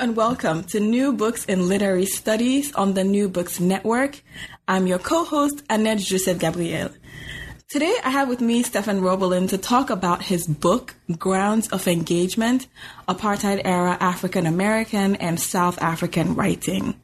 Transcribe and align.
And 0.00 0.14
welcome 0.14 0.62
to 0.64 0.78
New 0.78 1.12
Books 1.12 1.44
in 1.46 1.66
Literary 1.66 2.06
Studies 2.06 2.72
on 2.74 2.94
the 2.94 3.02
New 3.02 3.28
Books 3.28 3.58
Network. 3.58 4.22
I'm 4.68 4.86
your 4.86 5.00
co-host, 5.00 5.64
Annette 5.68 5.98
Joseph 5.98 6.38
Gabriel. 6.38 6.90
Today 7.68 7.92
I 8.04 8.10
have 8.10 8.28
with 8.28 8.40
me 8.40 8.62
Stefan 8.62 9.00
Robolin 9.00 9.48
to 9.48 9.58
talk 9.58 9.90
about 9.90 10.22
his 10.22 10.46
book, 10.46 10.94
Grounds 11.18 11.66
of 11.70 11.88
Engagement, 11.88 12.68
Apartheid 13.08 13.62
Era 13.64 13.96
African 13.98 14.46
American 14.46 15.16
and 15.16 15.40
South 15.40 15.82
African 15.82 16.36
Writing. 16.36 16.94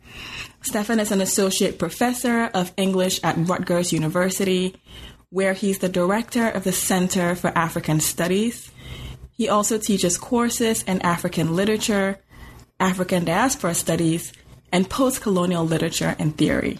Stefan 0.62 1.00
is 1.00 1.10
an 1.10 1.20
associate 1.20 1.80
professor 1.80 2.44
of 2.54 2.72
English 2.76 3.18
at 3.24 3.36
Rutgers 3.36 3.92
University, 3.92 4.80
where 5.30 5.52
he's 5.52 5.80
the 5.80 5.88
director 5.88 6.48
of 6.48 6.62
the 6.62 6.72
Center 6.72 7.34
for 7.34 7.48
African 7.58 7.98
Studies. 7.98 8.70
He 9.36 9.48
also 9.48 9.78
teaches 9.78 10.16
courses 10.16 10.84
in 10.84 11.02
African 11.02 11.56
literature, 11.56 12.20
African 12.84 13.24
diaspora 13.24 13.74
studies, 13.74 14.32
and 14.70 14.90
post 14.90 15.22
colonial 15.22 15.64
literature 15.64 16.14
and 16.18 16.36
theory. 16.36 16.78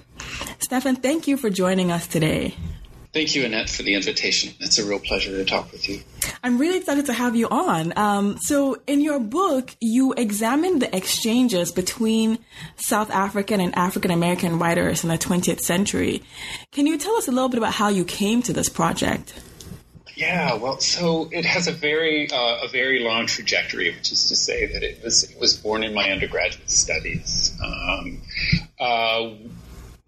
Stefan, 0.58 0.96
thank 0.96 1.26
you 1.26 1.38
for 1.38 1.48
joining 1.48 1.90
us 1.90 2.06
today. 2.06 2.54
Thank 3.14 3.36
you, 3.36 3.44
Annette, 3.44 3.70
for 3.70 3.84
the 3.84 3.94
invitation. 3.94 4.52
It's 4.58 4.76
a 4.78 4.84
real 4.84 4.98
pleasure 4.98 5.30
to 5.30 5.44
talk 5.44 5.70
with 5.70 5.88
you. 5.88 6.00
I'm 6.42 6.58
really 6.58 6.78
excited 6.78 7.06
to 7.06 7.12
have 7.12 7.36
you 7.36 7.48
on. 7.48 7.96
Um, 7.96 8.36
so, 8.40 8.82
in 8.88 9.00
your 9.00 9.20
book, 9.20 9.74
you 9.80 10.12
examine 10.14 10.80
the 10.80 10.94
exchanges 10.94 11.70
between 11.70 12.38
South 12.76 13.10
African 13.12 13.60
and 13.60 13.72
African 13.76 14.10
American 14.10 14.58
writers 14.58 15.04
in 15.04 15.10
the 15.10 15.16
20th 15.16 15.60
century. 15.60 16.24
Can 16.72 16.88
you 16.88 16.98
tell 16.98 17.14
us 17.14 17.28
a 17.28 17.32
little 17.32 17.48
bit 17.48 17.58
about 17.58 17.74
how 17.74 17.88
you 17.88 18.04
came 18.04 18.42
to 18.42 18.52
this 18.52 18.68
project? 18.68 19.32
Yeah, 20.16 20.54
well, 20.54 20.78
so 20.78 21.28
it 21.32 21.44
has 21.44 21.66
a 21.66 21.72
very 21.72 22.30
uh, 22.30 22.64
a 22.64 22.68
very 22.68 23.00
long 23.00 23.26
trajectory, 23.26 23.90
which 23.90 24.12
is 24.12 24.28
to 24.28 24.36
say 24.36 24.66
that 24.66 24.82
it 24.82 25.02
was 25.02 25.24
it 25.24 25.40
was 25.40 25.56
born 25.56 25.82
in 25.82 25.92
my 25.92 26.10
undergraduate 26.10 26.70
studies. 26.70 27.56
Um, 27.62 28.22
uh, 28.78 29.30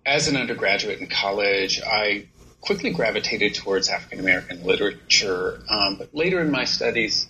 as 0.04 0.28
an 0.28 0.36
undergraduate 0.36 1.00
in 1.00 1.08
college, 1.08 1.82
I 1.84 2.28
quickly 2.60 2.90
gravitated 2.90 3.54
towards 3.54 3.88
African 3.88 4.20
American 4.20 4.62
literature, 4.64 5.60
um, 5.68 5.96
but 5.96 6.14
later 6.14 6.40
in 6.40 6.52
my 6.52 6.64
studies 6.64 7.28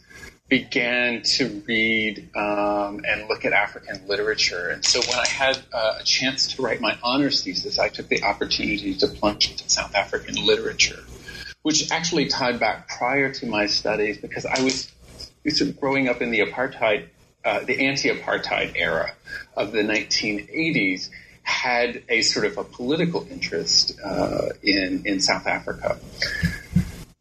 began 0.49 1.23
to 1.23 1.63
read 1.67 2.29
um, 2.37 3.01
and 3.09 3.27
look 3.29 3.45
at 3.47 3.53
African 3.53 4.07
literature. 4.07 4.69
And 4.69 4.85
so 4.85 5.01
when 5.01 5.19
I 5.19 5.27
had 5.27 5.59
uh, 5.73 5.95
a 6.01 6.05
chance 6.05 6.55
to 6.55 6.63
write 6.63 6.81
my 6.81 6.97
honors 7.03 7.43
thesis, 7.43 7.79
I 7.79 7.89
took 7.89 8.09
the 8.09 8.23
opportunity 8.23 8.95
to 8.97 9.09
plunge 9.09 9.51
into 9.51 9.69
South 9.69 9.95
African 9.95 10.37
literature 10.47 11.03
which 11.67 11.91
actually 11.91 12.27
tied 12.27 12.61
back 12.61 12.87
prior 12.87 13.29
to 13.29 13.45
my 13.45 13.67
studies 13.67 14.17
because 14.19 14.47
I 14.47 14.63
was 14.63 14.93
growing 15.81 16.09
up 16.09 16.23
in 16.23 16.31
the 16.31 16.39
apartheid, 16.39 17.09
uh, 17.45 17.59
the 17.65 17.85
anti-apartheid 17.89 18.77
era 18.77 19.13
of 19.57 19.73
the 19.73 19.81
1980s, 19.81 21.11
had 21.43 22.05
a 22.09 22.23
sort 22.23 22.47
of 22.47 22.57
a 22.57 22.63
political 22.63 23.27
interest 23.33 23.99
uh, 24.05 24.51
in 24.63 25.03
in 25.07 25.19
South 25.19 25.49
Africa. 25.49 25.99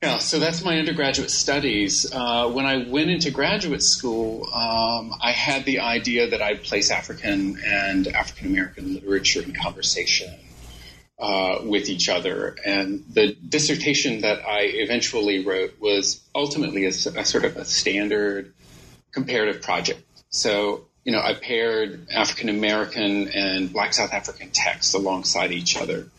Yeah, 0.04 0.20
so 0.20 0.38
that's 0.38 0.64
my 0.64 0.78
undergraduate 0.78 1.32
studies. 1.32 2.06
Uh, 2.14 2.48
when 2.48 2.68
I 2.68 2.88
went 2.88 3.10
into 3.10 3.32
graduate 3.32 3.82
school, 3.82 4.46
um, 4.54 5.12
I 5.24 5.32
had 5.32 5.66
the 5.66 5.80
idea 5.80 6.30
that 6.30 6.44
I'd 6.44 6.62
place 6.62 6.92
African 6.92 7.58
and 7.66 8.08
African 8.10 8.46
American 8.46 8.94
literature 8.94 9.42
in 9.42 9.56
conversation 9.56 10.30
uh, 11.18 11.60
with 11.64 11.90
each 11.90 12.10
other. 12.10 12.56
And 12.66 13.06
the 13.10 13.34
dissertation 13.34 14.22
that 14.22 14.46
I 14.46 14.62
eventually 14.64 15.46
wrote 15.46 15.80
was 15.80 16.22
ultimately 16.34 16.86
a, 16.86 16.90
a, 16.90 17.26
sort 17.26 17.46
of 17.46 17.56
a 17.58 17.66
standard 17.66 18.54
comparative 19.12 19.62
project. 19.62 20.02
So, 20.30 20.86
you 21.04 21.12
know, 21.12 21.22
I 21.22 21.34
paired 21.34 22.08
African 22.12 22.50
American 22.50 23.30
and 23.30 23.72
Black 23.72 23.94
South 23.94 24.14
African 24.14 24.50
texts 24.52 24.94
alongside 24.94 25.52
each 25.52 25.78
other. 25.78 26.10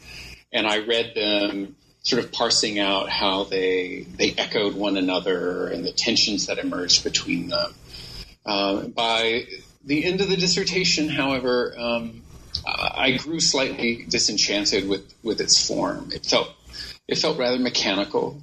And 0.52 0.66
I 0.66 0.78
read 0.78 1.12
them 1.14 1.76
sort 2.02 2.24
of 2.24 2.32
parsing 2.32 2.78
out 2.78 3.10
how 3.10 3.44
they, 3.44 4.06
they 4.16 4.32
echoed 4.38 4.74
one 4.74 4.96
another 4.96 5.66
and 5.68 5.84
the 5.84 5.92
tensions 5.92 6.46
that 6.46 6.58
emerged 6.58 7.02
between 7.02 7.48
them. 7.48 7.74
Uh, 8.46 8.82
by 8.82 9.44
the 9.84 10.04
end 10.04 10.20
of 10.20 10.28
the 10.28 10.36
dissertation, 10.36 11.08
however, 11.08 11.74
um, 11.76 12.22
I 12.66 13.18
grew 13.18 13.40
slightly 13.40 14.04
disenchanted 14.08 14.88
with, 14.88 15.14
with 15.22 15.40
its 15.40 15.66
form. 15.66 16.10
It 16.12 16.26
felt 16.26 16.50
it 17.08 17.18
felt 17.18 17.38
rather 17.38 17.58
mechanical, 17.58 18.40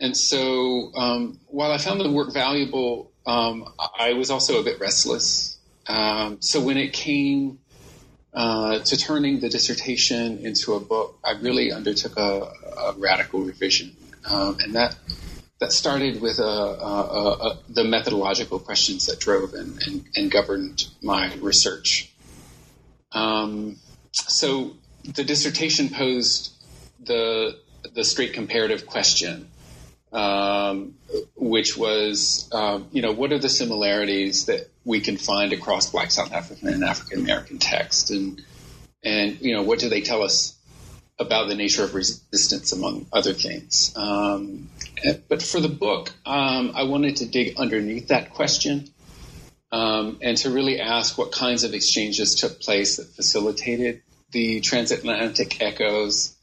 and 0.00 0.16
so 0.16 0.92
um, 0.94 1.38
while 1.48 1.70
I 1.70 1.78
found 1.78 2.00
the 2.00 2.10
work 2.10 2.32
valuable, 2.32 3.10
um, 3.26 3.72
I 3.98 4.14
was 4.14 4.30
also 4.30 4.60
a 4.60 4.62
bit 4.62 4.80
restless. 4.80 5.58
Um, 5.86 6.40
so 6.40 6.60
when 6.60 6.78
it 6.78 6.92
came 6.92 7.58
uh, 8.32 8.80
to 8.80 8.96
turning 8.96 9.40
the 9.40 9.48
dissertation 9.48 10.44
into 10.44 10.74
a 10.74 10.80
book, 10.80 11.18
I 11.24 11.32
really 11.32 11.72
undertook 11.72 12.16
a, 12.18 12.50
a 12.78 12.94
radical 12.96 13.40
revision, 13.40 13.96
um, 14.24 14.58
and 14.60 14.74
that 14.74 14.96
that 15.58 15.72
started 15.72 16.20
with 16.20 16.38
a, 16.38 16.42
a, 16.42 17.58
the 17.68 17.84
methodological 17.84 18.58
questions 18.58 19.06
that 19.06 19.18
drove 19.18 19.54
and, 19.54 19.82
and, 19.86 20.04
and 20.14 20.30
governed 20.30 20.86
my 21.02 21.32
research. 21.36 22.12
Um, 23.12 23.76
so 24.12 24.76
the 25.04 25.24
dissertation 25.24 25.88
posed 25.90 26.52
the 27.04 27.58
the 27.94 28.04
straight 28.04 28.32
comparative 28.32 28.86
question, 28.86 29.48
um, 30.12 30.94
which 31.36 31.76
was, 31.76 32.48
um, 32.52 32.88
you 32.92 33.00
know, 33.00 33.12
what 33.12 33.32
are 33.32 33.38
the 33.38 33.48
similarities 33.48 34.46
that 34.46 34.68
we 34.84 35.00
can 35.00 35.16
find 35.16 35.52
across 35.52 35.90
Black 35.90 36.10
South 36.10 36.32
African 36.32 36.68
and 36.68 36.84
African 36.84 37.20
American 37.20 37.58
texts, 37.58 38.10
and 38.10 38.42
and 39.04 39.40
you 39.40 39.54
know, 39.54 39.62
what 39.62 39.78
do 39.78 39.88
they 39.88 40.00
tell 40.00 40.22
us 40.22 40.56
about 41.18 41.48
the 41.48 41.54
nature 41.54 41.82
of 41.82 41.94
resistance, 41.94 42.72
among 42.72 43.06
other 43.12 43.32
things. 43.32 43.92
Um, 43.96 44.68
but 45.28 45.42
for 45.42 45.60
the 45.60 45.68
book, 45.68 46.12
um, 46.26 46.72
I 46.74 46.82
wanted 46.82 47.16
to 47.16 47.26
dig 47.26 47.56
underneath 47.56 48.08
that 48.08 48.34
question 48.34 48.90
um, 49.72 50.18
and 50.22 50.36
to 50.38 50.50
really 50.50 50.80
ask 50.80 51.18
what 51.18 51.32
kinds 51.32 51.64
of 51.64 51.74
exchanges 51.74 52.34
took 52.34 52.60
place 52.60 52.96
that 52.96 53.06
facilitated 53.06 54.02
the 54.32 54.60
transatlantic 54.60 55.60
echoes 55.60 56.36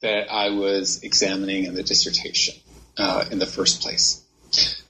that 0.00 0.30
I 0.30 0.50
was 0.50 1.02
examining 1.02 1.64
in 1.64 1.74
the 1.74 1.82
dissertation 1.82 2.54
uh, 2.96 3.24
in 3.30 3.38
the 3.38 3.46
first 3.46 3.80
place. 3.80 4.22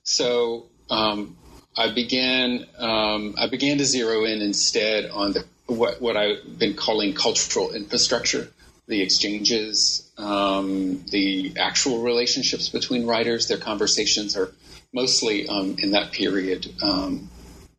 So 0.02 0.66
um, 0.90 1.36
I 1.76 1.92
began 1.92 2.66
um, 2.78 3.34
I 3.38 3.48
began 3.48 3.78
to 3.78 3.84
zero 3.84 4.24
in 4.24 4.40
instead 4.40 5.10
on 5.10 5.32
the 5.32 5.44
what 5.66 6.00
what 6.00 6.16
I've 6.16 6.58
been 6.58 6.74
calling 6.74 7.14
cultural 7.14 7.72
infrastructure, 7.72 8.48
the 8.86 9.02
exchanges, 9.02 10.10
um, 10.18 11.04
the 11.10 11.54
actual 11.58 12.02
relationships 12.02 12.68
between 12.68 13.06
writers. 13.06 13.48
Their 13.48 13.58
conversations 13.58 14.36
are 14.36 14.52
mostly 14.92 15.48
um, 15.48 15.76
in 15.78 15.92
that 15.92 16.12
period 16.12 16.74
um, 16.82 17.30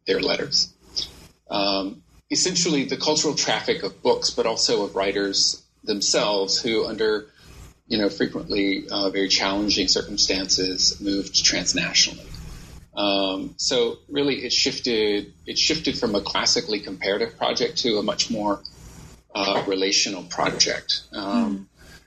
their 0.10 0.20
letters. 0.20 0.74
Um, 1.50 2.02
essentially, 2.32 2.84
the 2.86 2.98
cultural 2.98 3.36
traffic 3.36 3.84
of 3.84 4.02
books, 4.02 4.32
but 4.32 4.46
also 4.46 4.84
of 4.86 4.96
writers 4.96 5.64
themselves, 5.84 6.60
who 6.62 6.86
under 6.86 7.28
you 7.88 7.98
know 7.98 8.10
frequently 8.10 8.88
uh, 8.90 9.10
very 9.12 9.30
challenging 9.30 9.88
circumstances 9.88 11.00
moved 11.00 11.34
transnationally. 11.36 12.26
Um, 12.96 13.54
so 13.58 14.00
really, 14.10 14.44
it 14.44 14.52
shifted. 14.52 15.32
It 15.46 15.58
shifted 15.58 15.98
from 15.98 16.16
a 16.16 16.22
classically 16.22 16.80
comparative 16.80 17.38
project 17.38 17.78
to 17.84 17.98
a 18.00 18.04
much 18.04 18.32
more 18.32 18.62
uh, 19.34 19.64
relational 19.68 20.24
project. 20.24 21.04
Um, 21.14 21.58
mm. 21.58 21.66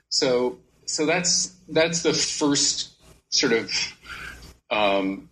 So, 0.09 0.57
so 0.85 1.05
that's 1.05 1.55
that's 1.69 2.03
the 2.03 2.13
first 2.13 2.91
sort 3.29 3.53
of 3.53 3.71
um, 4.69 5.29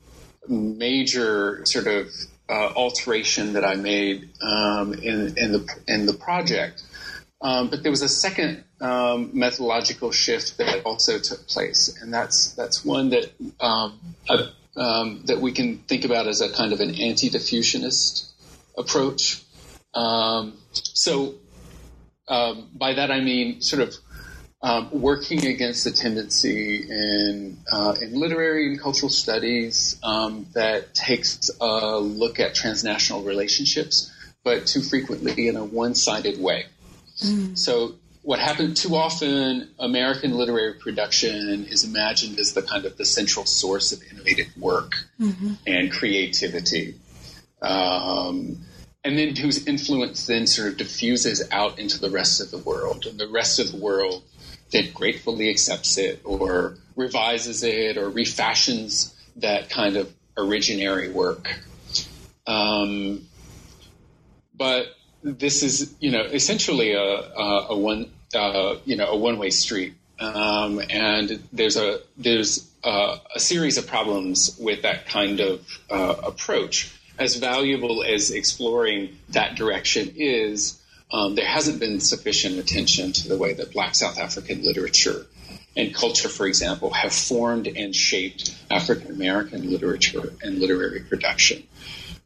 major 0.48 1.66
sort 1.66 1.88
of 1.88 2.10
uh, 2.52 2.74
alteration 2.76 3.54
that 3.54 3.64
I 3.64 3.76
made 3.76 4.30
um, 4.42 4.94
in 4.94 5.38
in 5.38 5.52
the 5.54 5.76
in 5.88 6.06
the 6.06 6.14
project. 6.14 6.84
Um, 7.42 7.70
but 7.70 7.82
there 7.82 7.92
was 7.92 8.04
a 8.04 8.10
second 8.10 8.64
um, 8.82 9.32
methodological 9.34 10.12
shift 10.12 10.58
that 10.58 10.84
also 10.84 11.18
took 11.18 11.48
place, 11.48 11.98
and 12.02 12.14
that's 12.14 12.52
that's 12.54 12.84
one 12.84 13.10
that 13.12 13.32
um, 13.62 14.00
um, 14.76 15.22
that 15.26 15.40
we 15.40 15.54
can 15.54 15.78
think 15.80 16.04
about 16.04 16.28
as 16.28 16.42
a 16.42 16.52
kind 16.52 16.74
of 16.74 16.82
an 16.82 16.94
anti-diffusionist 16.94 18.30
approach. 18.78 19.42
Um, 19.94 20.58
so 20.74 21.36
by 22.28 22.94
that 22.94 23.12
I 23.12 23.22
mean 23.22 23.62
sort 23.62 23.82
of 23.82 23.96
um, 24.64 24.90
working 24.92 25.46
against 25.48 25.84
the 25.84 25.92
tendency 25.92 26.84
in 26.88 27.58
uh, 27.72 27.96
in 28.00 28.20
literary 28.20 28.68
and 28.68 28.80
cultural 28.80 29.10
studies 29.10 30.00
um, 30.04 30.46
that 30.54 30.94
takes 30.94 31.50
a 31.60 32.00
look 32.00 32.40
at 32.40 32.54
transnational 32.54 33.24
relationships, 33.24 34.12
but 34.44 34.68
too 34.68 34.82
frequently 34.82 35.48
in 35.48 35.56
a 35.56 35.64
one-sided 35.64 36.40
way. 36.40 36.66
Mm. 37.24 37.58
So 37.58 37.96
what 38.22 38.40
happened 38.40 38.78
too 38.78 38.96
often, 38.96 39.68
American 39.80 40.38
literary 40.38 40.76
production 40.76 41.66
is 41.66 41.84
imagined 41.84 42.38
as 42.40 42.54
the 42.54 42.62
kind 42.62 42.86
of 42.86 42.98
the 42.98 43.06
central 43.06 43.46
source 43.48 43.92
of 43.92 44.04
innovative 44.12 44.56
work 44.58 44.94
mm-hmm. 45.20 45.54
and 45.66 45.92
creativity. 45.92 46.96
Um, 47.64 48.60
and 49.04 49.18
then 49.18 49.36
whose 49.36 49.66
influence 49.66 50.28
then 50.28 50.46
sort 50.46 50.70
of 50.70 50.78
diffuses 50.78 51.48
out 51.52 51.80
into 51.80 52.00
the 52.00 52.12
rest 52.12 52.40
of 52.40 52.52
the 52.52 52.60
world. 52.60 53.08
And 53.08 53.20
the 53.20 53.28
rest 53.28 53.58
of 53.58 53.72
the 53.72 53.78
world 53.78 54.22
then 54.72 54.92
gratefully 54.94 55.50
accepts 55.50 55.98
it 55.98 56.22
or 56.24 56.78
revises 56.96 57.64
it 57.64 57.98
or 57.98 58.10
refashions 58.10 59.16
that 59.38 59.70
kind 59.70 59.98
of 59.98 60.14
originary 60.38 61.12
work. 61.12 61.60
Um, 62.48 63.28
but 64.56 64.88
this 65.24 65.64
is, 65.64 65.94
you 66.00 66.12
know, 66.12 66.24
essentially 66.24 66.94
a, 66.94 67.04
a, 67.04 67.68
a 67.70 67.78
one, 67.78 68.12
uh, 68.34 68.76
you 68.86 68.96
know, 68.96 69.08
a 69.08 69.18
one-way 69.18 69.50
street. 69.50 69.94
Um, 70.20 70.82
and 70.90 71.42
there's 71.52 71.78
a 71.78 72.00
there's 72.16 72.70
a, 72.84 73.18
a, 73.36 73.40
series 73.40 73.78
of 73.78 73.88
problems 73.88 74.56
with 74.60 74.84
that 74.84 75.08
kind 75.08 75.40
of 75.40 75.68
uh, 75.90 76.16
approach. 76.24 76.94
As 77.18 77.36
valuable 77.36 78.04
as 78.04 78.32
exploring 78.32 79.18
that 79.30 79.56
direction 79.56 80.14
is, 80.16 80.81
um, 81.12 81.36
there 81.36 81.46
hasn't 81.46 81.80
been 81.80 82.00
sufficient 82.00 82.58
attention 82.58 83.12
to 83.12 83.28
the 83.28 83.38
way 83.38 83.54
that 83.54 83.72
Black 83.74 83.96
South 83.96 84.18
African 84.18 84.64
literature 84.64 85.26
and 85.76 85.94
culture, 85.94 86.30
for 86.30 86.48
example, 86.48 86.92
have 86.92 87.14
formed 87.14 87.68
and 87.68 87.96
shaped 87.96 88.56
African 88.70 89.12
American 89.12 89.70
literature 89.70 90.34
and 90.42 90.60
literary 90.60 91.02
production. 91.02 91.64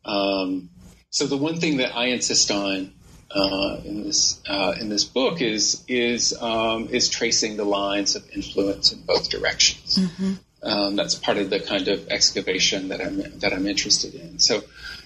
Um, 0.03 0.69
so 1.09 1.27
the 1.27 1.37
one 1.37 1.59
thing 1.59 1.77
that 1.77 1.95
I 1.95 2.07
insist 2.07 2.51
on 2.51 2.93
uh, 3.31 3.81
in 3.83 4.03
this 4.03 4.41
uh, 4.47 4.73
in 4.79 4.89
this 4.89 5.03
book 5.03 5.41
is 5.41 5.83
is 5.87 6.35
um, 6.41 6.89
is 6.89 7.09
tracing 7.09 7.57
the 7.57 7.65
lines 7.65 8.15
of 8.15 8.29
influence 8.31 8.91
in 8.91 9.01
both 9.01 9.29
directions. 9.29 9.97
Mm-hmm. 9.97 10.33
Um, 10.63 10.95
that's 10.95 11.15
part 11.15 11.37
of 11.37 11.49
the 11.49 11.59
kind 11.59 11.87
of 11.87 12.07
excavation 12.09 12.89
that 12.89 13.01
I'm 13.01 13.17
that 13.39 13.53
I'm 13.53 13.67
interested 13.67 14.15
in. 14.15 14.39
So, 14.39 14.63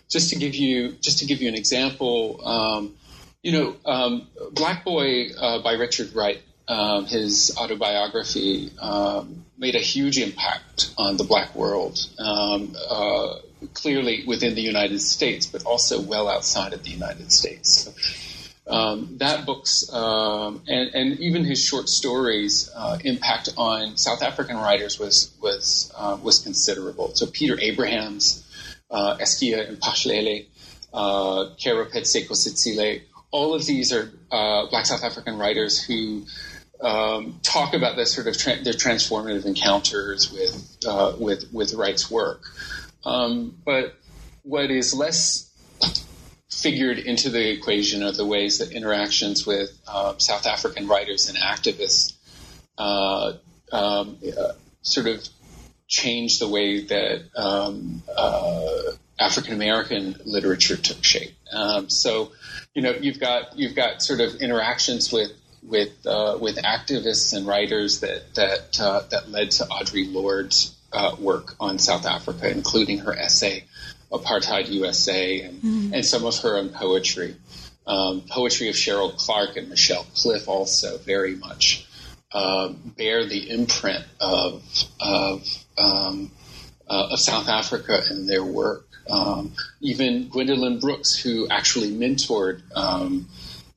just 0.09 0.29
to 0.29 0.35
give 0.37 0.55
you 0.55 0.93
just 1.01 1.19
to 1.19 1.25
give 1.25 1.41
you 1.41 1.49
an 1.49 1.55
example, 1.55 2.39
um, 2.45 2.95
you 3.41 3.51
know, 3.51 3.75
um, 3.85 4.27
Black 4.51 4.83
Boy 4.83 5.29
uh, 5.37 5.61
by 5.61 5.73
Richard 5.73 6.13
Wright, 6.13 6.41
um, 6.67 7.05
his 7.05 7.55
autobiography, 7.57 8.71
um, 8.79 9.45
made 9.57 9.75
a 9.75 9.79
huge 9.79 10.17
impact 10.17 10.93
on 10.97 11.17
the 11.17 11.23
Black 11.23 11.55
world. 11.55 11.99
Um, 12.19 12.75
uh, 12.89 13.35
clearly 13.73 14.23
within 14.25 14.55
the 14.55 14.61
United 14.61 14.99
States, 14.99 15.45
but 15.45 15.65
also 15.65 16.01
well 16.01 16.29
outside 16.29 16.73
of 16.73 16.83
the 16.83 16.89
United 16.89 17.31
States. 17.31 17.69
So, 17.69 18.73
um, 18.73 19.17
that 19.17 19.45
book's 19.45 19.91
um, 19.91 20.61
and, 20.67 20.93
and, 20.93 21.19
even 21.19 21.43
his 21.43 21.63
short 21.63 21.89
stories 21.89 22.69
uh, 22.75 22.99
impact 23.03 23.49
on 23.57 23.97
South 23.97 24.21
African 24.21 24.57
writers 24.57 24.99
was 24.99 25.33
was 25.41 25.91
uh, 25.97 26.17
was 26.21 26.39
considerable. 26.39 27.15
So 27.15 27.25
Peter 27.25 27.59
Abrahams, 27.59 28.45
uh, 28.91 29.17
Eskia 29.17 29.75
Mphahlele, 29.75 30.45
uh, 30.93 31.55
Keorapetse 31.57 32.27
Kgositsile 32.27 33.01
all 33.31 33.53
of 33.53 33.65
these 33.65 33.93
are 33.93 34.11
uh, 34.31 34.67
Black 34.67 34.85
South 34.85 35.03
African 35.03 35.37
writers 35.37 35.81
who 35.81 36.25
um, 36.81 37.39
talk 37.43 37.73
about 37.73 37.95
this 37.95 38.13
sort 38.13 38.27
of 38.27 38.37
tra- 38.37 38.63
their 38.63 38.73
transformative 38.73 39.45
encounters 39.45 40.31
with 40.31 40.77
uh, 40.87 41.13
with 41.19 41.51
with 41.51 41.73
Wright's 41.73 42.09
work. 42.09 42.41
Um, 43.05 43.57
but 43.65 43.95
what 44.43 44.71
is 44.71 44.93
less 44.93 45.49
figured 46.49 46.97
into 46.97 47.29
the 47.29 47.51
equation 47.51 48.03
are 48.03 48.11
the 48.11 48.25
ways 48.25 48.57
that 48.57 48.71
interactions 48.71 49.45
with 49.45 49.69
uh, 49.87 50.17
South 50.17 50.45
African 50.45 50.87
writers 50.87 51.29
and 51.29 51.37
activists 51.37 52.13
uh, 52.77 53.33
um, 53.71 54.17
uh, 54.37 54.53
sort 54.81 55.07
of 55.07 55.27
change 55.87 56.39
the 56.39 56.47
way 56.47 56.83
that 56.85 57.21
um, 57.35 58.03
uh, 58.15 58.91
African 59.19 59.53
American 59.53 60.15
literature 60.25 60.77
took 60.77 61.03
shape. 61.03 61.35
Um, 61.51 61.89
so, 61.89 62.31
you 62.73 62.81
know, 62.81 62.91
you've 62.91 63.19
got 63.19 63.57
you've 63.57 63.75
got 63.75 64.01
sort 64.01 64.21
of 64.21 64.35
interactions 64.35 65.11
with 65.11 65.31
with 65.63 66.05
uh, 66.05 66.37
with 66.39 66.57
activists 66.57 67.35
and 67.35 67.47
writers 67.47 68.01
that 68.01 68.33
that 68.35 68.79
uh, 68.79 69.01
that 69.11 69.29
led 69.29 69.51
to 69.51 69.63
Audre 69.65 70.11
Lorde's 70.11 70.75
uh, 70.93 71.15
work 71.19 71.55
on 71.59 71.79
South 71.79 72.05
Africa, 72.05 72.49
including 72.49 72.99
her 72.99 73.13
essay 73.13 73.65
"Apartheid 74.11 74.69
USA" 74.69 75.41
and, 75.41 75.61
mm-hmm. 75.61 75.93
and 75.93 76.05
some 76.05 76.25
of 76.25 76.37
her 76.39 76.57
own 76.57 76.69
poetry. 76.69 77.35
Um, 77.87 78.21
poetry 78.29 78.69
of 78.69 78.75
Cheryl 78.75 79.17
Clarke 79.17 79.57
and 79.57 79.67
Michelle 79.69 80.05
Cliff 80.13 80.47
also 80.47 80.99
very 80.99 81.35
much 81.35 81.87
uh, 82.31 82.69
bear 82.69 83.25
the 83.25 83.49
imprint 83.49 84.05
of 84.19 84.63
of, 84.99 85.65
um, 85.77 86.31
uh, 86.87 87.09
of 87.11 87.19
South 87.19 87.49
Africa 87.49 88.03
in 88.11 88.27
their 88.27 88.43
work. 88.43 88.85
Um, 89.09 89.53
even 89.81 90.29
Gwendolyn 90.29 90.79
Brooks, 90.79 91.15
who 91.15 91.47
actually 91.49 91.91
mentored 91.91 92.61
um, 92.75 93.27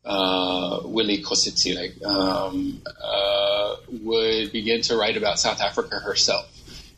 uh, 0.05 0.81
Willie 0.85 1.23
Kgositsile, 1.23 2.05
um, 2.05 2.83
uh, 3.03 3.77
would 4.03 4.53
begin 4.53 4.83
to 4.83 4.97
write 4.97 5.17
about 5.17 5.39
South 5.39 5.61
Africa 5.61 5.99
herself 5.99 6.49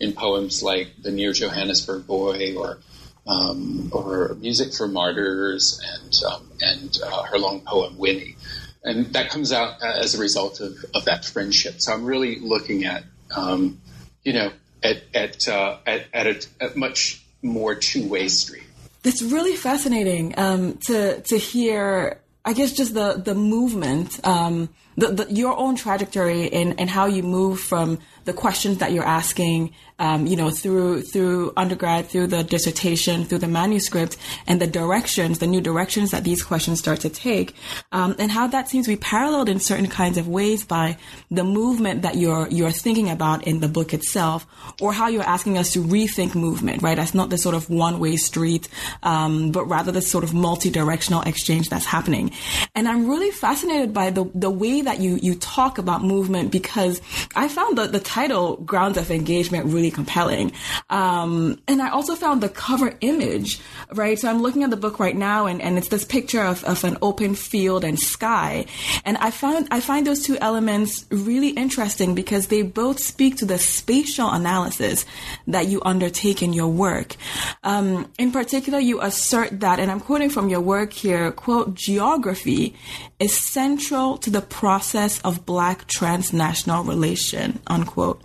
in 0.00 0.12
poems 0.12 0.62
like 0.62 0.88
The 1.00 1.10
Near 1.10 1.32
Johannesburg 1.32 2.06
Boy 2.06 2.56
or 2.56 2.78
um, 3.26 3.90
or 3.92 4.36
Music 4.40 4.74
for 4.74 4.86
Martyrs 4.86 5.80
and 5.82 6.12
um, 6.30 6.50
and 6.60 6.98
uh, 7.04 7.22
her 7.22 7.38
long 7.38 7.60
poem 7.60 7.96
Winnie. 7.96 8.36
And 8.82 9.06
that 9.14 9.30
comes 9.30 9.50
out 9.50 9.82
as 9.82 10.14
a 10.14 10.18
result 10.18 10.60
of, 10.60 10.76
of 10.94 11.06
that 11.06 11.24
friendship. 11.24 11.80
So 11.80 11.94
I'm 11.94 12.04
really 12.04 12.38
looking 12.38 12.84
at, 12.84 13.04
um, 13.34 13.80
you 14.24 14.34
know, 14.34 14.52
at 14.82 15.02
at, 15.14 15.48
uh, 15.48 15.78
at, 15.86 16.06
at 16.12 16.26
a 16.26 16.46
at 16.60 16.76
much 16.76 17.23
more 17.44 17.74
two 17.74 18.08
way 18.08 18.28
street. 18.28 18.64
It's 19.04 19.22
really 19.22 19.54
fascinating 19.56 20.34
um, 20.38 20.78
to 20.86 21.20
to 21.20 21.36
hear. 21.36 22.20
I 22.46 22.52
guess 22.52 22.72
just 22.72 22.92
the 22.92 23.14
the 23.14 23.34
movement, 23.34 24.20
um, 24.26 24.68
the, 24.98 25.08
the, 25.08 25.32
your 25.32 25.56
own 25.56 25.76
trajectory, 25.76 26.52
and 26.52 26.78
and 26.78 26.90
how 26.90 27.06
you 27.06 27.22
move 27.22 27.60
from 27.60 28.00
the 28.24 28.32
questions 28.32 28.78
that 28.78 28.92
you're 28.92 29.04
asking, 29.04 29.72
um, 29.98 30.26
you 30.26 30.36
know, 30.36 30.50
through 30.50 31.02
through 31.02 31.52
undergrad, 31.56 32.06
through 32.06 32.26
the 32.26 32.42
dissertation, 32.42 33.24
through 33.24 33.38
the 33.38 33.48
manuscript, 33.48 34.16
and 34.46 34.60
the 34.60 34.66
directions, 34.66 35.38
the 35.38 35.46
new 35.46 35.60
directions 35.60 36.10
that 36.10 36.24
these 36.24 36.42
questions 36.42 36.78
start 36.78 37.00
to 37.00 37.10
take, 37.10 37.54
um, 37.92 38.14
and 38.18 38.30
how 38.30 38.46
that 38.46 38.68
seems 38.68 38.86
to 38.86 38.92
be 38.92 38.96
paralleled 38.96 39.48
in 39.48 39.60
certain 39.60 39.88
kinds 39.88 40.18
of 40.18 40.28
ways 40.28 40.64
by 40.64 40.96
the 41.30 41.44
movement 41.44 42.02
that 42.02 42.16
you're 42.16 42.48
you're 42.48 42.70
thinking 42.70 43.08
about 43.08 43.46
in 43.46 43.60
the 43.60 43.68
book 43.68 43.94
itself, 43.94 44.46
or 44.80 44.92
how 44.92 45.08
you're 45.08 45.22
asking 45.22 45.58
us 45.58 45.72
to 45.72 45.82
rethink 45.82 46.34
movement, 46.34 46.82
right? 46.82 46.96
That's 46.96 47.14
not 47.14 47.30
the 47.30 47.38
sort 47.38 47.54
of 47.54 47.70
one 47.70 48.00
way 48.00 48.16
street, 48.16 48.68
um, 49.02 49.52
but 49.52 49.66
rather 49.66 49.92
the 49.92 50.02
sort 50.02 50.24
of 50.24 50.34
multi 50.34 50.70
directional 50.70 51.22
exchange 51.22 51.68
that's 51.68 51.86
happening. 51.86 52.32
And 52.74 52.88
I'm 52.88 53.08
really 53.08 53.30
fascinated 53.30 53.92
by 53.92 54.10
the, 54.10 54.30
the 54.34 54.50
way 54.50 54.82
that 54.82 55.00
you, 55.00 55.18
you 55.22 55.34
talk 55.34 55.78
about 55.78 56.02
movement 56.02 56.50
because 56.50 57.00
I 57.36 57.48
found 57.48 57.78
the, 57.78 57.86
the 57.86 58.00
title 58.14 58.56
Grounds 58.58 58.96
of 58.96 59.10
Engagement 59.10 59.66
really 59.66 59.90
compelling. 59.90 60.52
Um, 60.88 61.58
and 61.66 61.82
I 61.82 61.88
also 61.90 62.14
found 62.14 62.44
the 62.44 62.48
cover 62.48 62.94
image, 63.00 63.58
right? 63.92 64.16
So 64.16 64.30
I'm 64.30 64.40
looking 64.40 64.62
at 64.62 64.70
the 64.70 64.76
book 64.76 65.00
right 65.00 65.16
now 65.16 65.46
and, 65.46 65.60
and 65.60 65.76
it's 65.76 65.88
this 65.88 66.04
picture 66.04 66.42
of, 66.42 66.62
of 66.62 66.84
an 66.84 66.96
open 67.02 67.34
field 67.34 67.82
and 67.82 67.98
sky. 67.98 68.66
And 69.04 69.16
I 69.16 69.32
found, 69.32 69.66
I 69.72 69.80
find 69.80 70.06
those 70.06 70.22
two 70.22 70.36
elements 70.40 71.06
really 71.10 71.48
interesting 71.48 72.14
because 72.14 72.46
they 72.46 72.62
both 72.62 73.00
speak 73.00 73.36
to 73.38 73.46
the 73.46 73.58
spatial 73.58 74.30
analysis 74.30 75.04
that 75.48 75.66
you 75.66 75.82
undertake 75.84 76.40
in 76.40 76.52
your 76.52 76.68
work. 76.68 77.16
Um, 77.64 78.12
in 78.16 78.30
particular, 78.30 78.78
you 78.78 79.00
assert 79.00 79.58
that, 79.58 79.80
and 79.80 79.90
I'm 79.90 79.98
quoting 79.98 80.30
from 80.30 80.48
your 80.48 80.60
work 80.60 80.92
here, 80.92 81.32
quote, 81.32 81.74
geography 81.74 82.76
is 83.18 83.36
central 83.36 84.18
to 84.18 84.30
the 84.30 84.40
process 84.40 85.20
of 85.20 85.46
black 85.46 85.86
transnational 85.86 86.84
relation, 86.84 87.60
unquote. 87.66 88.22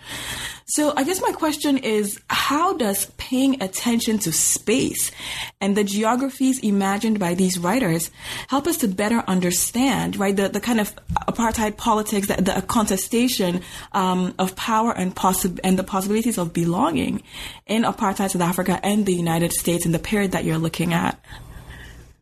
So 0.71 0.93
I 0.95 1.03
guess 1.03 1.19
my 1.19 1.31
question 1.31 1.79
is, 1.79 2.21
how 2.29 2.73
does 2.73 3.07
paying 3.17 3.63
attention 3.63 4.19
to 4.19 4.31
space 4.31 5.11
and 5.59 5.75
the 5.75 5.83
geographies 5.83 6.59
imagined 6.59 7.17
by 7.19 7.33
these 7.33 7.57
writers 7.57 8.11
help 8.49 8.67
us 8.67 8.77
to 8.77 8.87
better 8.87 9.23
understand, 9.27 10.17
right, 10.17 10.35
the, 10.35 10.47
the 10.47 10.59
kind 10.59 10.79
of 10.79 10.95
apartheid 11.27 11.75
politics, 11.77 12.27
the, 12.27 12.39
the 12.39 12.61
contestation 12.61 13.61
um, 13.93 14.35
of 14.37 14.55
power 14.55 14.95
and, 14.95 15.15
possi- 15.15 15.59
and 15.63 15.79
the 15.79 15.83
possibilities 15.83 16.37
of 16.37 16.53
belonging 16.53 17.23
in 17.65 17.81
apartheid 17.81 18.29
South 18.29 18.41
Africa 18.43 18.79
and 18.83 19.07
the 19.07 19.15
United 19.15 19.51
States 19.53 19.87
in 19.87 19.91
the 19.91 19.97
period 19.97 20.33
that 20.33 20.43
you're 20.43 20.59
looking 20.59 20.93
at? 20.93 21.19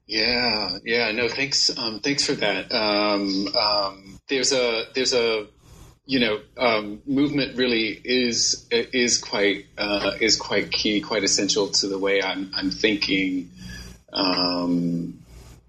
Yeah, 0.07 0.77
yeah, 0.85 1.11
no, 1.11 1.27
thanks, 1.27 1.75
um, 1.77 1.99
thanks 1.99 2.25
for 2.25 2.33
that. 2.33 2.71
Um, 2.71 3.47
um, 3.55 4.19
there's 4.29 4.53
a 4.53 4.85
there's 4.95 5.13
a 5.13 5.47
you 6.07 6.21
know, 6.21 6.39
um, 6.57 7.01
movement 7.05 7.57
really 7.57 7.99
is 8.05 8.65
is 8.71 9.17
quite 9.17 9.65
uh, 9.77 10.11
is 10.21 10.37
quite 10.37 10.71
key, 10.71 11.01
quite 11.01 11.25
essential 11.25 11.67
to 11.67 11.87
the 11.87 11.97
way 11.99 12.23
I'm 12.23 12.49
I'm 12.55 12.71
thinking. 12.71 13.51
Um, 14.13 15.19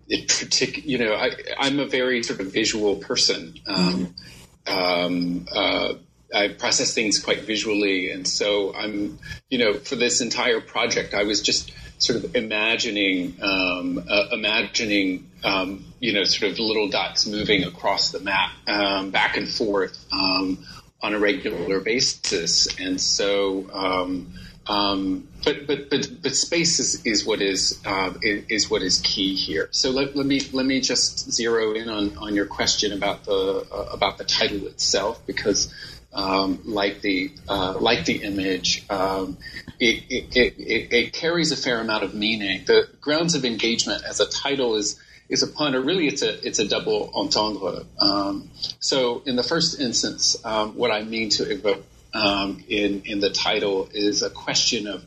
it 0.09 0.29
partic- 0.29 0.87
you 0.87 0.97
know, 0.97 1.15
I, 1.15 1.33
I'm 1.59 1.81
a 1.81 1.87
very 1.87 2.23
sort 2.23 2.41
of 2.41 2.53
visual 2.53 2.97
person. 2.97 3.55
Um 3.67 5.47
uh, 5.53 5.95
I 6.35 6.49
process 6.49 6.95
things 6.95 7.19
quite 7.19 7.41
visually, 7.41 8.11
and 8.11 8.29
so 8.29 8.75
I'm, 8.75 9.19
you 9.49 9.59
know, 9.59 9.75
for 9.75 9.97
this 9.97 10.21
entire 10.21 10.61
project, 10.61 11.15
I 11.15 11.25
was 11.25 11.41
just 11.41 11.73
sort 11.99 12.25
of 12.25 12.37
imagining, 12.37 13.35
um, 13.43 14.05
uh, 14.09 14.29
imagining, 14.33 15.29
um, 15.45 15.85
you 16.01 16.13
know, 16.13 16.25
sort 16.25 16.53
of 16.53 16.59
little 16.59 16.89
dots 16.89 17.27
moving 17.27 17.65
across 17.65 18.11
the 18.11 18.21
map, 18.21 18.51
um, 18.67 19.11
back 19.11 19.37
and 19.37 19.49
forth 19.49 19.99
um, 20.13 20.65
on 21.03 21.15
a 21.15 21.19
regular 21.19 21.81
basis, 21.81 22.69
and 22.79 23.01
so. 23.01 23.69
Um, 23.73 24.33
um, 24.69 25.27
but 25.45 25.67
but 25.67 25.89
but 25.89 26.11
but 26.23 26.37
space 26.37 26.79
is, 26.79 27.07
is 27.07 27.25
what 27.25 27.41
is 27.41 27.81
uh, 27.87 28.13
is 28.23 28.69
what 28.69 28.83
is 28.83 29.01
key 29.01 29.35
here. 29.35 29.69
So 29.71 29.91
let, 29.91 30.15
let 30.15 30.27
me 30.27 30.41
let 30.53 30.67
me 30.67 30.81
just 30.81 31.31
zero 31.33 31.73
in 31.73 31.89
on, 31.89 32.19
on 32.19 32.35
your 32.35 32.45
question 32.45 32.93
about 32.93 33.25
the 33.25 33.67
uh, 33.73 33.89
about 33.93 34.19
the 34.19 34.25
title 34.25 34.67
itself 34.67 35.25
because 35.27 35.73
um, 36.19 36.59
like 36.65 37.01
the 37.01 37.31
uh, 37.49 37.77
like 37.79 38.05
the 38.05 38.25
image, 38.25 38.85
um, 38.91 39.39
it, 39.79 40.03
it, 40.11 40.37
it, 40.37 40.93
it, 40.93 41.13
carries 41.13 41.53
a 41.53 41.57
fair 41.57 41.81
amount 41.81 42.03
of 42.03 42.13
meaning. 42.13 42.65
The 42.67 42.89
grounds 43.01 43.37
of 43.37 43.45
engagement 43.45 44.03
as 44.05 44.19
a 44.19 44.27
title 44.27 44.75
is 44.75 45.01
is 45.29 45.45
a 45.45 45.47
pun, 45.47 45.77
or 45.77 45.81
really 45.81 46.09
it's 46.09 46.23
a 46.23 46.45
it's 46.45 46.59
a 46.59 46.67
double 46.67 47.13
entendre. 47.15 47.85
Um, 48.01 48.51
so 48.81 49.23
in 49.27 49.37
the 49.37 49.45
first 49.45 49.81
instance, 49.81 50.37
um, 50.45 50.75
what 50.75 50.91
I 50.91 51.05
mean 51.05 51.29
to 51.31 51.49
evoke 51.49 51.85
um, 52.13 52.65
in 52.69 53.03
in 53.05 53.21
the 53.21 53.31
title 53.31 53.89
is 53.95 54.23
a 54.23 54.31
question 54.31 54.89
of 54.89 55.05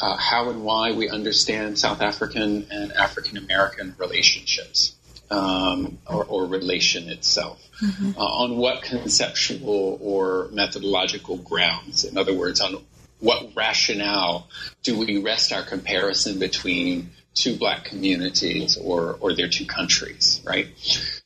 uh, 0.00 0.16
how 0.16 0.50
and 0.50 0.64
why 0.64 0.90
we 0.90 1.08
understand 1.08 1.78
South 1.78 2.02
African 2.02 2.66
and 2.68 2.92
African 2.94 3.36
American 3.36 3.94
relationships 3.96 4.96
um, 5.32 5.98
or, 6.06 6.24
or, 6.24 6.46
relation 6.46 7.08
itself. 7.08 7.58
Mm-hmm. 7.82 8.18
Uh, 8.18 8.24
on 8.24 8.56
what 8.56 8.82
conceptual 8.82 9.98
or 10.00 10.48
methodological 10.52 11.38
grounds? 11.38 12.04
In 12.04 12.18
other 12.18 12.34
words, 12.34 12.60
on 12.60 12.84
what 13.18 13.50
rationale 13.54 14.48
do 14.82 14.98
we 14.98 15.18
rest 15.18 15.52
our 15.52 15.62
comparison 15.62 16.38
between 16.38 17.10
two 17.34 17.56
black 17.56 17.84
communities 17.84 18.76
or, 18.76 19.16
or 19.20 19.32
their 19.32 19.48
two 19.48 19.64
countries, 19.64 20.42
right? 20.44 20.68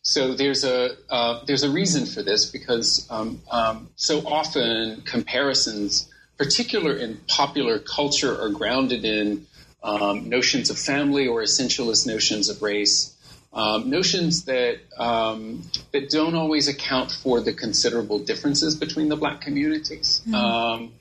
So 0.03 0.35
there's 0.35 0.63
a 0.63 0.91
uh, 1.11 1.45
there's 1.47 1.65
a 1.65 1.71
reason 1.71 2.07
for 2.07 2.23
this 2.23 2.47
because 2.47 3.07
um, 3.11 3.43
um, 3.51 3.89
so 3.97 4.21
often 4.21 5.03
comparisons, 5.03 6.09
particular 6.39 6.97
in 6.97 7.19
popular 7.27 7.81
culture, 7.81 8.41
are 8.41 8.51
grounded 8.51 9.05
in 9.05 9.47
um, 9.83 10.29
notions 10.29 10.71
of 10.71 10.79
family 10.79 11.27
or 11.27 11.43
essentialist 11.43 12.07
notions 12.07 12.49
of 12.49 12.63
race 12.63 13.16
um, 13.53 13.89
notions 13.91 14.45
that 14.45 14.81
um, 14.99 15.63
that 15.93 16.11
don't 16.11 16.35
always 16.35 16.69
account 16.69 17.11
for 17.11 17.41
the 17.41 17.53
considerable 17.53 18.19
differences 18.19 18.77
between 18.77 19.09
the 19.09 19.17
black 19.17 19.41
communities. 19.41 20.23
Mm-hmm. 20.27 20.35
Um, 20.35 20.93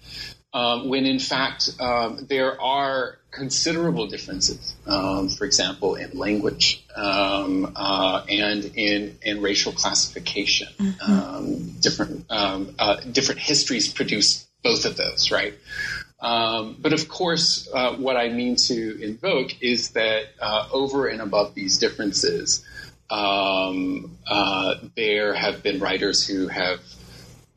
um 0.54 0.88
when 0.88 1.06
in 1.06 1.20
fact 1.20 1.70
um, 1.82 2.26
there 2.30 2.60
are 2.62 3.18
considerable 3.32 4.08
differences, 4.08 4.74
um, 4.88 5.28
for 5.28 5.44
example, 5.44 5.96
in 5.96 6.18
language 6.18 6.84
uh, 6.96 8.24
and 8.30 8.66
in 8.76 9.18
in 9.22 9.42
racial 9.42 9.74
classification. 9.74 10.70
Mm-hmm. 10.78 11.80
different 11.82 12.26
uh, 12.30 12.96
different 13.12 13.42
histories 13.42 13.92
produce 13.92 14.48
both 14.64 14.86
of 14.86 14.98
those, 14.98 15.30
right? 15.32 15.54
Um, 16.26 16.78
but 16.80 16.92
of 16.92 17.08
course, 17.08 17.70
uh, 17.72 17.94
what 17.98 18.18
I 18.18 18.30
mean 18.30 18.56
to 18.68 19.00
invoke 19.00 19.62
is 19.62 19.92
that 19.92 20.24
uh, 20.42 20.68
over 20.72 21.06
and 21.06 21.22
above 21.22 21.54
these 21.54 21.78
differences, 21.78 22.66
um, 23.12 24.18
uh, 24.26 24.74
there 24.96 25.36
have 25.36 25.62
been 25.62 25.80
writers 25.80 26.26
who 26.26 26.48
have 26.48 26.80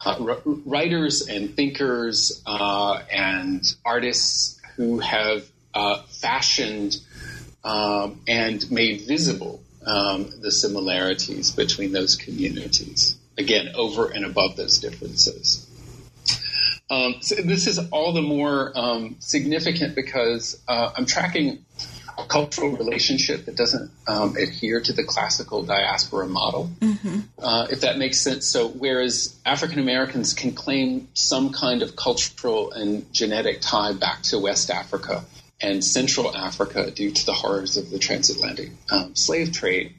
uh, 0.05 0.37
writers 0.67 1.27
and 1.29 1.57
thinkers 1.57 2.43
uh, 2.45 3.01
and 3.11 3.65
artists 3.87 4.61
who 4.77 4.99
have 4.99 5.49
uh, 5.73 6.03
fashioned 6.03 6.99
um, 7.65 8.21
and 8.29 8.71
made 8.71 9.01
visible 9.01 9.63
um, 9.87 10.31
the 10.43 10.53
similarities 10.53 11.53
between 11.53 11.93
those 11.93 12.17
communities. 12.17 13.17
Again, 13.39 13.71
over 13.77 14.11
and 14.11 14.27
above 14.27 14.57
those 14.57 14.79
differences. 14.79 15.68
Um, 16.91 17.17
so 17.21 17.35
this 17.37 17.67
is 17.67 17.79
all 17.91 18.13
the 18.13 18.23
more 18.23 18.73
um, 18.75 19.17
significant 19.19 19.95
because 19.95 20.61
uh, 20.69 20.91
I'm 20.97 21.05
tracking 21.05 21.65
a 22.19 22.25
cultural 22.25 22.71
relationship 22.71 23.45
that 23.45 23.57
doesn't 23.57 23.91
um, 24.07 24.37
adhere 24.37 24.81
to 24.81 24.93
the 24.93 25.05
classical 25.05 25.63
diaspora 25.63 26.27
model, 26.27 26.71
mm-hmm. 26.81 27.21
uh, 27.39 27.67
if 27.71 27.83
that 27.83 27.99
makes 27.99 28.19
sense. 28.19 28.47
So, 28.47 28.69
whereas 28.69 29.37
African 29.47 29.79
Americans 29.79 30.35
can 30.35 30.53
claim 30.53 31.09
some 31.15 31.53
kind 31.53 31.83
of 31.83 31.95
cultural 31.95 32.73
and 32.73 33.11
genetic 33.13 33.61
tie 33.61 33.93
back 33.93 34.23
to 34.25 34.39
West 34.39 34.71
Africa 34.71 35.25
and 35.61 35.85
Central 35.85 36.35
Africa 36.35 36.91
due 36.91 37.13
to 37.13 37.27
the 37.27 37.33
horrors 37.33 37.77
of 37.77 37.91
the 37.91 37.99
transatlantic 37.99 38.71
um, 38.91 39.15
slave 39.15 39.53
trade, 39.53 39.95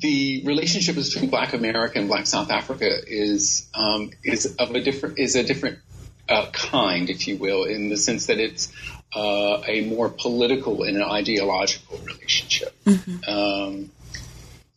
the 0.00 0.42
relationship 0.44 0.96
between 0.96 1.30
Black 1.30 1.52
America 1.52 1.98
and 1.98 2.08
Black 2.08 2.26
South 2.26 2.50
Africa 2.50 2.90
is 3.06 3.68
um, 3.74 4.10
is 4.22 4.56
of 4.56 4.74
a 4.74 4.80
different 4.80 5.18
is 5.18 5.36
a 5.36 5.42
different 5.42 5.78
uh, 6.28 6.46
kind, 6.52 7.10
if 7.10 7.28
you 7.28 7.36
will, 7.36 7.64
in 7.64 7.88
the 7.88 7.96
sense 7.96 8.26
that 8.26 8.38
it's 8.38 8.72
uh, 9.14 9.62
a 9.66 9.82
more 9.82 10.08
political 10.08 10.82
and 10.82 10.96
an 10.96 11.02
ideological 11.02 11.98
relationship. 11.98 12.74
Mm-hmm. 12.84 13.30
Um, 13.30 13.90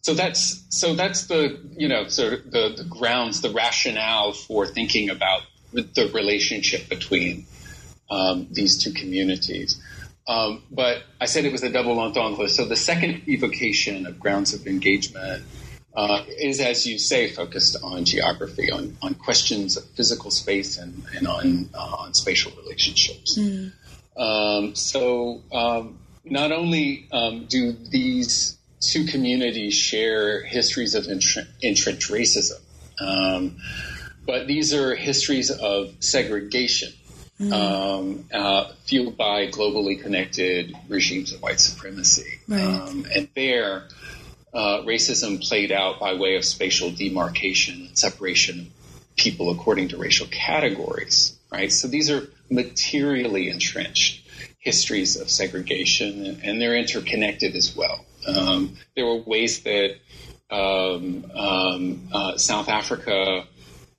so 0.02 0.14
that's 0.14 0.64
so 0.70 0.94
that's 0.94 1.28
the 1.28 1.60
you 1.76 1.88
know 1.88 2.08
sort 2.08 2.34
of 2.34 2.52
the, 2.52 2.74
the 2.78 2.84
grounds, 2.84 3.42
the 3.42 3.50
rationale 3.50 4.34
for 4.34 4.66
thinking 4.66 5.10
about 5.10 5.42
the 5.74 6.10
relationship 6.14 6.88
between 6.90 7.46
um, 8.10 8.48
these 8.52 8.82
two 8.82 8.94
communities. 8.94 9.82
Um, 10.28 10.64
but 10.70 11.04
I 11.22 11.26
said 11.26 11.46
it 11.46 11.52
was 11.52 11.64
a 11.64 11.70
double 11.70 12.00
entendre. 12.00 12.50
So 12.50 12.66
the 12.66 12.76
second 12.76 13.28
evocation 13.28 14.06
of 14.06 14.20
grounds 14.20 14.54
of 14.54 14.68
engagement 14.68 15.44
uh, 15.96 16.24
is, 16.38 16.60
as 16.60 16.86
you 16.86 17.00
say, 17.00 17.30
focused 17.30 17.78
on 17.82 18.06
geography, 18.06 18.70
on, 18.70 18.98
on 19.02 19.16
questions 19.16 19.78
of 19.78 19.86
physical 19.92 20.30
space 20.30 20.78
and, 20.78 21.04
and 21.16 21.28
on, 21.28 21.70
uh, 21.74 21.96
on 22.00 22.14
spatial 22.14 22.52
relationships. 22.62 23.38
Mm. 23.38 23.72
Um, 24.18 24.76
so 24.76 25.42
um, 25.54 25.98
not 26.26 26.52
only 26.52 27.08
um, 27.12 27.46
do 27.46 27.72
these 27.72 28.58
two 28.80 29.06
communities 29.06 29.74
share 29.74 30.44
histories 30.44 30.94
of 30.94 31.08
entrenched 31.08 32.12
racism, 32.12 32.60
um, 33.00 33.58
but 34.26 34.46
these 34.46 34.74
are 34.74 34.94
histories 34.94 35.50
of 35.50 35.96
segregation 36.00 36.92
mm. 37.40 37.54
um, 37.54 38.26
uh, 38.34 38.72
fueled 38.86 39.18
by 39.18 39.48
globally 39.48 40.02
connected 40.02 40.74
regimes 40.90 41.34
of 41.34 41.42
white 41.42 41.60
supremacy. 41.60 42.40
Right. 42.48 42.62
Um, 42.62 43.06
and 43.14 43.28
there, 43.36 43.88
uh, 44.54 44.82
racism 44.84 45.42
played 45.42 45.72
out 45.72 46.00
by 46.00 46.14
way 46.14 46.36
of 46.36 46.46
spatial 46.46 46.92
demarcation 46.92 47.88
and 47.88 47.98
separation 47.98 48.60
of 48.60 48.68
people 49.16 49.50
according 49.50 49.90
to 49.90 49.98
racial 49.98 50.28
categories, 50.28 51.38
right? 51.52 51.72
So 51.72 51.88
these 51.88 52.10
are 52.10 52.28
materially 52.50 53.50
entrenched 53.50 54.24
histories 54.60 55.16
of 55.16 55.30
segregation, 55.30 56.42
and 56.44 56.62
they're 56.62 56.76
interconnected 56.76 57.56
as 57.56 57.76
well. 57.76 58.06
Um, 58.28 58.78
there 58.96 59.06
were 59.06 59.18
ways 59.18 59.62
that 59.64 59.96
um, 60.50 61.32
um, 61.34 62.10
uh, 62.12 62.38
South 62.38 62.70
Africa, 62.70 63.46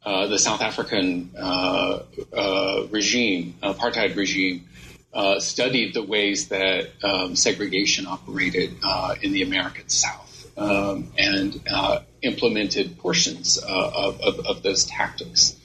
the 0.05 0.39
South 0.39 0.61
African 0.61 1.31
uh, 1.39 2.01
uh 2.33 2.87
regime, 2.91 3.55
apartheid 3.63 4.17
regime, 4.17 4.69
uh, 5.13 5.41
studied 5.41 5.95
the 5.95 6.03
ways 6.03 6.49
that 6.49 6.91
um, 7.03 7.35
segregation 7.35 8.07
operated 8.07 8.77
uh, 8.83 9.15
in 9.23 9.33
the 9.33 9.43
American 9.43 9.89
South 9.89 10.47
um, 10.59 11.11
and 11.17 11.61
uh, 11.71 12.01
implemented 12.23 12.99
portions 12.99 13.59
uh, 13.63 13.91
of, 13.95 14.21
of, 14.21 14.41
of, 14.47 14.63
those 14.63 14.85
tactics. 14.85 15.57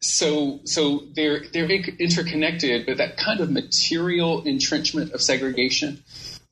So, 0.00 0.60
so 0.64 1.02
they're 1.14 1.40
they're 1.52 1.70
interconnected, 1.70 2.86
but 2.86 2.98
that 2.98 3.16
kind 3.16 3.40
of 3.40 3.50
material 3.50 4.44
entrenchment 4.44 5.12
of 5.12 5.20
segregation 5.20 6.02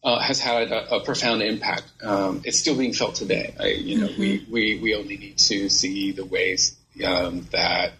uh, 0.02 0.18
has 0.18 0.40
had 0.40 0.72
a, 0.72 0.96
a 0.96 1.04
profound 1.04 1.42
impact. 1.42 1.84
Um, 2.02 2.42
it's 2.44 2.58
still 2.58 2.76
being 2.76 2.92
felt 2.92 3.14
today. 3.14 3.54
I, 3.58 3.66
you 3.68 4.00
know, 4.00 4.08
mm-hmm. 4.08 4.20
we, 4.20 4.46
we 4.50 4.78
we 4.80 4.94
only 4.94 5.16
need 5.16 5.38
to 5.38 5.68
see 5.68 6.12
the 6.12 6.24
ways 6.24 6.76
um, 7.02 7.46
that 7.50 7.92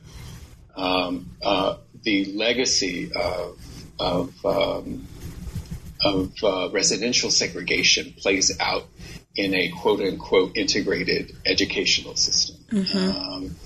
um, 0.77 1.31
uh, 1.43 1.77
the 2.03 2.27
legacy 2.27 3.11
of 3.15 3.59
of 3.99 4.45
um, 4.45 5.07
of 6.05 6.33
uh, 6.43 6.69
residential 6.71 7.31
segregation 7.31 8.15
plays 8.19 8.59
out 8.61 8.85
in 9.37 9.55
a 9.55 9.69
quote 9.71 10.01
unquote 10.01 10.57
integrated 10.57 11.35
educational 11.45 12.15
system. 12.17 12.57
Mm-hmm. 12.71 13.33
Um, 13.33 13.57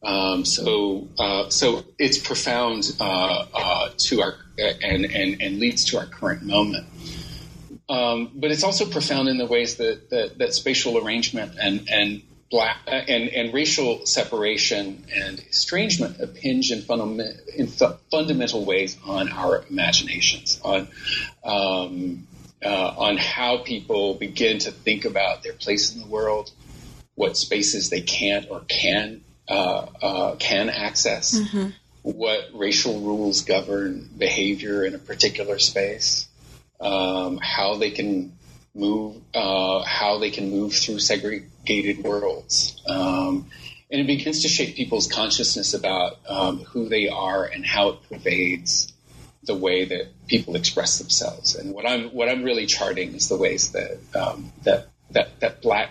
um, 0.00 0.44
so, 0.44 1.08
uh, 1.18 1.48
so 1.48 1.84
it's 1.98 2.18
profound 2.18 2.92
uh, 3.00 3.46
uh, 3.52 3.90
to 3.96 4.22
our 4.22 4.34
and, 4.58 5.04
and 5.04 5.42
and 5.42 5.58
leads 5.58 5.84
to 5.86 5.98
our 5.98 6.06
current 6.06 6.42
moment. 6.42 6.86
Um, 7.88 8.32
but 8.34 8.50
it's 8.50 8.64
also 8.64 8.84
profound 8.84 9.28
in 9.28 9.38
the 9.38 9.46
ways 9.46 9.76
that, 9.76 10.10
that, 10.10 10.38
that 10.38 10.52
spatial 10.52 10.98
arrangement 10.98 11.52
and 11.60 11.88
and 11.90 12.22
black 12.50 12.78
and, 12.86 13.28
and 13.28 13.52
racial 13.52 14.06
separation 14.06 15.04
and 15.14 15.38
estrangement 15.50 16.18
impinge 16.18 16.70
in, 16.70 16.80
fundament, 16.80 17.40
in 17.54 17.66
fundamental 17.66 18.64
ways 18.64 18.96
on 19.06 19.30
our 19.30 19.64
imaginations, 19.68 20.60
on 20.64 20.88
um, 21.44 22.26
uh, 22.64 22.94
on 22.96 23.16
how 23.16 23.58
people 23.58 24.14
begin 24.14 24.58
to 24.58 24.72
think 24.72 25.04
about 25.04 25.42
their 25.42 25.52
place 25.52 25.94
in 25.94 26.00
the 26.00 26.06
world, 26.06 26.50
what 27.14 27.36
spaces 27.36 27.90
they 27.90 28.00
can't 28.00 28.50
or 28.50 28.60
can 28.68 29.22
uh, 29.48 29.86
uh, 30.02 30.36
can 30.36 30.68
access, 30.68 31.38
mm-hmm. 31.38 31.70
what 32.02 32.48
racial 32.54 33.00
rules 33.00 33.42
govern 33.42 34.08
behavior 34.18 34.84
in 34.84 34.94
a 34.94 34.98
particular 34.98 35.58
space, 35.58 36.28
um, 36.80 37.38
how 37.38 37.76
they 37.76 37.90
can 37.90 38.32
move, 38.74 39.16
uh, 39.34 39.82
how 39.84 40.18
they 40.18 40.30
can 40.30 40.50
move 40.50 40.74
through 40.74 40.98
segregated 41.68 42.04
worlds. 42.04 42.80
Um, 42.86 43.46
and 43.90 44.00
it 44.00 44.06
begins 44.06 44.42
to 44.42 44.48
shape 44.48 44.76
people's 44.76 45.06
consciousness 45.06 45.74
about 45.74 46.18
um, 46.28 46.58
who 46.60 46.88
they 46.88 47.08
are 47.08 47.44
and 47.44 47.64
how 47.64 47.90
it 47.90 48.08
pervades 48.08 48.92
the 49.44 49.54
way 49.54 49.84
that 49.86 50.08
people 50.26 50.56
express 50.56 50.98
themselves. 50.98 51.54
And 51.54 51.74
what 51.74 51.86
I'm 51.86 52.08
what 52.10 52.28
I'm 52.28 52.42
really 52.42 52.66
charting 52.66 53.14
is 53.14 53.28
the 53.28 53.36
ways 53.36 53.72
that 53.72 53.98
um, 54.14 54.52
that 54.64 54.88
that 55.12 55.40
that 55.40 55.62
black 55.62 55.90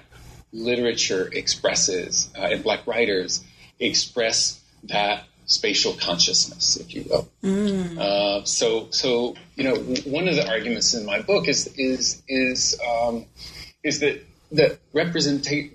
literature 0.53 1.29
expresses 1.33 2.29
uh, 2.37 2.49
and 2.51 2.63
black 2.63 2.85
writers 2.85 3.43
express 3.79 4.61
that 4.83 5.23
spatial 5.47 5.93
consciousness, 5.93 6.77
if 6.77 6.93
you 6.93 7.03
will. 7.09 7.27
Mm. 7.43 7.97
Uh, 7.97 8.45
so 8.45 8.89
so 8.91 9.35
you 9.55 9.63
know 9.63 9.75
one 10.05 10.27
of 10.27 10.35
the 10.35 10.47
arguments 10.47 10.93
in 10.93 11.03
my 11.03 11.21
book 11.21 11.47
is 11.47 11.67
is 11.77 12.21
is 12.27 12.79
um, 12.87 13.25
is 13.83 14.01
that 14.01 14.23
that 14.51 14.79
representa- 14.93 15.71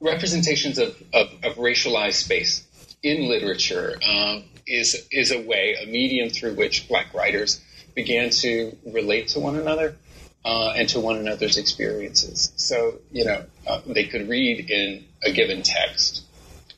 representations 0.00 0.78
of, 0.78 1.00
of, 1.12 1.32
of 1.42 1.54
racialized 1.56 2.14
space 2.14 2.66
in 3.02 3.28
literature 3.28 3.96
um, 4.08 4.44
is 4.66 5.06
is 5.12 5.30
a 5.30 5.40
way, 5.40 5.76
a 5.82 5.86
medium 5.86 6.30
through 6.30 6.54
which 6.54 6.88
Black 6.88 7.12
writers 7.14 7.60
began 7.94 8.30
to 8.30 8.76
relate 8.86 9.28
to 9.28 9.40
one 9.40 9.56
another 9.56 9.96
uh, 10.44 10.70
and 10.70 10.88
to 10.88 11.00
one 11.00 11.16
another's 11.16 11.58
experiences. 11.58 12.52
So 12.56 13.00
you 13.12 13.24
know, 13.24 13.44
uh, 13.66 13.80
they 13.86 14.04
could 14.04 14.28
read 14.28 14.70
in 14.70 15.04
a 15.22 15.32
given 15.32 15.62
text. 15.62 16.22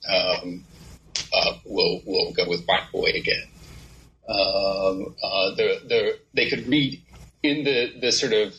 Um, 0.08 0.64
uh, 1.32 1.54
we'll 1.64 2.02
we'll 2.04 2.32
go 2.32 2.48
with 2.48 2.66
Black 2.66 2.92
Boy 2.92 3.10
again. 3.14 3.48
Um, 4.28 5.14
uh, 5.22 5.54
the, 5.54 5.80
the, 5.86 6.18
they 6.34 6.48
could 6.50 6.66
read 6.66 7.00
in 7.42 7.62
the 7.64 7.94
the 8.00 8.10
sort 8.10 8.32
of 8.32 8.54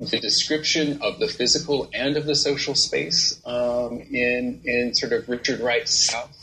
the 0.00 0.20
description 0.20 1.02
of 1.02 1.18
the 1.18 1.26
physical 1.26 1.90
and 1.92 2.16
of 2.16 2.24
the 2.24 2.34
social 2.34 2.74
space 2.74 3.40
um, 3.44 4.00
in 4.10 4.60
in 4.64 4.94
sort 4.94 5.12
of 5.12 5.28
Richard 5.28 5.60
Wright's 5.60 5.92
South 5.92 6.34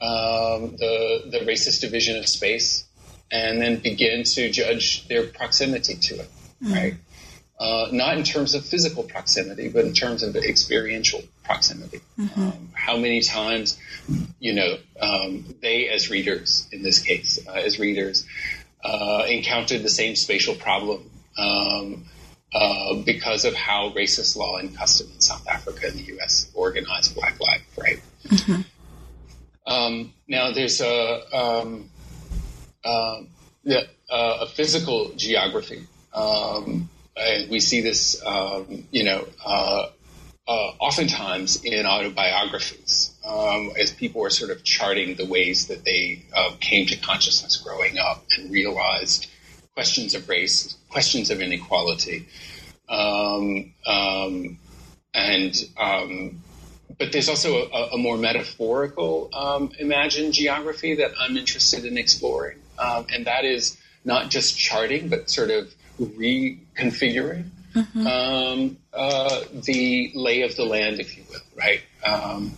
um, 0.00 0.76
the 0.76 1.22
the 1.30 1.38
racist 1.40 1.80
division 1.80 2.18
of 2.18 2.28
space, 2.28 2.84
and 3.30 3.60
then 3.60 3.76
begin 3.76 4.24
to 4.24 4.50
judge 4.50 5.08
their 5.08 5.26
proximity 5.26 5.94
to 5.94 6.14
it, 6.16 6.30
mm-hmm. 6.62 6.72
right? 6.72 6.94
Uh, 7.58 7.88
not 7.90 8.18
in 8.18 8.22
terms 8.22 8.54
of 8.54 8.66
physical 8.66 9.02
proximity, 9.02 9.70
but 9.70 9.86
in 9.86 9.94
terms 9.94 10.22
of 10.22 10.36
experiential 10.36 11.22
proximity. 11.42 12.00
Mm-hmm. 12.18 12.42
Um, 12.42 12.68
how 12.74 12.98
many 12.98 13.22
times, 13.22 13.78
you 14.38 14.52
know, 14.52 14.76
um, 15.00 15.54
they 15.62 15.88
as 15.88 16.10
readers, 16.10 16.68
in 16.70 16.82
this 16.82 16.98
case, 16.98 17.38
uh, 17.48 17.52
as 17.52 17.78
readers, 17.78 18.26
uh, 18.84 19.24
encountered 19.26 19.82
the 19.82 19.88
same 19.88 20.16
spatial 20.16 20.54
problem 20.54 21.10
um, 21.38 22.04
uh, 22.54 22.94
because 23.04 23.44
of 23.44 23.54
how 23.54 23.90
racist 23.90 24.36
law 24.36 24.56
and 24.56 24.76
custom 24.76 25.08
in 25.12 25.20
South 25.20 25.46
Africa 25.48 25.86
and 25.88 25.98
the 25.98 26.04
U.S. 26.14 26.50
organized 26.54 27.14
Black 27.14 27.38
life, 27.40 27.66
right? 27.76 28.00
Mm-hmm. 28.24 28.62
Um, 29.66 30.12
now, 30.28 30.52
there's 30.52 30.80
a, 30.80 31.36
um, 31.36 31.90
uh, 32.84 33.22
uh, 34.10 34.38
a 34.40 34.46
physical 34.46 35.12
geography. 35.16 35.86
Um, 36.14 36.88
and 37.16 37.50
we 37.50 37.60
see 37.60 37.80
this, 37.80 38.22
um, 38.24 38.84
you 38.90 39.04
know, 39.04 39.26
uh, 39.44 39.86
uh, 40.48 40.70
oftentimes 40.78 41.64
in 41.64 41.84
autobiographies 41.86 43.12
um, 43.26 43.72
as 43.78 43.90
people 43.90 44.24
are 44.24 44.30
sort 44.30 44.50
of 44.50 44.62
charting 44.62 45.16
the 45.16 45.26
ways 45.26 45.66
that 45.66 45.84
they 45.84 46.22
uh, 46.34 46.52
came 46.60 46.86
to 46.86 46.96
consciousness 46.96 47.56
growing 47.56 47.98
up 47.98 48.24
and 48.36 48.52
realized 48.52 49.26
questions 49.76 50.14
of 50.14 50.26
race, 50.26 50.74
questions 50.88 51.30
of 51.30 51.42
inequality. 51.42 52.26
Um, 52.88 53.74
um, 53.86 54.58
and 55.12 55.54
um, 55.76 56.42
but 56.98 57.12
there's 57.12 57.28
also 57.28 57.68
a, 57.68 57.90
a 57.92 57.98
more 57.98 58.16
metaphorical 58.16 59.28
um, 59.34 59.70
imagined 59.78 60.32
geography 60.32 60.94
that 60.94 61.10
I'm 61.20 61.36
interested 61.36 61.84
in 61.84 61.98
exploring, 61.98 62.58
um, 62.78 63.06
and 63.12 63.26
that 63.26 63.44
is 63.44 63.76
not 64.04 64.30
just 64.30 64.58
charting, 64.58 65.08
but 65.08 65.28
sort 65.28 65.50
of 65.50 65.74
reconfiguring 66.00 67.50
mm-hmm. 67.74 68.06
um, 68.06 68.78
uh, 68.94 69.40
the 69.52 70.10
lay 70.14 70.40
of 70.42 70.56
the 70.56 70.64
land, 70.64 71.00
if 71.00 71.18
you 71.18 71.24
will, 71.28 71.40
right? 71.54 71.82
Um, 72.04 72.56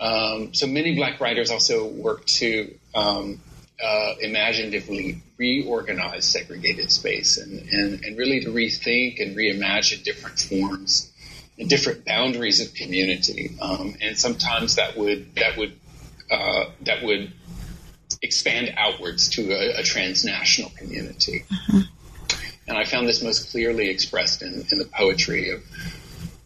um, 0.00 0.52
so 0.54 0.66
many 0.66 0.96
black 0.96 1.20
writers 1.20 1.50
also 1.50 1.86
work 1.86 2.24
to 2.40 2.74
um, 2.94 3.40
uh, 3.82 4.14
imaginatively 4.20 5.22
reorganize 5.38 6.26
segregated 6.26 6.90
space 6.92 7.38
and, 7.38 7.60
and, 7.70 8.04
and 8.04 8.18
really 8.18 8.40
to 8.40 8.50
rethink 8.50 9.20
and 9.20 9.36
reimagine 9.36 10.02
different 10.04 10.38
forms 10.38 11.10
and 11.58 11.68
different 11.68 12.04
boundaries 12.04 12.60
of 12.60 12.74
community, 12.74 13.56
um, 13.60 13.94
and 14.00 14.18
sometimes 14.18 14.76
that 14.76 14.96
would 14.96 15.34
that 15.34 15.56
would 15.58 15.78
uh, 16.30 16.64
that 16.82 17.02
would 17.02 17.32
expand 18.22 18.74
outwards 18.76 19.28
to 19.28 19.52
a, 19.52 19.80
a 19.80 19.82
transnational 19.82 20.70
community. 20.76 21.44
Mm-hmm. 21.50 21.80
And 22.66 22.78
I 22.78 22.84
found 22.84 23.08
this 23.08 23.22
most 23.22 23.50
clearly 23.50 23.90
expressed 23.90 24.42
in, 24.42 24.64
in 24.70 24.78
the 24.78 24.86
poetry 24.86 25.50
of 25.50 25.62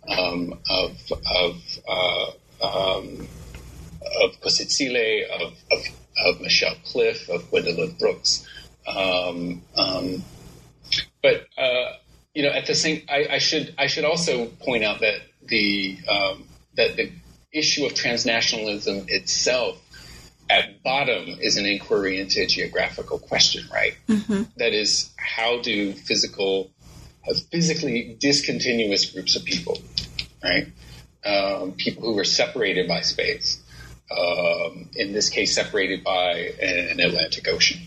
um, 0.09 0.59
of 0.69 1.13
of 1.27 1.79
uh, 1.89 2.31
um, 2.63 3.29
of 4.23 4.41
Kgositsile, 4.41 5.29
of, 5.31 5.53
of, 5.73 5.81
of 6.17 6.41
Michelle 6.41 6.77
Cliff, 6.85 7.29
of 7.29 7.51
Gwendolyn 7.51 7.97
Brooks. 7.99 8.47
Um, 8.87 9.63
um 9.77 10.25
but 11.23 11.47
uh, 11.57 11.93
you 12.35 12.43
know, 12.43 12.51
at 12.51 12.67
the 12.67 12.75
same, 12.75 13.03
I, 13.09 13.27
I, 13.33 13.39
should 13.39 13.75
I 13.79 13.87
should 13.87 14.05
also 14.05 14.47
point 14.47 14.85
out 14.85 15.01
that 15.01 15.21
the 15.47 15.99
um, 16.09 16.45
that 16.77 16.97
the 16.97 17.13
issue 17.53 17.87
of 17.87 17.93
transnationalism 17.95 19.09
itself, 19.09 19.81
at 20.51 20.83
bottom, 20.83 21.39
is 21.41 21.57
an 21.57 21.65
inquiry 21.65 22.19
into 22.21 22.43
a 22.43 22.47
geographical 22.47 23.19
question, 23.19 23.65
right? 23.73 23.95
Mm-hmm. 24.09 24.43
That 24.57 24.75
is, 24.75 25.13
how 25.17 25.63
do 25.63 25.93
physical 25.93 26.71
physically 27.51 28.17
discontinuous 28.21 29.11
groups 29.11 29.37
of 29.37 29.45
people, 29.45 29.79
right? 30.43 30.67
Um, 31.25 31.73
people 31.73 32.03
who 32.03 32.19
are 32.19 32.25
separated 32.25 32.87
by 32.87 33.01
space. 33.01 33.63
Um, 34.11 34.91
in 34.95 35.13
this 35.13 35.31
case, 35.31 35.55
separated 35.55 36.05
by 36.05 36.33
an 36.61 37.01
Atlantic 37.01 37.49
Ocean, 37.49 37.81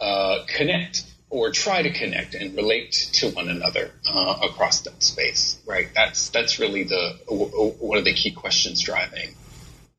uh, 0.00 0.44
connect 0.46 1.04
or 1.30 1.50
try 1.50 1.82
to 1.82 1.90
connect 1.90 2.34
and 2.34 2.56
relate 2.56 2.92
to 3.12 3.30
one 3.30 3.48
another 3.48 3.90
uh, 4.10 4.38
across 4.42 4.80
that 4.82 5.02
space. 5.02 5.58
Right. 5.66 5.88
That's 5.94 6.30
that's 6.30 6.58
really 6.58 6.84
the 6.84 7.18
one 7.28 7.98
of 7.98 8.04
the 8.04 8.14
key 8.14 8.32
questions 8.32 8.82
driving 8.82 9.34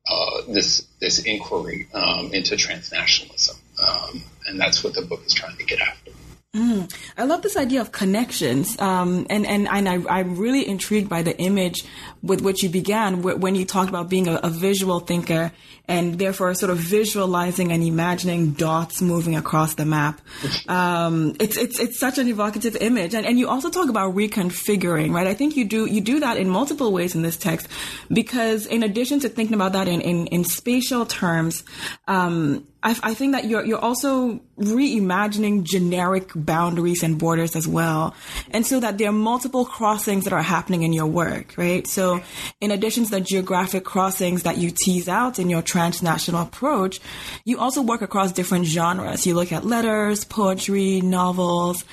uh, 0.08 0.42
this 0.48 0.86
this 1.00 1.20
inquiry 1.20 1.88
um, 1.94 2.32
into 2.32 2.56
transnationalism, 2.56 3.56
um, 3.86 4.22
and 4.46 4.60
that's 4.60 4.82
what 4.82 4.94
the 4.94 5.02
book 5.02 5.24
is 5.24 5.32
trying 5.32 5.56
to 5.56 5.64
get 5.64 5.80
after. 5.80 6.10
Mm, 6.52 6.92
I 7.16 7.26
love 7.26 7.42
this 7.42 7.56
idea 7.56 7.80
of 7.80 7.92
connections, 7.92 8.76
um, 8.80 9.24
and 9.30 9.46
and, 9.46 9.68
and 9.68 9.88
I, 9.88 10.18
am 10.18 10.36
really 10.36 10.66
intrigued 10.66 11.08
by 11.08 11.22
the 11.22 11.38
image 11.38 11.84
with 12.22 12.40
which 12.40 12.64
you 12.64 12.68
began 12.68 13.22
when 13.22 13.54
you 13.54 13.64
talked 13.64 13.88
about 13.88 14.08
being 14.10 14.26
a, 14.26 14.34
a, 14.42 14.50
visual 14.50 14.98
thinker 14.98 15.52
and 15.86 16.18
therefore 16.18 16.52
sort 16.54 16.70
of 16.70 16.78
visualizing 16.78 17.70
and 17.70 17.84
imagining 17.84 18.50
dots 18.50 19.00
moving 19.00 19.36
across 19.36 19.74
the 19.74 19.84
map. 19.86 20.20
Um, 20.66 21.36
it's 21.40 21.56
it's 21.56 21.78
it's 21.78 21.98
such 22.00 22.18
an 22.18 22.26
evocative 22.26 22.76
image, 22.76 23.14
and 23.14 23.24
and 23.24 23.38
you 23.38 23.48
also 23.48 23.70
talk 23.70 23.88
about 23.88 24.16
reconfiguring, 24.16 25.12
right? 25.12 25.28
I 25.28 25.34
think 25.34 25.56
you 25.56 25.64
do 25.64 25.86
you 25.86 26.00
do 26.00 26.18
that 26.18 26.36
in 26.36 26.48
multiple 26.48 26.92
ways 26.92 27.14
in 27.14 27.22
this 27.22 27.36
text, 27.36 27.68
because 28.12 28.66
in 28.66 28.82
addition 28.82 29.20
to 29.20 29.28
thinking 29.28 29.54
about 29.54 29.72
that 29.74 29.86
in 29.86 30.00
in, 30.00 30.26
in 30.28 30.42
spatial 30.42 31.06
terms. 31.06 31.62
Um, 32.08 32.66
I, 32.82 32.96
I, 33.02 33.14
think 33.14 33.32
that 33.32 33.44
you're 33.44 33.64
you're 33.64 33.78
also 33.78 34.40
reimagining 34.58 35.64
generic 35.64 36.30
boundaries 36.34 37.02
and 37.02 37.18
borders 37.18 37.54
as 37.54 37.68
well, 37.68 38.14
and 38.50 38.66
so 38.66 38.80
that 38.80 38.96
there 38.96 39.10
are 39.10 39.12
multiple 39.12 39.66
crossings 39.66 40.24
that 40.24 40.32
are 40.32 40.42
happening 40.42 40.82
in 40.82 40.92
your 40.92 41.06
work, 41.06 41.54
right? 41.58 41.86
So, 41.86 42.22
in 42.60 42.70
addition 42.70 43.04
to 43.04 43.10
the 43.10 43.20
geographic 43.20 43.84
crossings 43.84 44.44
that 44.44 44.56
you 44.56 44.70
tease 44.70 45.08
out 45.08 45.38
in 45.38 45.50
your 45.50 45.60
transnational 45.60 46.42
approach, 46.42 47.00
you 47.44 47.58
also 47.58 47.82
work 47.82 48.00
across 48.00 48.32
different 48.32 48.64
genres. 48.64 49.26
You 49.26 49.34
look 49.34 49.52
at 49.52 49.66
letters, 49.66 50.24
poetry, 50.24 51.02
novels. 51.02 51.84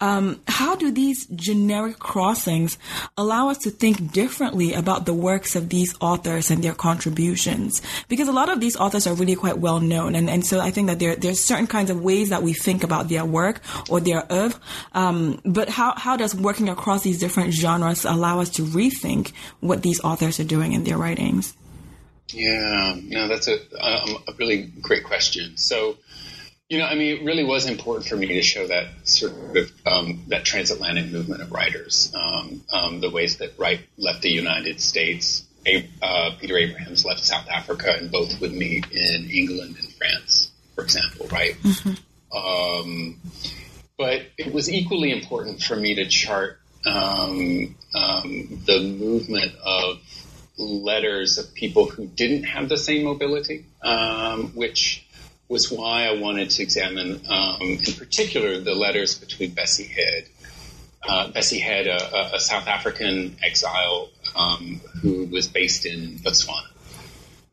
Um, 0.00 0.40
how 0.46 0.76
do 0.76 0.92
these 0.92 1.26
generic 1.26 1.98
crossings 1.98 2.78
allow 3.16 3.48
us 3.48 3.58
to 3.58 3.70
think 3.70 4.12
differently 4.12 4.74
about 4.74 5.06
the 5.06 5.14
works 5.14 5.56
of 5.56 5.70
these 5.70 5.94
authors 6.00 6.50
and 6.50 6.62
their 6.62 6.74
contributions? 6.74 7.82
Because 8.08 8.28
a 8.28 8.32
lot 8.32 8.48
of 8.48 8.60
these 8.60 8.76
authors 8.76 9.06
are 9.06 9.14
really 9.14 9.34
quite 9.34 9.58
well 9.58 9.80
known 9.80 10.14
and 10.14 10.35
and 10.36 10.44
so 10.44 10.60
I 10.60 10.70
think 10.70 10.88
that 10.88 10.98
there 10.98 11.16
there's 11.16 11.40
certain 11.40 11.66
kinds 11.66 11.88
of 11.88 12.02
ways 12.02 12.28
that 12.28 12.42
we 12.42 12.52
think 12.52 12.84
about 12.84 13.08
their 13.08 13.24
work 13.24 13.62
or 13.88 14.00
their 14.00 14.30
oeuvre. 14.30 14.60
Um, 14.92 15.40
but 15.46 15.70
how 15.70 15.94
how 15.96 16.18
does 16.18 16.34
working 16.34 16.68
across 16.68 17.02
these 17.02 17.18
different 17.18 17.54
genres 17.54 18.04
allow 18.04 18.40
us 18.40 18.50
to 18.50 18.62
rethink 18.62 19.32
what 19.60 19.80
these 19.80 19.98
authors 20.04 20.38
are 20.38 20.44
doing 20.44 20.74
in 20.74 20.84
their 20.84 20.98
writings? 20.98 21.56
Yeah, 22.28 22.96
no, 23.02 23.28
that's 23.28 23.48
a, 23.48 23.56
um, 23.80 24.22
a 24.28 24.32
really 24.38 24.64
great 24.82 25.04
question. 25.04 25.56
So, 25.56 25.96
you 26.68 26.76
know, 26.76 26.84
I 26.84 26.94
mean, 26.96 27.16
it 27.16 27.24
really 27.24 27.44
was 27.44 27.64
important 27.66 28.06
for 28.06 28.16
me 28.16 28.26
to 28.26 28.42
show 28.42 28.66
that 28.66 28.88
sort 29.04 29.56
of 29.56 29.72
um, 29.86 30.24
that 30.28 30.44
transatlantic 30.44 31.06
movement 31.10 31.40
of 31.40 31.50
writers, 31.50 32.12
um, 32.14 32.62
um, 32.70 33.00
the 33.00 33.08
ways 33.08 33.38
that 33.38 33.58
Wright 33.58 33.80
left 33.96 34.20
the 34.20 34.30
United 34.30 34.82
States, 34.82 35.45
uh, 36.02 36.30
Peter 36.40 36.56
Abrahams 36.56 37.04
left 37.04 37.24
South 37.24 37.48
Africa, 37.48 37.94
and 37.98 38.10
both 38.10 38.40
would 38.40 38.52
meet 38.52 38.86
in 38.90 39.30
England 39.30 39.76
and 39.78 39.92
France, 39.94 40.50
for 40.74 40.84
example, 40.84 41.26
right? 41.28 41.54
Mm-hmm. 41.62 42.36
Um, 42.36 43.20
but 43.96 44.22
it 44.36 44.52
was 44.52 44.70
equally 44.70 45.10
important 45.10 45.62
for 45.62 45.76
me 45.76 45.94
to 45.96 46.06
chart 46.06 46.60
um, 46.84 47.74
um, 47.94 48.62
the 48.66 48.96
movement 48.98 49.52
of 49.64 49.98
letters 50.58 51.38
of 51.38 51.52
people 51.54 51.88
who 51.88 52.06
didn't 52.06 52.44
have 52.44 52.68
the 52.68 52.78
same 52.78 53.04
mobility, 53.04 53.64
um, 53.82 54.48
which 54.54 55.06
was 55.48 55.70
why 55.70 56.06
I 56.06 56.18
wanted 56.18 56.50
to 56.50 56.62
examine, 56.62 57.22
um, 57.28 57.60
in 57.60 57.94
particular, 57.94 58.58
the 58.60 58.74
letters 58.74 59.18
between 59.18 59.50
Bessie 59.52 59.86
Head 59.86 60.26
uh, 61.04 61.28
Bessie 61.30 61.60
Head 61.60 61.86
a, 61.86 62.34
a, 62.34 62.40
South 62.40 62.66
African 62.66 63.36
exile 63.42 64.08
um, 64.34 64.80
who 65.02 65.26
was 65.26 65.48
based 65.48 65.86
in 65.86 66.18
Botswana, 66.18 66.68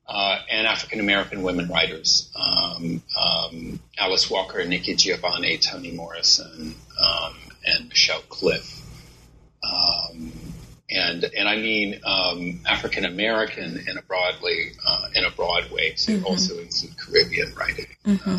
uh, 0.08 0.39
and 0.49 0.67
African 0.67 0.99
American 0.99 1.43
women 1.43 1.67
writers, 1.67 2.32
um, 2.36 3.01
um, 3.19 3.79
Alice 3.97 4.29
Walker, 4.29 4.63
Nikki 4.65 4.95
Giovanni, 4.95 5.58
Toni 5.58 5.91
Morrison, 5.91 6.75
um, 6.99 7.36
and 7.65 7.89
Michelle 7.89 8.21
Cliff. 8.29 8.82
Um, 9.63 10.34
and 10.89 11.23
and 11.23 11.47
I 11.47 11.56
mean 11.56 11.99
um, 12.03 12.60
African 12.67 13.06
American 13.06 13.84
in 13.88 13.97
a 13.97 14.01
broadly 14.01 14.73
uh, 14.86 15.08
in 15.15 15.25
a 15.25 15.32
broad 15.32 15.71
way, 15.71 15.95
so 15.95 16.13
mm-hmm. 16.13 16.25
also 16.25 16.60
include 16.60 16.97
Caribbean 16.97 17.53
writing. 17.56 17.88
Mm-hmm. 18.06 18.38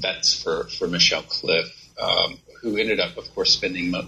that's 0.00 0.42
for 0.42 0.64
for 0.64 0.88
Michelle 0.88 1.22
Cliff. 1.22 1.72
Um, 2.00 2.38
who 2.60 2.76
ended 2.76 3.00
up, 3.00 3.16
of 3.16 3.32
course, 3.34 3.52
spending 3.52 3.94
uh, 3.94 4.02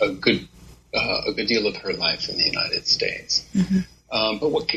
a, 0.00 0.04
a, 0.04 0.12
good 0.12 0.46
uh, 0.94 1.22
a 1.26 1.32
good 1.32 1.46
deal 1.46 1.66
of 1.66 1.76
her 1.76 1.92
life 1.92 2.28
in 2.28 2.36
the 2.36 2.44
United 2.44 2.86
States. 2.86 3.46
Mm-hmm. 3.54 3.78
Um, 4.10 4.38
but 4.38 4.50
what 4.50 4.70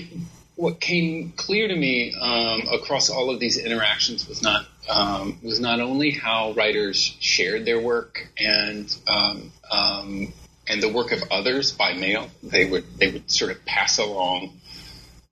what 0.56 0.82
came 0.82 1.32
clear 1.38 1.70
to 1.70 1.76
me 1.76 2.14
um, 2.20 2.64
across 2.74 3.10
all 3.10 3.30
of 3.30 3.40
these 3.40 3.58
interactions 3.58 4.28
was 4.28 4.42
not 4.42 4.66
um, 4.90 5.40
was 5.42 5.60
not 5.60 5.80
only 5.80 6.12
how 6.12 6.52
writers 6.52 7.16
shared 7.22 7.64
their 7.64 7.80
work 7.80 8.28
and 8.38 8.94
um, 9.08 9.52
um, 9.72 10.34
and 10.68 10.84
the 10.84 10.90
work 10.90 11.12
of 11.12 11.24
others 11.32 11.72
by 11.72 11.94
mail. 11.94 12.28
They 12.44 12.66
would 12.66 12.98
they 12.98 13.10
would 13.10 13.32
sort 13.32 13.52
of 13.52 13.64
pass 13.66 14.00
along 14.00 14.60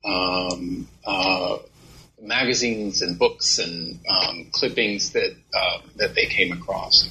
um, 0.05 0.87
uh, 1.05 1.57
magazines 2.21 3.01
and 3.01 3.19
books 3.19 3.59
and 3.59 3.99
um, 4.09 4.47
clippings 4.51 5.11
that 5.11 5.35
uh, 5.53 5.79
that 5.97 6.15
they 6.15 6.25
came 6.25 6.53
across. 6.53 7.09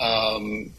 Um, 0.00 0.72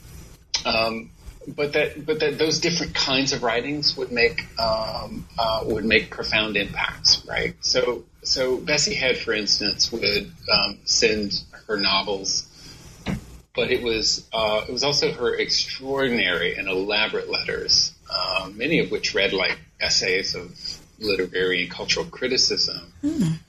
um, 0.66 1.10
but 1.48 1.74
that 1.74 2.06
but 2.06 2.20
that 2.20 2.38
those 2.38 2.60
different 2.60 2.94
kinds 2.94 3.34
of 3.34 3.44
writings 3.44 3.98
would 3.98 4.12
make 4.12 4.46
um, 4.60 5.28
uh, 5.40 5.64
would 5.66 5.86
make 5.86 6.12
profound 6.12 6.56
impacts, 6.56 7.26
right? 7.26 7.56
So 7.62 8.04
so 8.24 8.58
Bessie 8.58 8.94
Head, 8.94 9.18
for 9.18 9.34
instance, 9.34 9.92
would 9.92 10.32
um, 10.52 10.80
send 10.86 11.42
her 11.68 11.78
novels, 11.78 12.48
but 13.56 13.72
it 13.72 13.82
was 13.84 14.28
uh, 14.34 14.66
it 14.68 14.72
was 14.72 14.84
also 14.84 15.12
her 15.12 15.36
extraordinary 15.36 16.56
and 16.56 16.68
elaborate 16.68 17.30
letters, 17.30 17.94
uh, 18.10 18.50
many 18.54 18.80
of 18.80 18.92
which 18.92 19.16
read 19.16 19.34
like 19.34 19.58
essays 19.80 20.36
of 20.36 20.56
literary 21.00 21.64
and 21.64 21.72
cultural 21.72 22.06
criticism 22.06 22.94
mm. 23.04 23.40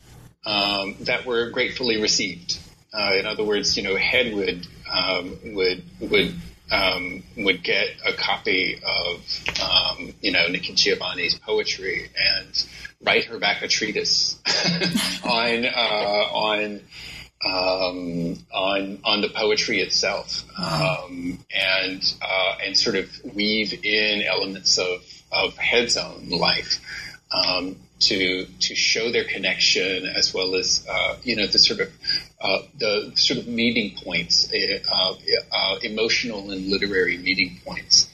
um, 0.47 0.97
that 1.01 1.27
were 1.27 1.51
gratefully 1.51 2.01
received. 2.01 2.59
Uh, 2.93 3.15
in 3.19 3.27
other 3.27 3.45
words, 3.45 3.77
you 3.77 3.83
know, 3.83 3.97
Head 3.97 4.35
would 4.35 4.67
um, 4.91 5.39
would 5.55 5.83
would 6.01 6.35
um, 6.71 7.23
would 7.37 7.63
get 7.63 7.89
a 8.07 8.13
copy 8.13 8.81
of 8.85 9.21
um, 9.63 10.15
you 10.21 10.33
know 10.33 10.47
Nikki 10.49 10.75
Giovanni's 10.75 11.39
poetry 11.39 12.11
and 12.17 12.67
write 13.03 13.27
her 13.27 13.39
back 13.39 13.63
a 13.63 13.69
treatise 13.69 14.39
on 15.25 15.65
uh, 15.65 16.29
on 16.33 16.81
um, 17.45 18.39
on 18.53 18.99
on 19.05 19.21
the 19.21 19.31
poetry 19.35 19.81
itself, 19.81 20.45
um, 20.59 21.39
and 21.55 22.15
uh, 22.23 22.57
and 22.65 22.77
sort 22.77 22.97
of 22.97 23.09
weave 23.35 23.73
in 23.85 24.23
elements 24.23 24.79
of 24.79 25.03
of 25.33 25.57
Head's 25.57 25.97
own 25.97 26.29
life 26.29 26.81
um, 27.33 27.77
to 28.01 28.47
to 28.47 28.75
show 28.75 29.11
their 29.11 29.25
connection 29.25 30.07
as 30.07 30.33
well 30.33 30.55
as 30.55 30.87
uh, 30.89 31.17
you 31.23 31.37
know 31.37 31.47
the 31.47 31.59
sort 31.59 31.81
of 31.81 31.91
uh, 32.43 32.59
the 32.77 33.13
sort 33.15 33.39
of 33.39 33.47
meeting 33.47 33.97
points, 34.03 34.53
uh, 34.53 35.15
uh 35.53 35.77
emotional 35.83 36.51
and 36.51 36.67
literary 36.67 37.17
meeting 37.17 37.61
points. 37.65 38.11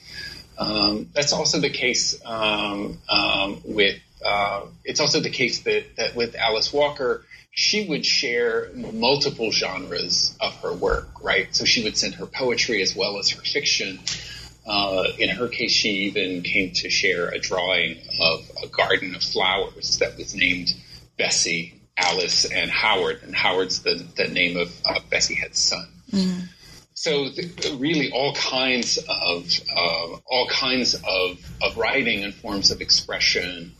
Um, 0.57 1.09
that's 1.13 1.33
also 1.33 1.59
the 1.59 1.69
case 1.69 2.19
um, 2.25 2.99
um, 3.09 3.61
with. 3.63 3.99
Uh, 4.23 4.65
it's 4.83 4.99
also 4.99 5.21
the 5.21 5.29
case 5.29 5.61
that, 5.61 5.95
that 5.95 6.13
with 6.13 6.35
Alice 6.35 6.73
Walker, 6.73 7.23
she 7.51 7.87
would 7.87 8.05
share 8.05 8.69
multiple 8.73 9.49
genres 9.49 10.35
of 10.41 10.53
her 10.57 10.73
work, 10.73 11.23
right? 11.23 11.55
So 11.55 11.63
she 11.63 11.83
would 11.83 11.97
send 11.97 12.15
her 12.15 12.25
poetry 12.25 12.81
as 12.81 12.93
well 12.95 13.17
as 13.17 13.29
her 13.29 13.41
fiction. 13.41 13.99
Uh, 14.67 15.05
in 15.17 15.29
her 15.29 15.47
case, 15.47 15.71
she 15.71 15.89
even 16.07 16.41
came 16.41 16.71
to 16.71 16.89
share 16.89 17.29
a 17.29 17.39
drawing 17.39 17.97
of 18.21 18.51
a 18.61 18.67
garden 18.67 19.15
of 19.15 19.23
flowers 19.23 19.97
that 19.99 20.17
was 20.17 20.35
named 20.35 20.73
Bessie, 21.17 21.78
Alice, 21.99 22.45
and 22.45 22.71
Howard. 22.71 23.21
And 23.23 23.35
Howard's 23.35 23.81
the, 23.81 23.95
the 24.15 24.27
name 24.27 24.57
of 24.57 24.73
uh, 24.85 24.99
Bessie 25.09 25.35
Head's 25.35 25.59
son. 25.59 25.87
Mm-hmm. 26.11 26.45
So 26.93 27.29
the, 27.29 27.77
really, 27.79 28.11
all 28.11 28.33
kinds 28.33 28.97
of 28.97 29.47
uh, 29.73 30.17
all 30.25 30.47
kinds 30.49 30.95
of, 30.95 31.39
of 31.61 31.77
writing 31.77 32.23
and 32.25 32.33
forms 32.33 32.71
of 32.71 32.81
expression 32.81 33.73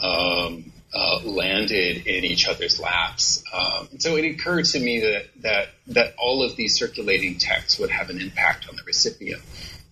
um, 0.00 0.72
uh, 0.94 1.20
landed 1.24 2.06
in 2.06 2.24
each 2.24 2.48
other's 2.48 2.78
laps. 2.78 3.42
Um, 3.52 3.88
and 3.90 4.02
so 4.02 4.16
it 4.16 4.24
occurred 4.24 4.64
to 4.66 4.80
me 4.80 5.00
that, 5.00 5.26
that, 5.42 5.68
that 5.88 6.14
all 6.18 6.42
of 6.42 6.56
these 6.56 6.76
circulating 6.78 7.38
texts 7.38 7.78
would 7.78 7.90
have 7.90 8.10
an 8.10 8.20
impact 8.20 8.68
on 8.68 8.76
the 8.76 8.82
recipient, 8.84 9.42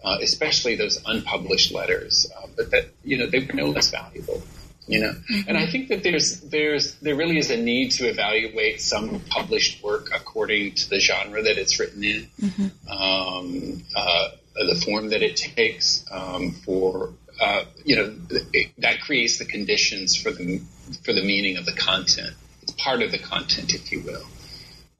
uh, 0.04 0.18
especially 0.22 0.76
those 0.76 1.02
unpublished 1.04 1.72
letters, 1.72 2.30
uh, 2.36 2.46
but 2.56 2.70
that, 2.70 2.86
you 3.02 3.18
know, 3.18 3.26
they 3.26 3.40
were 3.40 3.52
no 3.54 3.66
less 3.66 3.90
valuable. 3.90 4.42
You 4.87 5.01
know, 5.01 5.12
mm-hmm. 5.12 5.49
and 5.49 5.57
I 5.57 5.66
think 5.66 5.88
that 5.88 6.03
there's 6.03 6.40
there's 6.42 6.94
there 6.97 7.16
really 7.16 7.38
is 7.38 7.51
a 7.51 7.57
need 7.57 7.92
to 7.92 8.07
evaluate 8.07 8.83
some 8.83 9.20
published 9.31 9.83
work 9.83 10.11
according 10.14 10.75
to 10.75 10.90
the 10.90 11.01
genre 11.01 11.42
that 11.42 11.57
it's 11.57 11.81
written 11.81 12.05
in, 12.05 12.29
mm-hmm. 12.38 12.88
um, 12.90 13.83
uh, 13.97 14.29
the 14.55 14.75
form 14.85 15.09
that 15.09 15.23
it 15.23 15.37
takes 15.37 16.05
um, 16.11 16.53
for 16.66 17.14
uh, 17.40 17.64
you 17.85 17.97
know, 17.97 18.14
it, 18.53 18.73
that 18.79 19.01
creates 19.01 19.38
the 19.38 19.44
conditions 19.44 20.16
for 20.16 20.31
the 20.31 20.61
for 21.05 21.12
the 21.12 21.23
meaning 21.23 21.57
of 21.57 21.66
the 21.66 21.73
content. 21.73 22.31
It's 22.62 22.73
part 22.73 23.03
of 23.03 23.11
the 23.11 23.18
content, 23.18 23.75
if 23.75 23.90
you 23.90 24.01
will. 24.01 24.27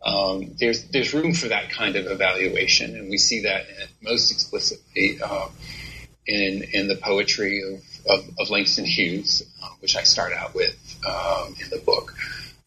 Um, 0.05 0.55
there's 0.59 0.85
there's 0.89 1.15
room 1.15 1.35
for 1.35 1.49
that 1.49 1.71
kind 1.71 1.97
of 1.97 2.07
evaluation, 2.07 2.97
and 2.97 3.09
we 3.09 3.19
see 3.19 3.43
that 3.43 3.67
most 4.03 4.31
explicitly 4.33 5.19
uh, 5.23 5.49
in 6.27 6.65
in 6.73 6.89
the 6.89 6.97
poetry 6.97 7.63
of, 7.63 7.81
of, 8.07 8.29
of 8.39 8.51
Langston 8.51 8.85
Hughes, 8.85 9.43
uh, 9.63 9.69
which 9.81 9.97
I 9.97 10.03
start 10.03 10.33
out 10.33 10.55
with 10.55 10.77
um, 11.07 11.55
in 11.63 11.71
the 11.71 11.83
book. 11.85 12.15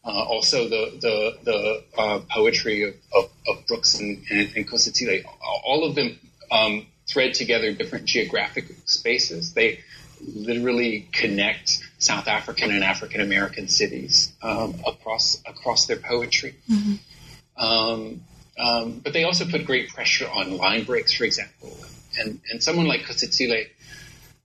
Uh, 0.04 0.24
also, 0.24 0.68
the 0.68 0.98
the 1.00 1.38
the 1.42 1.84
uh, 2.00 2.20
poetry 2.30 2.82
of, 2.84 2.94
of, 3.14 3.30
of, 3.46 3.66
Brooks 3.66 3.98
and, 3.98 4.24
and, 4.30 4.50
and 4.56 5.24
all 5.64 5.84
of 5.84 5.94
them 5.94 6.18
um, 6.50 6.86
thread 7.06 7.34
together 7.34 7.72
different 7.72 8.06
geographic 8.06 8.66
spaces. 8.86 9.52
They 9.52 9.80
literally 10.34 11.08
connect 11.12 11.82
South 11.98 12.28
African 12.28 12.70
and 12.70 12.82
African 12.82 13.20
American 13.20 13.68
cities 13.68 14.32
um, 14.42 14.80
across 14.86 15.42
across 15.46 15.86
their 15.86 15.98
poetry. 15.98 16.54
Mm-hmm. 16.70 17.64
Um, 17.64 18.20
um, 18.58 19.00
but 19.04 19.12
they 19.12 19.24
also 19.24 19.44
put 19.46 19.64
great 19.64 19.90
pressure 19.90 20.28
on 20.28 20.56
line 20.56 20.84
breaks, 20.84 21.12
for 21.12 21.24
example. 21.24 21.76
And 22.18 22.40
and 22.50 22.62
someone 22.62 22.86
like 22.86 23.02
Kgositsile 23.02 23.66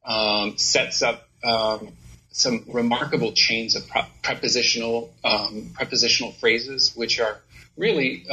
um, 0.05 0.57
sets 0.57 1.01
up 1.01 1.27
um, 1.43 1.89
some 2.31 2.65
remarkable 2.67 3.31
chains 3.33 3.75
of 3.75 3.87
pre- 3.87 4.01
prepositional 4.21 5.13
um, 5.23 5.71
prepositional 5.73 6.31
phrases, 6.33 6.95
which 6.95 7.19
are 7.19 7.39
really 7.77 8.25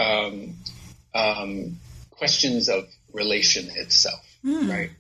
questions 2.11 2.69
of 2.69 2.89
relation 3.13 3.69
itself, 3.71 4.25
mm. 4.45 4.69
right? 4.69 4.91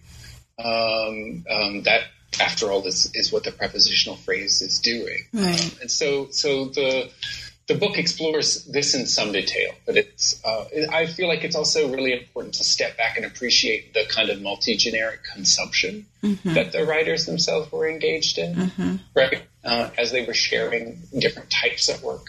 Um, 0.59 1.44
um, 1.50 1.83
that, 1.83 2.02
after 2.40 2.70
all, 2.70 2.83
this 2.83 3.14
is 3.14 3.33
what 3.33 3.44
the 3.44 3.52
prepositional 3.52 4.16
phrase 4.16 4.62
is 4.62 4.80
doing. 4.80 5.26
Right. 5.33 5.61
Um, 5.61 5.70
and 5.83 5.90
so, 5.90 6.28
so 6.30 6.66
the 6.66 7.11
the 7.70 7.76
book 7.76 7.98
explores 7.98 8.64
this 8.64 8.94
in 8.94 9.06
some 9.06 9.30
detail, 9.30 9.70
but 9.87 9.96
it's 9.96 10.44
uh, 10.44 10.64
I 10.90 11.06
feel 11.06 11.28
like 11.28 11.44
it's 11.44 11.54
also 11.54 11.88
really 11.92 12.12
important 12.12 12.54
to 12.54 12.64
step 12.64 12.96
back 12.96 13.16
and 13.16 13.24
appreciate 13.24 13.94
the 13.94 14.04
kind 14.09 14.28
of 14.28 14.42
multi-generic 14.42 15.20
consumption 15.22 16.06
mm-hmm. 16.20 16.54
that 16.54 16.72
the 16.72 16.85
writers 16.85 17.26
themselves 17.26 17.70
were 17.70 17.88
engaged 17.88 18.38
in, 18.38 18.54
mm-hmm. 18.56 18.96
right? 19.14 19.42
Uh, 19.62 19.88
as 19.96 20.11
they 20.11 20.26
were 20.26 20.35
sharing 20.35 20.98
different 21.16 21.48
types 21.48 21.88
of 21.88 22.02
work. 22.02 22.26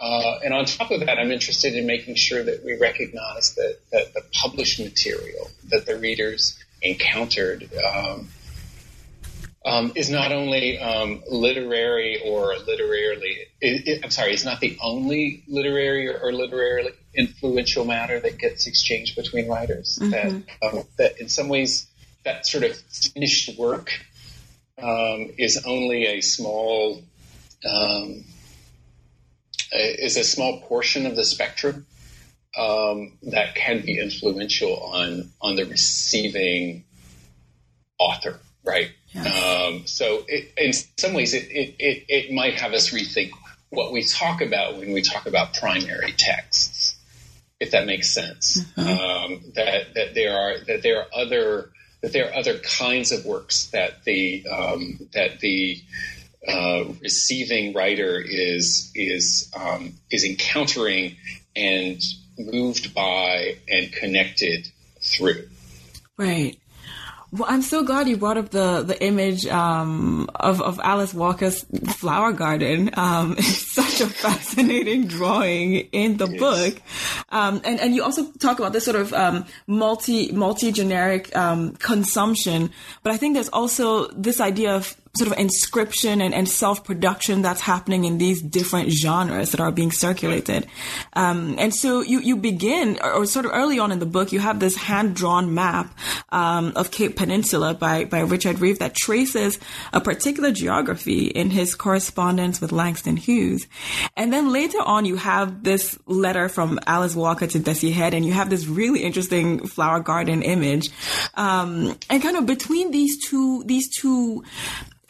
Uh, 0.00 0.38
and 0.44 0.54
on 0.54 0.64
top 0.64 0.92
of 0.92 1.00
that, 1.00 1.18
I'm 1.18 1.32
interested 1.32 1.74
in 1.74 1.84
making 1.84 2.14
sure 2.14 2.44
that 2.44 2.64
we 2.64 2.76
recognize 2.76 3.56
that, 3.56 3.78
that 3.90 4.14
the 4.14 4.22
published 4.32 4.78
material 4.78 5.50
that 5.70 5.86
the 5.86 5.96
readers 5.96 6.56
encountered 6.82 7.68
um, 7.84 8.28
um, 9.68 9.92
is 9.94 10.08
not 10.08 10.32
only 10.32 10.78
um, 10.78 11.22
literary 11.28 12.22
or 12.24 12.56
literarily, 12.66 13.36
it, 13.60 13.86
it, 13.86 14.00
I'm 14.04 14.10
sorry, 14.10 14.32
it's 14.32 14.44
not 14.44 14.60
the 14.60 14.78
only 14.82 15.44
literary 15.46 16.08
or, 16.08 16.18
or, 16.18 16.32
literarily 16.32 16.92
influential 17.14 17.84
matter 17.84 18.18
that 18.18 18.38
gets 18.38 18.66
exchanged 18.66 19.14
between 19.14 19.46
writers. 19.46 19.98
Mm-hmm. 20.00 20.40
That, 20.60 20.76
um, 20.78 20.84
that 20.96 21.20
in 21.20 21.28
some 21.28 21.48
ways, 21.48 21.86
that 22.24 22.46
sort 22.46 22.64
of 22.64 22.76
finished 22.76 23.58
work 23.58 23.92
um, 24.82 25.32
is 25.36 25.62
only 25.66 26.06
a 26.06 26.22
small 26.22 27.02
um, 27.68 28.24
is 29.70 30.16
a 30.16 30.24
small 30.24 30.60
portion 30.62 31.04
of 31.04 31.14
the 31.14 31.24
spectrum 31.24 31.86
um, 32.56 33.18
that 33.24 33.54
can 33.54 33.82
be 33.84 33.98
influential 33.98 34.76
on 34.78 35.30
on 35.42 35.56
the 35.56 35.64
receiving 35.64 36.84
author, 37.98 38.40
right? 38.64 38.90
Um, 39.16 39.86
so, 39.86 40.24
it, 40.28 40.52
in 40.56 40.72
some 40.96 41.14
ways, 41.14 41.34
it, 41.34 41.50
it, 41.50 41.74
it, 41.78 42.04
it 42.08 42.32
might 42.32 42.54
have 42.54 42.72
us 42.72 42.90
rethink 42.90 43.30
what 43.70 43.92
we 43.92 44.02
talk 44.02 44.40
about 44.40 44.76
when 44.76 44.92
we 44.92 45.02
talk 45.02 45.26
about 45.26 45.54
primary 45.54 46.12
texts, 46.12 46.96
if 47.60 47.72
that 47.72 47.86
makes 47.86 48.10
sense. 48.10 48.62
Mm-hmm. 48.76 49.34
Um, 49.34 49.42
that 49.54 49.94
that 49.94 50.14
there 50.14 50.36
are 50.36 50.58
that 50.66 50.82
there 50.82 51.00
are 51.00 51.06
other 51.14 51.70
that 52.02 52.12
there 52.12 52.30
are 52.30 52.34
other 52.34 52.58
kinds 52.58 53.12
of 53.12 53.24
works 53.24 53.66
that 53.68 54.04
the 54.04 54.46
um, 54.50 55.08
that 55.12 55.40
the 55.40 55.80
uh, 56.46 56.84
receiving 57.02 57.74
writer 57.74 58.20
is 58.20 58.90
is 58.94 59.52
um, 59.58 59.94
is 60.10 60.24
encountering 60.24 61.16
and 61.56 62.00
moved 62.38 62.94
by 62.94 63.56
and 63.68 63.92
connected 63.92 64.68
through. 65.00 65.48
Right. 66.16 66.58
Well, 67.30 67.44
I'm 67.46 67.60
so 67.60 67.82
glad 67.82 68.08
you 68.08 68.16
brought 68.16 68.38
up 68.38 68.50
the 68.50 68.82
the 68.82 69.02
image 69.04 69.46
um, 69.46 70.30
of 70.34 70.62
of 70.62 70.80
Alice 70.82 71.12
Walker's 71.12 71.64
flower 71.88 72.32
garden. 72.32 72.90
Um, 72.94 73.32
it's 73.38 73.70
such 73.70 74.00
a 74.00 74.06
fascinating 74.06 75.08
drawing 75.08 75.74
in 75.92 76.16
the 76.16 76.26
yes. 76.26 76.40
book, 76.40 76.82
um, 77.28 77.60
and 77.64 77.80
and 77.80 77.94
you 77.94 78.02
also 78.02 78.32
talk 78.38 78.58
about 78.58 78.72
this 78.72 78.86
sort 78.86 78.96
of 78.96 79.12
um, 79.12 79.44
multi 79.66 80.32
multi 80.32 80.72
generic 80.72 81.34
um, 81.36 81.72
consumption. 81.72 82.70
But 83.02 83.12
I 83.12 83.18
think 83.18 83.34
there's 83.34 83.50
also 83.50 84.08
this 84.12 84.40
idea 84.40 84.74
of 84.74 84.96
sort 85.18 85.30
of 85.30 85.38
inscription 85.38 86.20
and, 86.20 86.34
and 86.34 86.48
self-production 86.48 87.42
that's 87.42 87.60
happening 87.60 88.04
in 88.04 88.18
these 88.18 88.40
different 88.40 88.90
genres 88.90 89.50
that 89.50 89.60
are 89.60 89.72
being 89.72 89.92
circulated. 89.92 90.66
Um, 91.12 91.56
and 91.58 91.74
so 91.74 92.00
you, 92.00 92.20
you 92.20 92.36
begin, 92.36 92.98
or, 93.02 93.12
or, 93.12 93.26
sort 93.26 93.44
of 93.44 93.52
early 93.52 93.78
on 93.78 93.92
in 93.92 93.98
the 93.98 94.06
book, 94.06 94.32
you 94.32 94.38
have 94.38 94.60
this 94.60 94.76
hand-drawn 94.76 95.52
map 95.54 95.92
um, 96.30 96.72
of 96.76 96.90
Cape 96.90 97.16
Peninsula 97.16 97.74
by, 97.74 98.04
by 98.04 98.20
Richard 98.20 98.60
Rive 98.60 98.78
that 98.78 98.94
traces 98.94 99.58
a 99.92 100.00
particular 100.00 100.52
geography 100.52 101.26
in 101.26 101.50
his 101.50 101.74
correspondence 101.74 102.60
with 102.60 102.72
Langston 102.72 103.16
Hughes. 103.16 103.66
And 104.16 104.32
then 104.32 104.52
later 104.52 104.78
on, 104.80 105.04
you 105.04 105.16
have 105.16 105.64
this 105.64 105.98
letter 106.06 106.48
from 106.48 106.78
Alice 106.86 107.14
Walker 107.14 107.46
to 107.46 107.58
Bessie 107.58 107.90
Head, 107.90 108.14
and 108.14 108.24
you 108.24 108.32
have 108.32 108.50
this 108.50 108.66
really 108.66 109.02
interesting 109.02 109.66
flower 109.66 110.00
garden 110.00 110.42
image. 110.42 110.90
Um, 111.34 111.98
and 112.08 112.22
kind 112.22 112.36
of 112.36 112.46
between 112.46 112.90
these 112.90 113.18
two, 113.28 113.64
these 113.64 113.88
two 114.00 114.44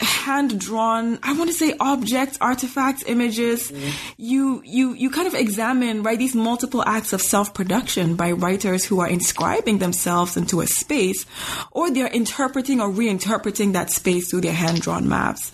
hand 0.04 0.60
drawn 0.60 1.18
i 1.22 1.32
want 1.32 1.50
to 1.50 1.54
say 1.54 1.74
objects 1.80 2.38
artifacts 2.40 3.02
images. 3.06 3.70
Mm-hmm. 3.70 4.12
you 4.16 4.62
you 4.64 4.92
you 4.92 5.10
kind 5.10 5.26
of 5.26 5.34
examine 5.34 6.02
right 6.02 6.18
these 6.18 6.34
multiple 6.34 6.82
acts 6.86 7.12
of 7.12 7.20
self-production 7.20 8.14
by 8.14 8.32
writers 8.32 8.84
who 8.84 9.00
are 9.00 9.08
inscribing 9.08 9.78
themselves 9.78 10.36
into 10.36 10.60
a 10.60 10.66
space 10.66 11.26
or 11.72 11.90
they're 11.90 12.06
interpreting 12.08 12.80
or 12.80 12.88
reinterpreting 12.88 13.72
that 13.72 13.90
space 13.90 14.30
through 14.30 14.40
their 14.40 14.52
hand 14.52 14.80
drawn 14.80 15.08
maps. 15.08 15.52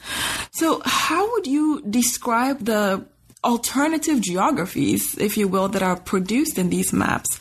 So 0.52 0.82
how 0.84 1.30
would 1.32 1.46
you 1.46 1.82
describe 1.88 2.64
the 2.64 3.06
alternative 3.42 4.20
geographies 4.20 5.16
if 5.18 5.36
you 5.36 5.48
will 5.48 5.68
that 5.68 5.82
are 5.82 5.96
produced 5.96 6.58
in 6.58 6.70
these 6.70 6.92
maps? 6.92 7.38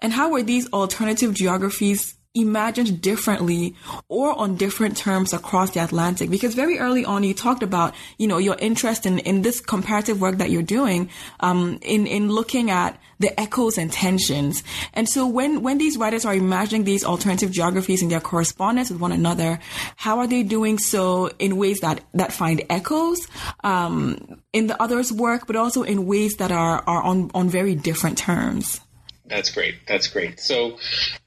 And 0.00 0.12
how 0.12 0.34
are 0.34 0.42
these 0.42 0.70
alternative 0.72 1.34
geographies 1.34 2.15
imagined 2.36 3.00
differently 3.00 3.74
or 4.08 4.38
on 4.38 4.56
different 4.56 4.96
terms 4.96 5.32
across 5.32 5.70
the 5.70 5.82
Atlantic? 5.82 6.30
Because 6.30 6.54
very 6.54 6.78
early 6.78 7.04
on, 7.04 7.24
you 7.24 7.34
talked 7.34 7.62
about, 7.62 7.94
you 8.18 8.28
know, 8.28 8.38
your 8.38 8.56
interest 8.58 9.06
in, 9.06 9.18
in 9.20 9.42
this 9.42 9.60
comparative 9.60 10.20
work 10.20 10.38
that 10.38 10.50
you're 10.50 10.62
doing, 10.62 11.10
um, 11.40 11.78
in, 11.82 12.06
in 12.06 12.28
looking 12.28 12.70
at 12.70 13.00
the 13.18 13.38
echoes 13.40 13.78
and 13.78 13.92
tensions. 13.92 14.62
And 14.92 15.08
so 15.08 15.26
when, 15.26 15.62
when 15.62 15.78
these 15.78 15.96
writers 15.96 16.24
are 16.24 16.34
imagining 16.34 16.84
these 16.84 17.04
alternative 17.04 17.50
geographies 17.50 18.02
in 18.02 18.08
their 18.08 18.20
correspondence 18.20 18.90
with 18.90 19.00
one 19.00 19.12
another, 19.12 19.58
how 19.96 20.18
are 20.18 20.26
they 20.26 20.42
doing 20.42 20.78
so 20.78 21.28
in 21.38 21.56
ways 21.56 21.80
that, 21.80 22.02
that 22.14 22.32
find 22.32 22.62
echoes, 22.68 23.26
um, 23.64 24.40
in 24.52 24.66
the 24.66 24.80
other's 24.80 25.12
work, 25.12 25.46
but 25.46 25.56
also 25.56 25.82
in 25.82 26.06
ways 26.06 26.36
that 26.36 26.52
are, 26.52 26.82
are 26.86 27.02
on, 27.02 27.30
on 27.34 27.48
very 27.48 27.74
different 27.74 28.18
terms? 28.18 28.80
That's 29.28 29.50
great. 29.50 29.86
That's 29.86 30.06
great. 30.06 30.38
So, 30.38 30.78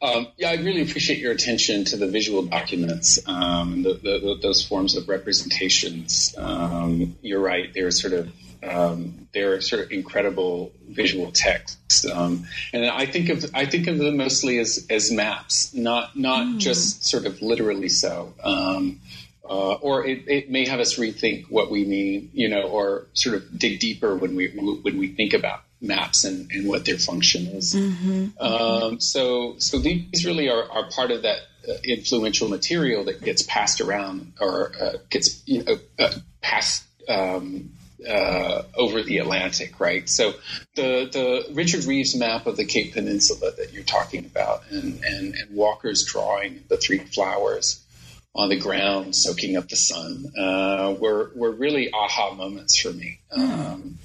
um, 0.02 0.28
yeah, 0.38 0.52
I 0.52 0.56
really 0.56 0.82
appreciate 0.82 1.20
your 1.20 1.34
attention 1.34 1.84
to 1.86 1.98
the 1.98 2.08
visual 2.08 2.44
documents, 2.44 3.20
um, 3.28 3.84
the, 3.84 3.94
the, 3.94 4.40
those 4.42 4.66
forms 4.66 4.96
of 4.96 5.10
representations. 5.10 6.34
Um, 6.38 7.18
you're 7.22 7.42
right; 7.42 7.74
they're 7.74 7.92
sort 7.92 8.14
of 8.14 8.32
um, 8.64 9.28
they're 9.34 9.60
sort 9.62 9.84
of 9.84 9.92
incredible 9.92 10.72
visual 10.88 11.32
texts, 11.32 12.06
um, 12.10 12.46
and 12.74 12.86
I 12.86 13.06
think 13.06 13.30
of 13.30 13.46
I 13.54 13.66
think 13.66 13.88
of 13.88 13.98
them 13.98 14.18
mostly 14.18 14.60
as 14.60 14.88
as 14.90 15.12
maps, 15.12 15.74
not 15.74 16.16
not 16.16 16.46
mm. 16.46 16.60
just 16.60 17.06
sort 17.06 17.26
of 17.26 17.42
literally 17.42 17.90
so. 17.90 18.34
Um, 18.44 19.02
uh, 19.44 19.74
or 19.74 20.06
it, 20.06 20.26
it 20.28 20.52
may 20.52 20.68
have 20.68 20.80
us 20.80 20.96
rethink 21.00 21.46
what 21.50 21.72
we 21.72 21.84
mean, 21.84 22.30
you 22.34 22.48
know, 22.50 22.62
or 22.62 23.08
sort 23.14 23.36
of 23.36 23.58
dig 23.58 23.80
deeper 23.80 24.16
when 24.16 24.36
we 24.36 24.50
when 24.50 25.00
we 25.00 25.08
think 25.08 25.34
about 25.34 25.64
maps 25.82 26.26
and, 26.26 26.52
and 26.52 26.68
what 26.68 26.86
their 26.86 26.98
function 26.98 27.48
is. 27.48 27.74
Mm-hmm. 27.74 28.42
Um, 28.42 29.00
so 29.00 29.56
so 29.60 29.80
these 29.80 30.26
really 30.26 30.50
are, 30.50 30.70
are 30.70 30.89
part 30.89 31.12
of 31.12 31.24
that 31.24 31.39
uh, 31.68 31.74
influential 31.84 32.50
material 32.50 33.06
that 33.06 33.22
gets 33.22 33.42
passed 33.44 33.82
around 33.82 34.34
or 34.39 34.72
uh, 34.80 34.94
gets 35.10 35.42
you 35.48 35.63
know 35.63 35.80
uh, 35.98 36.13
passed. 36.42 36.86
Um, 37.08 37.72
uh, 38.08 38.63
over 38.76 39.04
the 39.04 39.18
Atlantic, 39.18 39.78
right? 39.80 40.08
So 40.08 40.34
the 40.76 41.10
the 41.12 41.54
Richard 41.54 41.84
Rive's 41.84 42.15
map 42.15 42.46
of 42.46 42.56
the 42.56 42.63
Cape 42.63 42.94
Peninsula 42.94 43.52
that 43.58 43.74
you're 43.74 43.84
talking 43.84 44.26
about, 44.26 44.63
and 44.72 45.04
and, 45.04 45.36
and 45.36 45.56
Walker's 45.56 46.06
drawing 46.06 46.63
the 46.70 46.78
three 46.78 47.00
flowers 47.00 47.84
on 48.36 48.50
the 48.50 48.56
ground 48.56 49.15
soaking 49.15 49.58
up 49.58 49.68
the 49.68 49.76
sun 49.76 50.32
uh, 50.38 50.96
were 51.00 51.32
were 51.36 51.52
really 51.52 51.92
aha 51.92 52.34
moments 52.34 52.80
for 52.80 52.92
me. 52.92 53.20
Um, 53.32 53.98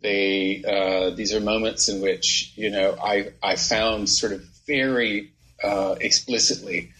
they 0.00 0.64
uh, 0.66 1.10
these 1.10 1.34
are 1.34 1.40
moments 1.40 1.88
in 1.88 2.00
which 2.00 2.52
you 2.56 2.70
know 2.70 2.96
I 3.02 3.32
I 3.42 3.56
found 3.56 4.08
sort 4.08 4.32
of 4.32 4.42
very 4.66 5.30
uh, 5.62 5.96
explicitly 6.00 6.90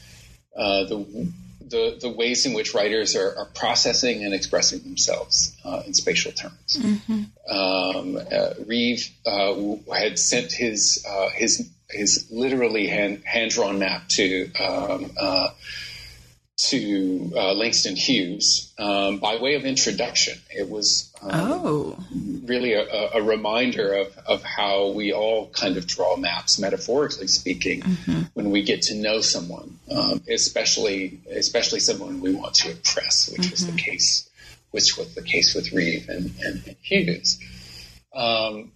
uh, 0.56 0.84
the 0.84 1.32
the, 1.72 1.96
the 2.00 2.10
ways 2.10 2.44
in 2.44 2.52
which 2.52 2.74
writers 2.74 3.16
are, 3.16 3.34
are 3.36 3.46
processing 3.54 4.24
and 4.24 4.34
expressing 4.34 4.80
themselves 4.80 5.56
uh, 5.64 5.82
in 5.86 5.94
spatial 5.94 6.30
terms. 6.30 6.76
Mm-hmm. 6.78 7.22
Um, 7.50 8.16
uh, 8.30 8.54
Rive 8.66 9.08
uh, 9.26 9.94
had 9.94 10.18
sent 10.18 10.52
his 10.52 11.04
uh, 11.08 11.30
his 11.30 11.68
his 11.90 12.28
literally 12.30 12.86
hand 12.86 13.22
hand 13.24 13.50
drawn 13.50 13.78
map 13.78 14.08
to 14.08 14.52
um, 14.60 15.10
uh, 15.18 15.48
to 16.70 17.32
uh, 17.34 17.54
Langston 17.54 17.96
Hughes 17.96 18.72
um, 18.78 19.18
by 19.18 19.36
way 19.36 19.54
of 19.54 19.64
introduction. 19.64 20.38
It 20.50 20.68
was 20.68 21.12
um, 21.22 21.30
oh. 21.32 21.98
really 22.44 22.74
a, 22.74 22.84
a, 23.14 23.22
reminder 23.22 23.94
of, 23.94 24.16
of 24.26 24.42
how 24.42 24.90
we 24.90 25.12
all 25.12 25.48
kind 25.50 25.76
of 25.76 25.86
draw 25.86 26.16
maps, 26.16 26.58
metaphorically 26.58 27.26
speaking, 27.26 27.80
mm-hmm. 27.80 28.22
when 28.34 28.50
we 28.50 28.62
get 28.62 28.82
to 28.82 28.94
know 28.94 29.20
someone, 29.20 29.78
um, 29.90 30.22
especially 30.28 31.20
especially 31.30 31.80
someone 31.80 32.20
we 32.20 32.34
want 32.34 32.54
to 32.54 32.70
impress, 32.70 33.30
which 33.30 33.42
mm-hmm. 33.42 33.50
was 33.50 33.66
the 33.66 33.72
mm-hmm. 33.72 33.90
case, 33.90 34.30
which 34.70 34.96
was 34.96 35.14
the 35.14 35.22
case 35.22 35.54
with 35.54 35.72
Rive 35.72 36.08
and, 36.08 36.32
and, 36.40 36.76
Hughes. 36.82 37.38
Um, 38.14 38.72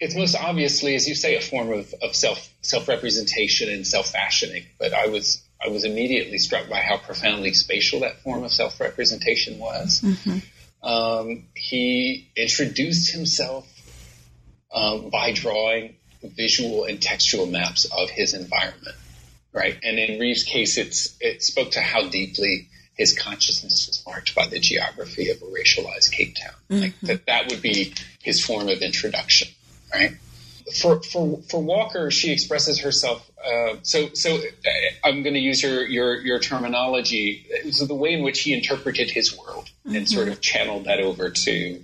it's 0.00 0.14
most 0.14 0.34
obviously, 0.34 0.94
as 0.94 1.06
you 1.08 1.14
say, 1.14 1.36
a 1.36 1.40
form 1.40 1.70
of, 1.70 1.94
of 2.02 2.14
self 2.14 2.52
self 2.62 2.88
representation 2.88 3.70
and 3.70 3.86
self 3.86 4.08
fashioning. 4.08 4.64
But 4.78 4.94
I 4.94 5.08
was 5.08 5.42
I 5.64 5.68
was 5.68 5.84
immediately 5.84 6.38
struck 6.38 6.68
by 6.68 6.80
how 6.80 6.96
profoundly 6.96 7.52
spatial 7.52 8.00
that 8.00 8.20
form 8.20 8.44
of 8.44 8.52
self 8.52 8.80
representation 8.80 9.58
was. 9.58 10.00
Mm-hmm. 10.00 10.38
Um, 10.86 11.44
he 11.54 12.30
introduced 12.34 13.12
himself 13.12 13.68
um, 14.72 15.10
by 15.10 15.32
drawing 15.32 15.96
visual 16.22 16.84
and 16.84 17.00
textual 17.00 17.46
maps 17.46 17.86
of 17.86 18.10
his 18.10 18.34
environment, 18.34 18.96
right? 19.52 19.78
And 19.82 19.98
in 19.98 20.18
Rive's 20.18 20.44
case, 20.44 20.78
it's 20.78 21.16
it 21.20 21.42
spoke 21.42 21.72
to 21.72 21.80
how 21.80 22.08
deeply 22.08 22.68
his 22.94 23.18
consciousness 23.18 23.86
was 23.86 24.02
marked 24.06 24.34
by 24.34 24.46
the 24.46 24.58
geography 24.58 25.30
of 25.30 25.40
a 25.42 25.46
racialized 25.46 26.12
Cape 26.12 26.36
Town. 26.36 26.54
Mm-hmm. 26.70 26.82
Like 26.82 27.00
that, 27.02 27.26
that 27.26 27.50
would 27.50 27.62
be 27.62 27.94
his 28.22 28.44
form 28.44 28.68
of 28.68 28.82
introduction, 28.82 29.48
right? 29.92 30.16
For 30.72 31.02
for 31.02 31.40
for 31.48 31.62
Walker, 31.62 32.10
she 32.10 32.32
expresses 32.32 32.80
herself. 32.80 33.30
Uh, 33.44 33.76
so 33.82 34.08
so 34.14 34.36
uh, 34.36 34.70
I'm 35.04 35.22
going 35.22 35.34
to 35.34 35.40
use 35.40 35.62
your 35.62 35.86
your 35.86 36.18
your 36.20 36.38
terminology. 36.38 37.46
So 37.70 37.86
the 37.86 37.94
way 37.94 38.12
in 38.12 38.22
which 38.22 38.40
he 38.40 38.54
interpreted 38.54 39.10
his 39.10 39.36
world 39.36 39.70
mm-hmm. 39.86 39.96
and 39.96 40.08
sort 40.08 40.28
of 40.28 40.40
channeled 40.40 40.84
that 40.84 41.00
over 41.00 41.30
to 41.30 41.80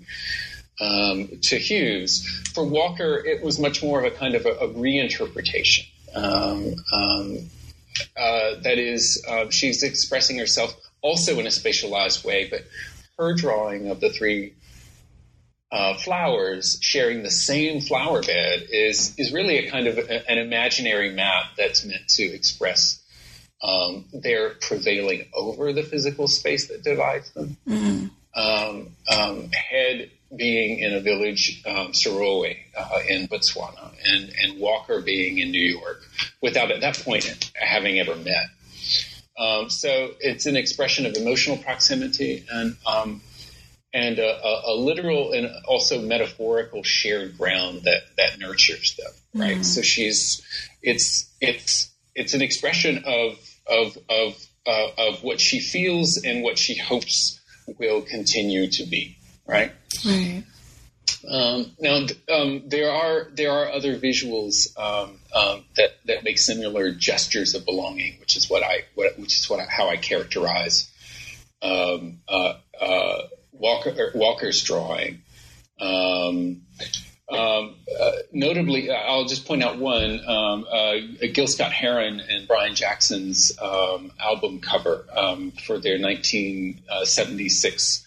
um, 0.80 1.28
to 1.42 1.56
Hughes. 1.56 2.26
For 2.54 2.64
Walker, 2.64 3.22
it 3.24 3.42
was 3.42 3.58
much 3.58 3.82
more 3.82 4.04
of 4.04 4.12
a 4.12 4.16
kind 4.16 4.34
of 4.34 4.46
a, 4.46 4.52
a 4.52 4.68
reinterpretation. 4.68 5.86
Um, 6.14 6.74
um, 6.92 7.50
uh, 8.16 8.60
that 8.62 8.78
is, 8.78 9.24
uh, 9.28 9.50
she's 9.50 9.82
expressing 9.82 10.38
herself 10.38 10.74
also 11.02 11.38
in 11.38 11.46
a 11.46 11.50
spatialized 11.50 12.24
way, 12.24 12.48
but 12.48 12.64
her 13.18 13.34
drawing 13.34 13.90
of 13.90 14.00
the 14.00 14.10
three 14.10 14.54
uh, 15.72 15.94
flowers 15.94 16.78
sharing 16.80 17.22
the 17.22 17.30
same 17.30 17.80
flower 17.80 18.22
bed 18.22 18.66
is 18.70 19.14
is 19.18 19.32
really 19.32 19.58
a 19.58 19.70
kind 19.70 19.86
of 19.86 19.98
a, 19.98 20.30
an 20.30 20.38
imaginary 20.38 21.12
map 21.12 21.44
that's 21.56 21.84
meant 21.84 22.06
to 22.08 22.22
express 22.22 23.02
um, 23.62 24.04
their 24.12 24.50
prevailing 24.50 25.26
over 25.34 25.72
the 25.72 25.82
physical 25.82 26.28
space 26.28 26.68
that 26.68 26.82
divides 26.82 27.30
them. 27.32 27.56
Mm-hmm. 27.68 28.06
Um, 28.38 28.88
um, 29.10 29.50
head 29.50 30.10
being 30.36 30.80
in 30.80 30.92
a 30.92 31.00
village, 31.00 31.62
um, 31.66 31.92
Serowe, 31.92 32.54
uh, 32.76 32.98
in 33.08 33.26
Botswana, 33.28 33.92
and 34.04 34.32
and 34.40 34.60
Walker 34.60 35.00
being 35.00 35.38
in 35.38 35.50
New 35.50 35.58
York, 35.58 36.02
without 36.42 36.70
at 36.70 36.80
that 36.82 36.98
point 36.98 37.50
having 37.54 37.98
ever 37.98 38.14
met. 38.14 38.46
Um, 39.38 39.68
so 39.68 40.14
it's 40.20 40.46
an 40.46 40.56
expression 40.56 41.06
of 41.06 41.14
emotional 41.14 41.58
proximity 41.58 42.44
and 42.50 42.76
um, 42.86 43.20
and 43.92 44.18
a, 44.18 44.46
a, 44.46 44.62
a, 44.66 44.74
literal 44.74 45.32
and 45.32 45.48
also 45.66 46.00
metaphorical 46.00 46.82
shared 46.82 47.36
ground 47.38 47.82
that 47.84 48.02
that 48.16 48.38
nurtures 48.38 48.96
them 48.96 49.12
right? 49.34 49.58
Mm. 49.58 49.64
so 49.64 49.82
she's 49.82 50.42
it's 50.82 51.32
it's 51.40 51.90
it's 52.14 52.34
an 52.34 52.42
expression 52.42 53.04
of 53.06 53.38
of 53.66 53.96
of 54.08 54.46
uh, 54.66 54.88
of 54.98 55.22
what 55.22 55.40
she 55.40 55.60
feels 55.60 56.16
and 56.24 56.42
what 56.42 56.58
she 56.58 56.76
hopes 56.76 57.40
will 57.78 58.02
continue 58.02 58.68
to 58.68 58.84
be 58.84 59.16
right? 59.46 59.72
Right. 60.04 60.44
Um, 61.28 61.72
now 61.80 62.06
um, 62.32 62.62
there 62.66 62.90
are 62.90 63.28
there 63.32 63.52
are 63.52 63.70
other 63.70 63.98
visuals 63.98 64.76
um, 64.78 65.18
um, 65.34 65.64
that 65.76 65.90
that 66.06 66.24
make 66.24 66.38
similar 66.38 66.92
gestures 66.92 67.54
of 67.54 67.64
belonging, 67.64 68.18
which 68.20 68.36
is 68.36 68.50
what 68.50 68.62
I 68.62 68.84
what, 68.94 69.18
which 69.18 69.36
is 69.38 69.48
what 69.48 69.60
I, 69.60 69.66
how 69.68 69.88
I 69.88 69.96
characterize 69.96 70.90
um, 71.62 72.20
uh, 72.28 72.54
uh, 72.80 73.22
Walker, 73.58 74.12
Walker's 74.14 74.62
drawing. 74.62 75.22
Um, 75.80 76.62
um, 77.28 77.74
uh, 78.00 78.12
notably, 78.32 78.88
I'll 78.90 79.24
just 79.24 79.46
point 79.46 79.62
out 79.62 79.78
one 79.78 80.20
um, 80.26 80.66
uh, 80.70 80.94
Gil 81.32 81.48
Scott 81.48 81.72
Heron 81.72 82.20
and 82.20 82.46
Brian 82.46 82.74
Jackson's 82.74 83.58
um, 83.60 84.12
album 84.20 84.60
cover 84.60 85.06
um, 85.14 85.50
for 85.50 85.78
their 85.78 86.00
1976 86.00 88.06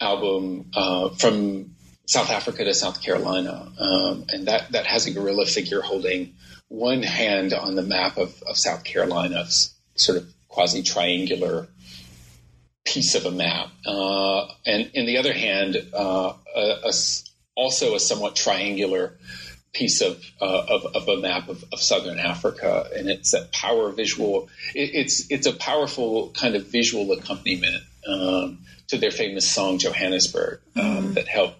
album 0.00 0.70
uh, 0.74 1.10
from 1.10 1.76
South 2.06 2.30
Africa 2.30 2.64
to 2.64 2.74
South 2.74 3.00
Carolina, 3.02 3.70
um, 3.78 4.24
and 4.30 4.48
that 4.48 4.72
that 4.72 4.86
has 4.86 5.06
a 5.06 5.12
gorilla 5.12 5.46
figure 5.46 5.80
holding 5.80 6.34
one 6.66 7.04
hand 7.04 7.52
on 7.52 7.76
the 7.76 7.82
map 7.82 8.16
of, 8.16 8.42
of 8.48 8.56
South 8.56 8.82
Carolina, 8.82 9.46
sort 9.94 10.18
of 10.18 10.26
quasi 10.48 10.82
triangular 10.82 11.68
piece 12.84 13.14
of 13.14 13.26
a 13.26 13.30
map, 13.30 13.68
uh, 13.86 14.46
and 14.66 14.90
in 14.94 15.06
the 15.06 15.18
other 15.18 15.32
hand, 15.32 15.76
uh, 15.94 16.32
a, 16.56 16.60
a, 16.60 16.92
also 17.56 17.94
a 17.94 18.00
somewhat 18.00 18.36
triangular 18.36 19.18
piece 19.72 20.00
of 20.00 20.22
uh, 20.40 20.64
of, 20.68 20.86
of, 20.96 21.08
a 21.08 21.16
map 21.18 21.48
of, 21.48 21.64
of, 21.72 21.80
southern 21.80 22.18
Africa, 22.18 22.88
and 22.96 23.08
it's 23.08 23.32
that 23.32 23.52
power 23.52 23.90
visual. 23.92 24.48
It, 24.74 24.90
it's 24.94 25.30
it's 25.30 25.46
a 25.46 25.52
powerful 25.52 26.30
kind 26.30 26.56
of 26.56 26.66
visual 26.66 27.12
accompaniment 27.12 27.82
um, 28.06 28.58
to 28.88 28.98
their 28.98 29.12
famous 29.12 29.48
song 29.48 29.78
Johannesburg 29.78 30.60
um, 30.76 30.84
mm-hmm. 30.84 31.12
that 31.14 31.28
helped 31.28 31.56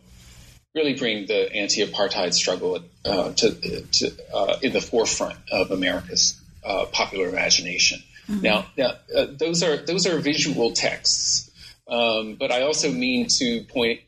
really 0.74 0.94
bring 0.94 1.26
the 1.26 1.52
anti-apartheid 1.52 2.33
struggle 2.33 2.78
uh, 3.04 3.33
to, 3.33 3.83
to 3.92 4.12
uh, 4.33 4.56
in 4.62 4.72
the 4.72 4.80
forefront 4.80 5.37
of 5.50 5.70
America's 5.70 6.40
uh, 6.64 6.87
popular 6.87 7.28
imagination. 7.28 8.00
Mm-hmm. 8.30 8.42
Now, 8.42 8.66
now 8.76 8.92
uh, 9.14 9.26
those 9.28 9.62
are 9.64 9.76
those 9.76 10.06
are 10.06 10.18
visual 10.18 10.72
texts, 10.72 11.50
um, 11.88 12.36
but 12.38 12.52
I 12.52 12.62
also 12.62 12.92
mean 12.92 13.26
to 13.38 13.64
point 13.64 14.00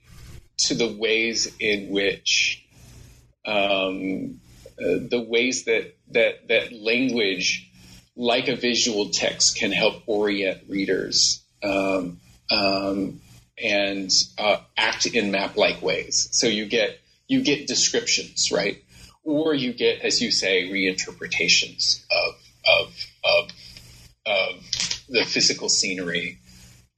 to 0.59 0.75
the 0.75 0.87
ways 0.87 1.53
in 1.59 1.91
which 1.91 2.65
um, 3.45 4.41
uh, 4.79 5.03
the 5.11 5.27
ways 5.29 5.65
that 5.65 5.97
that 6.13 6.47
that 6.49 6.73
language, 6.73 7.69
like 8.15 8.47
a 8.47 8.55
visual 8.55 9.09
text, 9.11 9.57
can 9.57 9.73
help 9.73 10.05
orient 10.07 10.63
readers 10.69 11.43
um, 11.65 12.21
um 12.51 13.21
and 13.63 14.11
uh, 14.39 14.59
act 14.77 15.07
in 15.07 15.33
map-like 15.33 15.83
ways. 15.83 16.29
So 16.31 16.47
you 16.47 16.67
get 16.67 17.01
you 17.27 17.43
get 17.43 17.67
descriptions, 17.67 18.53
right? 18.53 18.83
Or 19.25 19.55
you 19.55 19.73
get, 19.73 20.01
as 20.03 20.21
you 20.21 20.31
say, 20.31 20.69
reinterpretations 20.69 22.05
of 22.11 22.35
of, 22.65 23.07
of 23.25 23.51
of 24.27 24.63
the 25.09 25.25
physical 25.25 25.69
scenery 25.69 26.39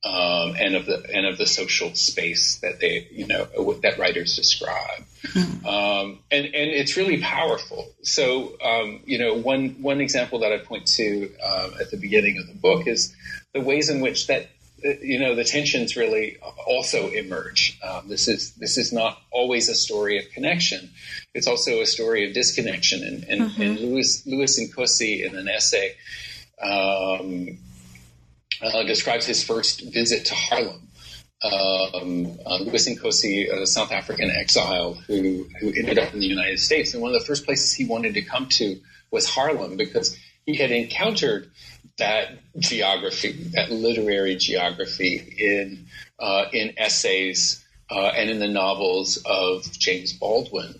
um, 0.04 0.54
and 0.58 0.74
of 0.74 0.86
the 0.86 1.02
and 1.14 1.26
of 1.26 1.38
the 1.38 1.46
social 1.46 1.94
space 1.94 2.58
that 2.58 2.78
they 2.78 3.08
you 3.10 3.26
know 3.26 3.46
that 3.82 3.98
writers 3.98 4.36
describe, 4.36 5.02
mm-hmm. 5.22 5.66
um, 5.66 6.18
and 6.30 6.44
and 6.44 6.54
it's 6.54 6.96
really 6.96 7.20
powerful. 7.22 7.90
So 8.02 8.54
um, 8.62 9.00
you 9.06 9.18
know 9.18 9.34
one 9.34 9.76
one 9.80 10.00
example 10.00 10.40
that 10.40 10.52
I 10.52 10.58
point 10.58 10.86
to 10.98 11.32
um, 11.42 11.74
at 11.80 11.90
the 11.90 11.96
beginning 11.96 12.38
of 12.38 12.46
the 12.46 12.54
book 12.54 12.86
is 12.86 13.14
the 13.54 13.62
ways 13.62 13.88
in 13.88 14.00
which 14.02 14.26
that 14.26 14.50
you 14.82 15.18
know 15.18 15.34
the 15.34 15.44
tensions 15.44 15.96
really 15.96 16.36
also 16.66 17.08
emerge. 17.08 17.78
Um, 17.82 18.06
this 18.06 18.28
is 18.28 18.52
this 18.56 18.76
is 18.76 18.92
not 18.92 19.18
always 19.30 19.70
a 19.70 19.74
story 19.74 20.18
of 20.18 20.30
connection; 20.32 20.90
it's 21.32 21.46
also 21.46 21.80
a 21.80 21.86
story 21.86 22.28
of 22.28 22.34
disconnection. 22.34 23.02
And, 23.02 23.24
and, 23.24 23.40
mm-hmm. 23.40 23.62
and 23.62 23.80
Lewis 23.80 24.26
Lewis 24.26 24.60
Nkosi 24.60 25.24
in 25.24 25.34
an 25.34 25.48
essay 25.48 25.94
um, 26.62 27.58
uh, 28.62 28.82
describes 28.84 29.26
his 29.26 29.42
first 29.42 29.82
visit 29.92 30.26
to 30.26 30.34
Harlem. 30.34 30.88
Um, 31.42 32.38
uh, 32.46 32.56
Lewis 32.58 32.88
Nkosi, 32.88 33.52
a 33.52 33.66
South 33.66 33.92
African 33.92 34.30
exile 34.30 34.94
who 34.94 35.46
who 35.60 35.68
ended 35.76 35.98
up 35.98 36.14
in 36.14 36.20
the 36.20 36.26
United 36.26 36.58
States, 36.58 36.94
and 36.94 37.02
one 37.02 37.14
of 37.14 37.20
the 37.20 37.26
first 37.26 37.44
places 37.44 37.72
he 37.72 37.84
wanted 37.84 38.14
to 38.14 38.22
come 38.22 38.48
to 38.50 38.80
was 39.10 39.28
Harlem 39.28 39.76
because 39.76 40.16
he 40.46 40.56
had 40.56 40.70
encountered 40.70 41.50
that 41.98 42.38
geography, 42.58 43.32
that 43.54 43.70
literary 43.70 44.36
geography 44.36 45.16
in 45.38 45.86
uh, 46.18 46.46
in 46.52 46.74
essays 46.78 47.64
uh, 47.90 48.06
and 48.16 48.30
in 48.30 48.38
the 48.38 48.48
novels 48.48 49.22
of 49.26 49.70
James 49.72 50.14
Baldwin, 50.14 50.74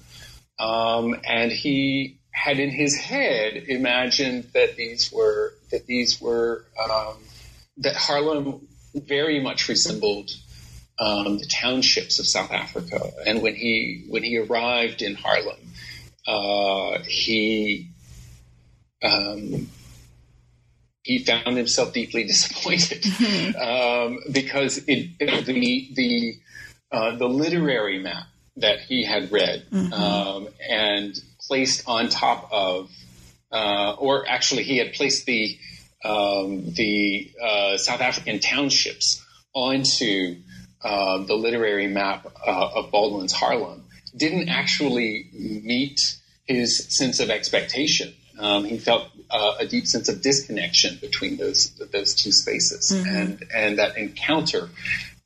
um, 0.59 1.14
and 1.25 1.53
he 1.53 2.18
had 2.31 2.59
in 2.59 2.70
his 2.70 2.97
head 2.97 3.55
imagined 3.68 4.49
that 4.55 4.77
these 4.77 5.12
were 5.12 5.55
that 5.75 5.87
these 5.87 6.20
were 6.20 6.64
um, 6.83 7.16
that 7.79 7.97
Harlem 7.97 8.66
very 8.95 9.41
much 9.41 9.68
resembled 9.68 10.31
um, 11.01 11.39
the 11.39 11.47
townships 11.47 12.20
of 12.20 12.27
South 12.27 12.53
Africa, 12.53 13.01
and 13.27 13.43
when 13.43 13.55
he 13.55 14.07
when 14.09 14.22
he 14.22 14.39
arrived 14.39 15.03
in 15.03 15.16
Harlem, 15.16 15.59
uh, 16.27 17.03
he 17.03 17.91
um, 19.03 19.68
he 21.03 21.18
found 21.18 21.57
himself 21.57 21.93
deeply 21.93 22.25
disappointed 22.33 23.03
mm-hmm. 23.03 23.57
um, 23.61 24.20
because 24.31 24.79
it, 24.87 25.18
the 25.18 25.89
the 25.95 26.35
uh, 26.93 27.16
the 27.16 27.29
literary 27.29 27.99
map 27.99 28.27
that 28.57 28.79
he 28.79 29.05
had 29.05 29.33
read 29.33 29.66
mm-hmm. 29.72 29.93
um, 29.93 30.49
and 30.70 31.20
placed 31.49 31.89
on 31.89 32.09
top 32.09 32.49
of, 32.53 32.89
uh, 33.55 33.94
or 33.98 34.28
actually 34.28 34.64
he 34.64 34.78
had 34.78 34.92
placed 34.92 35.26
the 35.26 35.57
um, 36.05 36.72
the 36.74 37.30
uh, 37.42 37.78
South 37.78 38.00
African 38.00 38.38
townships 38.40 39.24
onto 39.55 40.36
uh, 40.82 41.18
the 41.24 41.34
literary 41.34 41.86
map 41.86 42.26
uh, 42.46 42.70
of 42.74 42.90
Baldwin's 42.90 43.32
Harlem 43.32 43.84
didn't 44.14 44.48
actually 44.50 45.30
meet 45.32 46.16
his 46.46 46.86
sense 46.94 47.20
of 47.20 47.30
expectation. 47.30 48.12
Um, 48.38 48.64
he 48.64 48.78
felt 48.78 49.09
uh, 49.30 49.55
a 49.61 49.66
deep 49.66 49.86
sense 49.86 50.09
of 50.09 50.20
disconnection 50.20 50.98
between 51.00 51.36
those 51.36 51.70
those 51.92 52.14
two 52.14 52.32
spaces, 52.32 52.92
mm-hmm. 52.92 53.09
and 53.09 53.44
and 53.55 53.78
that 53.78 53.96
encounter 53.96 54.68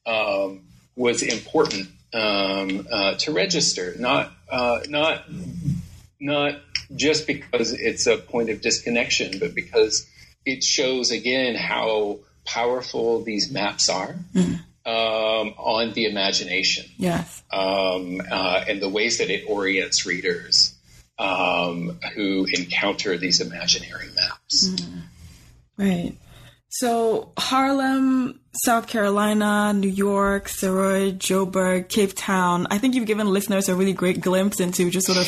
um, 0.06 0.60
was 0.94 1.22
important 1.22 1.88
um, 2.12 2.86
uh, 2.90 3.14
to 3.14 3.32
register, 3.32 3.94
not 3.98 4.32
uh, 4.50 4.80
not 4.88 5.24
not 6.20 6.60
just 6.94 7.26
because 7.26 7.72
it's 7.72 8.06
a 8.06 8.16
point 8.16 8.50
of 8.50 8.60
disconnection, 8.60 9.38
but 9.38 9.54
because 9.54 10.06
it 10.44 10.64
shows 10.64 11.10
again 11.10 11.54
how 11.54 12.20
powerful 12.44 13.22
these 13.22 13.50
maps 13.50 13.88
are. 13.88 14.16
Mm. 14.34 14.60
Um, 14.86 15.52
on 15.58 15.92
the 15.92 16.06
imagination, 16.06 16.86
yes, 16.96 17.42
um, 17.52 18.22
uh, 18.30 18.64
and 18.66 18.80
the 18.80 18.88
ways 18.88 19.18
that 19.18 19.28
it 19.28 19.44
orients 19.46 20.06
readers 20.06 20.74
um, 21.18 21.98
who 22.14 22.46
encounter 22.50 23.18
these 23.18 23.42
imaginary 23.42 24.08
maps. 24.16 24.68
Mm. 24.68 25.02
Right. 25.76 26.14
So 26.80 27.32
Harlem, 27.36 28.38
South 28.64 28.86
Carolina, 28.86 29.72
New 29.72 29.88
York, 29.88 30.48
Serowe, 30.48 31.12
Joburg, 31.12 31.88
Cape 31.88 32.12
Town. 32.14 32.68
I 32.70 32.78
think 32.78 32.94
you've 32.94 33.08
given 33.08 33.26
listeners 33.26 33.68
a 33.68 33.74
really 33.74 33.92
great 33.92 34.20
glimpse 34.20 34.60
into 34.60 34.88
just 34.88 35.08
sort 35.08 35.18
of 35.18 35.24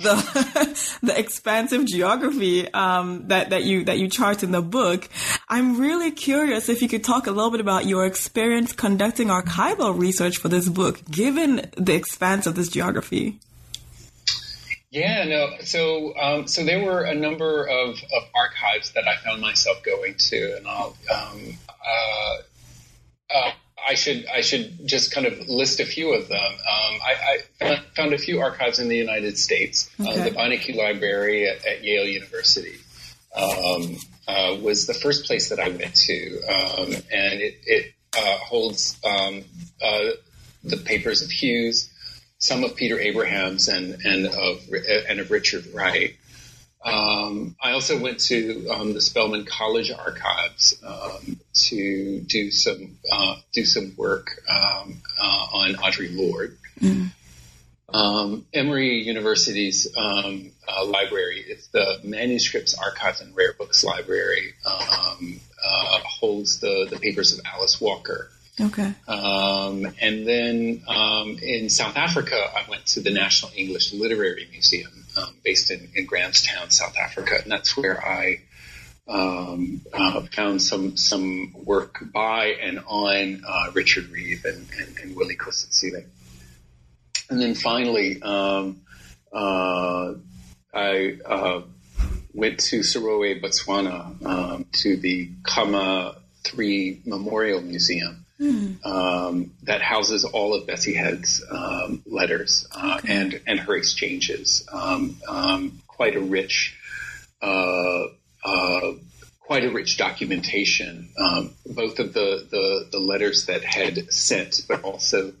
the 0.00 0.98
the 1.02 1.18
expansive 1.18 1.86
geography 1.86 2.72
um, 2.72 3.26
that 3.26 3.50
that 3.50 3.64
you 3.64 3.84
that 3.86 3.98
you 3.98 4.08
chart 4.08 4.44
in 4.44 4.52
the 4.52 4.62
book. 4.62 5.08
I'm 5.48 5.76
really 5.76 6.12
curious 6.12 6.68
if 6.68 6.82
you 6.82 6.88
could 6.88 7.02
talk 7.02 7.26
a 7.26 7.32
little 7.32 7.50
bit 7.50 7.60
about 7.60 7.84
your 7.86 8.06
experience 8.06 8.72
conducting 8.72 9.26
archival 9.26 9.98
research 9.98 10.36
for 10.36 10.48
this 10.48 10.68
book, 10.68 11.04
given 11.10 11.68
the 11.76 11.94
expanse 11.94 12.46
of 12.46 12.54
this 12.54 12.68
geography. 12.68 13.40
Yeah, 14.92 15.24
no. 15.24 15.54
So, 15.60 16.14
um, 16.18 16.46
so 16.46 16.64
there 16.64 16.84
were 16.84 17.00
a 17.00 17.14
number 17.14 17.64
of, 17.64 17.94
of 17.94 18.22
archives 18.34 18.92
that 18.92 19.08
I 19.08 19.16
found 19.16 19.40
myself 19.40 19.82
going 19.82 20.16
to, 20.16 20.56
and 20.58 20.68
I'll, 20.68 20.94
um, 21.10 21.56
uh, 21.68 22.36
uh, 23.34 23.52
I 23.88 23.94
should 23.94 24.26
I 24.26 24.42
should 24.42 24.86
just 24.86 25.12
kind 25.12 25.26
of 25.26 25.48
list 25.48 25.80
a 25.80 25.86
few 25.86 26.12
of 26.12 26.28
them. 26.28 26.38
Um, 26.38 27.00
I, 27.02 27.38
I, 27.62 27.80
found 27.96 28.12
a 28.12 28.18
few 28.18 28.40
archives 28.40 28.78
in 28.78 28.88
the 28.88 28.96
United 28.96 29.38
States. 29.38 29.90
Uh, 29.98 30.10
okay. 30.10 30.20
Uh, 30.20 30.24
the 30.24 30.30
Beinecke 30.30 30.76
Library 30.76 31.48
at, 31.48 31.64
at 31.64 31.82
Yale 31.82 32.06
University 32.06 32.76
um, 33.34 33.96
uh, 34.28 34.56
was 34.60 34.86
the 34.86 34.94
first 34.94 35.24
place 35.24 35.48
that 35.48 35.58
I 35.58 35.70
went 35.70 35.94
to, 35.94 36.42
um, 36.42 36.92
and 37.10 37.40
it, 37.40 37.60
it 37.64 37.94
uh, 38.14 38.36
holds 38.36 39.00
um, 39.04 39.42
the 40.64 40.76
papers 40.76 41.22
of 41.22 41.30
Hughes 41.30 41.91
some 42.42 42.64
of 42.64 42.74
Peter 42.74 42.98
Abrahams 42.98 43.68
and 43.68 44.04
and 44.04 44.26
of 44.26 44.68
and 45.08 45.20
of 45.20 45.30
Richard 45.30 45.64
Wright. 45.72 46.16
Um, 46.84 47.54
I 47.62 47.70
also 47.70 48.00
went 48.00 48.18
to 48.26 48.68
um, 48.68 48.92
the 48.92 49.00
Spelman 49.00 49.44
College 49.44 49.92
archives 49.92 50.74
um, 50.84 51.38
to 51.68 52.20
do 52.22 52.50
some 52.50 52.98
uh, 53.10 53.36
do 53.52 53.64
some 53.64 53.94
work 53.96 54.42
um, 54.48 55.00
uh, 55.20 55.46
on 55.52 55.74
Audre 55.74 56.14
Lorde. 56.14 56.58
Mm. 56.80 57.10
Emory 58.52 59.02
University's 59.02 59.86
um, 59.96 60.50
uh, 60.66 60.84
library, 60.84 61.44
it's 61.46 61.68
the 61.68 62.00
Manuscripts 62.02 62.74
Archives 62.74 63.20
and 63.20 63.36
Rare 63.36 63.52
Books 63.52 63.84
Library, 63.84 64.54
um, 64.66 65.40
uh, 65.64 65.98
holds 66.00 66.58
the 66.58 66.88
the 66.90 66.98
papers 66.98 67.38
of 67.38 67.44
Alice 67.46 67.80
Walker. 67.80 68.30
Okay. 68.62 68.94
Um, 69.08 69.86
and 70.00 70.26
then 70.26 70.82
um, 70.86 71.38
in 71.42 71.68
South 71.68 71.96
Africa, 71.96 72.36
I 72.36 72.68
went 72.70 72.86
to 72.86 73.00
the 73.00 73.10
National 73.10 73.50
English 73.56 73.92
Literary 73.92 74.46
Museum 74.50 75.04
um, 75.16 75.34
based 75.42 75.70
in, 75.70 75.88
in, 75.96 76.06
Grahamstown, 76.06 76.70
South 76.70 76.96
Africa, 76.96 77.38
and 77.42 77.50
that's 77.50 77.76
where 77.76 78.04
I 78.04 78.40
um, 79.08 79.80
uh, 79.92 80.22
found 80.32 80.62
some 80.62 80.96
some 80.96 81.52
work 81.64 82.04
by 82.12 82.56
and 82.62 82.78
on 82.86 83.42
uh, 83.46 83.72
Richard 83.72 84.10
Rive 84.10 84.44
and, 84.44 84.68
and, 84.78 84.98
and 84.98 85.16
Willie 85.16 85.36
Kgositsile. 85.36 86.04
And 87.28 87.40
then 87.40 87.54
finally, 87.54 88.22
um, 88.22 88.82
uh, 89.32 90.14
I 90.72 91.18
uh, 91.24 91.62
went 92.32 92.60
to 92.60 92.80
Serowe, 92.80 93.40
Botswana, 93.42 94.24
um, 94.24 94.66
to 94.72 94.96
the 94.96 95.30
Khama 95.42 96.16
3 96.44 97.02
Memorial 97.06 97.60
Museum 97.60 98.21
mm. 98.40 98.84
um, 98.84 99.52
that 99.62 99.82
houses 99.82 100.24
all 100.24 100.54
of 100.54 100.66
Bessie 100.66 100.94
Head's 100.94 101.44
um, 101.50 102.02
letters 102.06 102.66
uh, 102.72 102.96
okay. 102.98 103.14
and 103.14 103.40
and 103.46 103.60
her 103.60 103.76
exchanges. 103.76 104.66
Um, 104.72 105.16
um 105.28 105.82
quite 105.86 106.16
a 106.16 106.20
rich, 106.20 106.76
uh, 107.40 108.06
uh, 108.44 108.92
quite 109.40 109.64
a 109.64 109.70
rich 109.70 109.98
documentation, 109.98 111.10
um, 111.16 111.54
both 111.66 111.98
of 112.00 112.12
the, 112.12 112.46
the 112.50 112.88
the 112.90 112.98
letters 112.98 113.46
that 113.46 113.62
had 113.62 114.12
sent, 114.12 114.62
but 114.66 114.82
also 114.82 115.32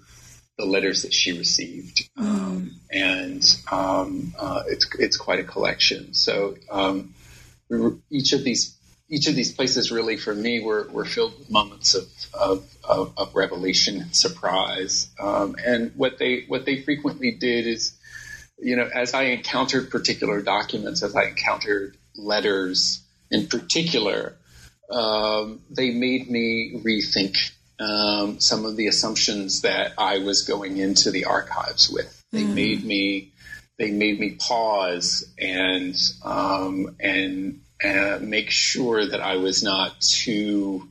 the 0.58 0.66
letters 0.66 1.02
that 1.02 1.12
she 1.12 1.36
received, 1.36 2.08
mm. 2.16 2.70
and 2.92 3.56
uh, 3.70 4.62
it's 4.68 4.86
it's 4.98 5.16
quite 5.16 5.40
a 5.40 5.44
collection. 5.44 6.14
So 6.14 6.54
each 8.10 8.32
of 8.32 8.44
these 8.44 8.76
each 9.12 9.26
of 9.26 9.34
these 9.34 9.52
places 9.52 9.92
really 9.92 10.16
for 10.16 10.34
me 10.34 10.60
were, 10.60 10.88
were 10.90 11.04
filled 11.04 11.38
with 11.38 11.50
moments 11.50 11.94
of, 11.94 12.08
of, 12.32 12.76
of, 12.82 13.12
of 13.18 13.34
revelation 13.34 14.00
and 14.00 14.16
surprise. 14.16 15.10
Um, 15.20 15.54
and 15.62 15.92
what 15.96 16.16
they 16.18 16.46
what 16.48 16.64
they 16.64 16.80
frequently 16.80 17.30
did 17.30 17.66
is, 17.66 17.92
you 18.58 18.74
know, 18.74 18.88
as 18.92 19.12
I 19.12 19.24
encountered 19.24 19.90
particular 19.90 20.40
documents, 20.40 21.02
as 21.02 21.14
I 21.14 21.24
encountered 21.24 21.94
letters 22.16 23.02
in 23.30 23.48
particular, 23.48 24.34
um, 24.90 25.60
they 25.68 25.90
made 25.90 26.30
me 26.30 26.80
rethink 26.82 27.36
um, 27.80 28.40
some 28.40 28.64
of 28.64 28.76
the 28.76 28.86
assumptions 28.86 29.60
that 29.60 29.92
I 29.98 30.20
was 30.20 30.42
going 30.42 30.78
into 30.78 31.10
the 31.10 31.26
archives 31.26 31.90
with. 31.90 32.18
They 32.32 32.44
mm. 32.44 32.54
made 32.54 32.82
me 32.82 33.32
they 33.78 33.90
made 33.90 34.18
me 34.18 34.36
pause 34.40 35.30
and 35.38 35.94
um, 36.24 36.96
make 38.20 38.50
sure 38.50 39.06
that 39.06 39.20
I 39.20 39.36
was 39.36 39.62
not 39.62 40.00
too 40.00 40.88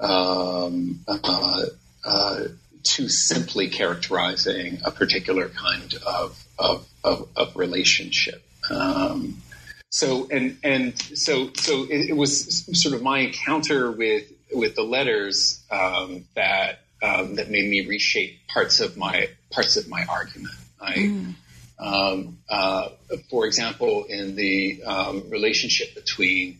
um, 0.00 1.00
uh, 1.08 1.62
uh, 2.04 2.40
too 2.82 3.08
simply 3.08 3.68
characterizing 3.68 4.80
a 4.84 4.90
particular 4.90 5.48
kind 5.48 5.94
of 6.06 6.46
of, 6.58 6.88
of, 7.04 7.28
of 7.36 7.56
relationship. 7.56 8.42
Um, 8.70 9.42
so 9.90 10.28
and 10.30 10.58
and 10.62 10.98
so 11.00 11.50
so 11.54 11.84
it, 11.84 12.10
it, 12.10 12.16
was 12.16 12.66
sort 12.80 12.94
of 12.94 13.02
my 13.02 13.20
encounter 13.20 13.90
with 13.90 14.30
with 14.52 14.74
the 14.74 14.82
letters 14.82 15.62
um, 15.70 16.24
that 16.34 16.80
um, 17.02 17.36
that 17.36 17.50
made 17.50 17.68
me 17.68 17.86
reshape 17.86 18.46
parts 18.48 18.80
of 18.80 18.96
my 18.96 19.28
parts 19.50 19.76
of 19.76 19.88
my 19.88 20.04
argument. 20.08 20.54
I, 20.80 20.94
mm. 20.94 21.34
Um, 21.78 22.38
uh, 22.48 22.88
for 23.30 23.46
example, 23.46 24.04
in 24.04 24.34
the 24.34 24.82
um, 24.84 25.28
relationship 25.30 25.94
between 25.94 26.58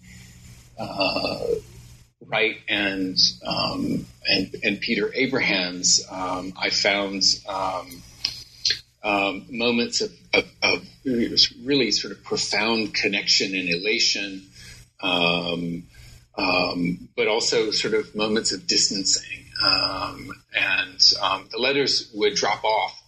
uh, 0.78 1.46
Wright 2.26 2.56
and, 2.68 3.16
um, 3.46 4.06
and 4.28 4.54
and 4.62 4.80
Peter 4.80 5.12
Abrahams, 5.14 6.04
um, 6.10 6.52
I 6.56 6.70
found 6.70 7.22
um, 9.06 9.46
moments 9.50 10.00
of, 10.00 10.12
of, 10.34 10.44
of, 10.62 10.86
really 11.04 11.92
sort 11.92 12.12
of 12.12 12.24
profound 12.24 12.92
connection 12.92 13.54
and 13.54 13.68
elation, 13.68 14.42
um, 15.00 15.84
um, 16.36 17.08
but 17.16 17.28
also 17.28 17.70
sort 17.70 17.94
of 17.94 18.14
moments 18.16 18.52
of 18.52 18.66
distancing. 18.66 19.44
Um, 19.64 20.32
and 20.54 21.14
um, 21.22 21.48
the 21.50 21.58
letters 21.58 22.10
would 22.14 22.34
drop 22.34 22.64
off. 22.64 23.02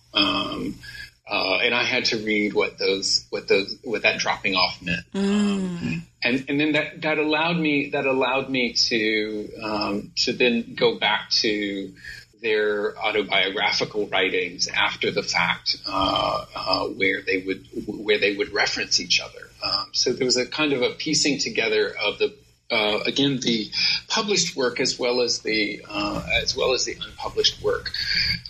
Um, 1.30 1.38
uh, 1.38 1.58
and 1.58 1.74
I 1.74 1.84
had 1.84 2.06
to 2.06 2.16
read 2.18 2.54
what 2.54 2.78
those, 2.78 3.26
what 3.30 3.48
those, 3.48 3.76
what 3.84 4.02
that 4.02 4.18
dropping 4.18 4.54
off 4.54 4.80
meant. 4.80 5.04
Mm. 5.12 6.02
and, 6.22 6.44
and 6.48 6.60
then 6.60 6.72
that, 6.72 7.02
that 7.02 7.18
allowed 7.18 7.58
me, 7.58 7.90
that 7.90 8.06
allowed 8.06 8.48
me 8.48 8.72
to, 8.72 10.08
to 10.16 10.32
then 10.32 10.74
go 10.74 10.98
back 10.98 11.30
to, 11.42 11.92
their 12.40 12.96
autobiographical 12.98 14.06
writings 14.06 14.68
after 14.68 15.10
the 15.10 15.22
fact, 15.22 15.76
uh, 15.86 16.44
uh, 16.54 16.84
where 16.86 17.22
they 17.22 17.38
would 17.38 17.66
where 17.86 18.18
they 18.18 18.36
would 18.36 18.52
reference 18.52 19.00
each 19.00 19.20
other. 19.20 19.50
Um, 19.62 19.90
so 19.92 20.12
there 20.12 20.24
was 20.24 20.36
a 20.36 20.46
kind 20.46 20.72
of 20.72 20.82
a 20.82 20.90
piecing 20.90 21.38
together 21.38 21.88
of 21.88 22.18
the 22.18 22.34
uh, 22.70 23.00
again 23.06 23.38
the 23.40 23.70
published 24.08 24.56
work 24.56 24.80
as 24.80 24.98
well 24.98 25.20
as 25.20 25.40
the 25.40 25.82
uh, 25.88 26.26
as 26.42 26.56
well 26.56 26.72
as 26.74 26.84
the 26.84 26.94
unpublished 26.94 27.62
work 27.62 27.90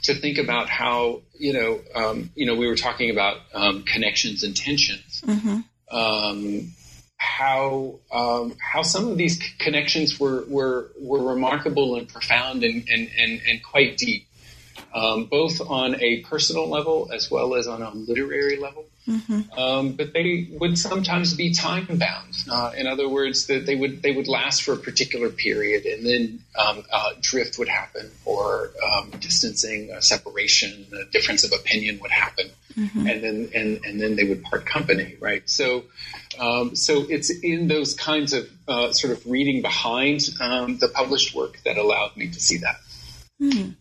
to 0.02 0.14
think 0.14 0.38
about 0.38 0.68
how 0.68 1.20
you 1.38 1.52
know 1.52 1.80
um, 1.94 2.30
you 2.34 2.46
know 2.46 2.54
we 2.54 2.66
were 2.66 2.76
talking 2.76 3.10
about 3.10 3.38
um, 3.54 3.82
connections 3.84 4.42
and 4.42 4.56
tensions. 4.56 5.22
Mm-hmm. 5.26 5.60
Um, 5.96 6.72
how 7.18 7.98
um, 8.12 8.56
how 8.60 8.82
some 8.82 9.08
of 9.08 9.18
these 9.18 9.38
connections 9.58 10.18
were 10.18 10.44
were 10.48 10.90
were 10.98 11.22
remarkable 11.22 11.96
and 11.96 12.08
profound 12.08 12.64
and 12.64 12.88
and 12.88 13.10
and, 13.18 13.40
and 13.46 13.62
quite 13.62 13.96
deep, 13.98 14.26
um, 14.94 15.24
both 15.26 15.60
on 15.60 16.00
a 16.00 16.20
personal 16.20 16.68
level 16.68 17.10
as 17.12 17.30
well 17.30 17.54
as 17.54 17.66
on 17.66 17.82
a 17.82 17.90
literary 17.90 18.56
level. 18.56 18.86
Mm-hmm. 19.08 19.58
Um, 19.58 19.92
but 19.92 20.12
they 20.12 20.48
would 20.52 20.78
sometimes 20.78 21.32
be 21.32 21.54
time 21.54 21.86
bound. 21.86 22.34
Uh, 22.50 22.72
in 22.76 22.86
other 22.86 23.08
words, 23.08 23.46
that 23.46 23.64
they 23.64 23.74
would 23.74 24.02
they 24.02 24.12
would 24.12 24.28
last 24.28 24.62
for 24.62 24.74
a 24.74 24.76
particular 24.76 25.30
period, 25.30 25.86
and 25.86 26.04
then 26.04 26.40
um, 26.58 26.84
uh, 26.92 27.10
drift 27.20 27.58
would 27.58 27.68
happen, 27.68 28.10
or 28.26 28.70
um, 28.86 29.10
distancing, 29.18 29.90
separation, 30.00 30.86
a 30.92 31.10
difference 31.10 31.42
of 31.42 31.52
opinion 31.58 31.98
would 32.00 32.10
happen, 32.10 32.50
mm-hmm. 32.74 33.06
and 33.06 33.24
then 33.24 33.50
and 33.54 33.84
and 33.86 34.00
then 34.00 34.14
they 34.16 34.24
would 34.24 34.42
part 34.42 34.66
company. 34.66 35.16
Right. 35.18 35.48
So, 35.48 35.84
um, 36.38 36.76
so 36.76 37.06
it's 37.08 37.30
in 37.30 37.68
those 37.68 37.94
kinds 37.94 38.34
of 38.34 38.46
uh, 38.68 38.92
sort 38.92 39.14
of 39.14 39.24
reading 39.26 39.62
behind 39.62 40.20
um, 40.38 40.76
the 40.76 40.88
published 40.88 41.34
work 41.34 41.60
that 41.64 41.78
allowed 41.78 42.14
me 42.14 42.28
to 42.28 42.40
see 42.40 42.58
that. 42.58 42.76
Mm. 43.40 43.74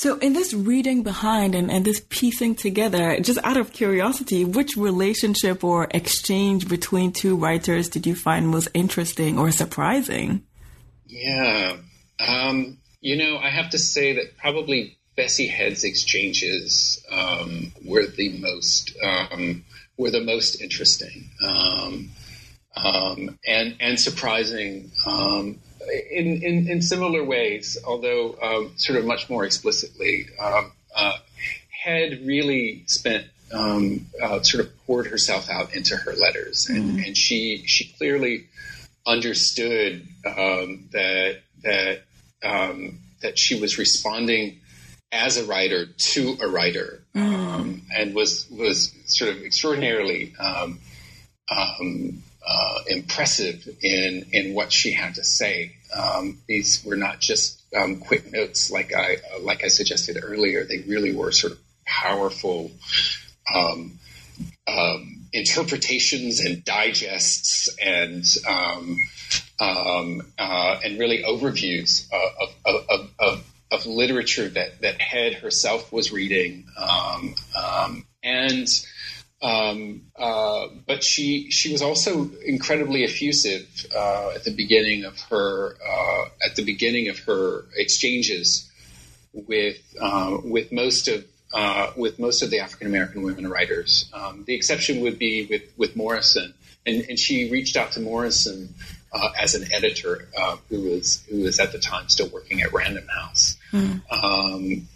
So, 0.00 0.16
in 0.16 0.32
this 0.32 0.54
reading 0.54 1.02
behind 1.02 1.54
and, 1.54 1.70
and 1.70 1.84
this 1.84 2.00
piecing 2.08 2.54
together, 2.54 3.20
just 3.20 3.38
out 3.44 3.58
of 3.58 3.74
curiosity, 3.74 4.46
which 4.46 4.74
relationship 4.74 5.62
or 5.62 5.88
exchange 5.90 6.70
between 6.70 7.12
two 7.12 7.36
writers 7.36 7.90
did 7.90 8.06
you 8.06 8.14
find 8.14 8.48
most 8.48 8.68
interesting 8.72 9.38
or 9.38 9.50
surprising? 9.50 10.42
Yeah. 11.06 11.76
Um, 12.18 12.78
you 13.02 13.18
know, 13.18 13.36
I 13.36 13.50
have 13.50 13.68
to 13.72 13.78
say 13.78 14.14
that 14.14 14.38
probably 14.38 14.96
Bessie 15.16 15.48
Head's 15.48 15.84
exchanges 15.84 17.04
um, 17.10 17.70
were 17.84 18.06
the 18.06 18.38
most 18.38 18.96
um, 19.04 19.66
were 19.98 20.10
the 20.10 20.24
most 20.24 20.62
interesting 20.62 21.28
um, 21.46 22.08
um, 22.74 23.38
and 23.46 23.76
and 23.80 24.00
surprising. 24.00 24.92
Um, 25.82 25.88
in, 26.10 26.42
in, 26.42 26.68
in 26.68 26.82
similar 26.82 27.24
ways, 27.24 27.78
although 27.86 28.36
um, 28.42 28.72
sort 28.76 28.98
of 28.98 29.04
much 29.04 29.28
more 29.30 29.44
explicitly, 29.44 30.26
um, 30.40 30.72
uh, 30.94 31.18
Head 31.70 32.26
really 32.26 32.84
spent 32.86 33.24
um, 33.52 34.06
uh, 34.22 34.42
sort 34.42 34.66
of 34.66 34.86
poured 34.86 35.06
herself 35.06 35.48
out 35.48 35.74
into 35.74 35.96
her 35.96 36.12
letters, 36.12 36.68
and, 36.68 36.84
mm-hmm. 36.84 36.98
and 36.98 37.16
she 37.16 37.62
she 37.66 37.92
clearly 37.96 38.48
understood 39.06 40.06
um, 40.26 40.88
that 40.92 41.38
that 41.62 42.02
um, 42.42 42.98
that 43.22 43.38
she 43.38 43.58
was 43.58 43.78
responding 43.78 44.60
as 45.10 45.38
a 45.38 45.46
writer 45.46 45.86
to 45.86 46.36
a 46.42 46.48
writer, 46.48 47.02
mm. 47.14 47.80
and 47.96 48.14
was 48.14 48.46
was 48.50 48.92
sort 49.06 49.30
of 49.30 49.42
extraordinarily 49.42 50.34
um, 50.38 50.78
uh, 52.50 52.80
impressive 52.88 53.68
in 53.80 54.26
in 54.32 54.54
what 54.54 54.72
she 54.72 54.92
had 54.92 55.14
to 55.14 55.24
say. 55.24 55.76
Um, 55.96 56.38
these 56.48 56.84
were 56.84 56.96
not 56.96 57.20
just 57.20 57.60
um, 57.74 58.00
quick 58.00 58.32
notes, 58.32 58.70
like 58.70 58.92
I 58.94 59.18
uh, 59.34 59.40
like 59.40 59.64
I 59.64 59.68
suggested 59.68 60.18
earlier. 60.20 60.64
They 60.64 60.78
really 60.78 61.14
were 61.14 61.30
sort 61.30 61.52
of 61.52 61.60
powerful 61.86 62.72
um, 63.54 63.98
um 64.66 65.28
interpretations 65.32 66.40
and 66.40 66.64
digests 66.64 67.68
and 67.80 68.24
um, 68.48 68.96
um, 69.60 70.22
uh, 70.36 70.80
and 70.84 70.98
really 70.98 71.22
overviews 71.22 72.08
of, 72.12 72.48
of, 72.66 72.84
of, 72.88 73.10
of 73.20 73.50
of 73.70 73.86
literature 73.86 74.48
that 74.48 74.80
that 74.80 75.00
Head 75.00 75.34
herself 75.34 75.92
was 75.92 76.10
reading, 76.10 76.66
um, 76.76 77.34
um, 77.56 78.04
and 78.24 78.66
um, 79.42 80.02
uh, 80.16 80.66
but 80.86 81.02
she 81.02 81.50
she 81.50 81.72
was 81.72 81.80
also 81.80 82.30
incredibly 82.44 83.04
effusive 83.04 83.66
uh, 83.96 84.32
at 84.34 84.44
the 84.44 84.50
beginning 84.50 85.04
of 85.04 85.18
her 85.30 85.76
uh, 85.86 86.24
at 86.44 86.56
the 86.56 86.64
beginning 86.64 87.08
of 87.08 87.18
her 87.20 87.64
exchanges 87.74 88.70
with 89.32 89.78
uh, 90.00 90.36
with 90.44 90.72
most 90.72 91.08
of 91.08 91.24
uh, 91.54 91.90
with 91.96 92.18
most 92.18 92.42
of 92.42 92.50
the 92.50 92.60
African 92.60 92.86
American 92.86 93.22
women 93.22 93.48
writers. 93.48 94.10
Um, 94.12 94.44
the 94.46 94.54
exception 94.54 95.00
would 95.00 95.18
be 95.18 95.46
with 95.46 95.72
with 95.78 95.96
Morrison, 95.96 96.52
and, 96.84 97.06
and 97.08 97.18
she 97.18 97.50
reached 97.50 97.76
out 97.76 97.92
to 97.92 98.00
Morrison 98.00 98.74
uh, 99.10 99.30
as 99.40 99.54
an 99.54 99.72
editor 99.72 100.28
who 100.68 100.82
was 100.82 101.24
who 101.30 101.40
was 101.44 101.58
at 101.60 101.72
the 101.72 101.78
time 101.78 102.10
still 102.10 102.28
working 102.28 102.60
at 102.60 102.74
Random 102.74 103.08
House. 103.08 103.56
Mm. 103.72 104.02
Um, 104.12 104.86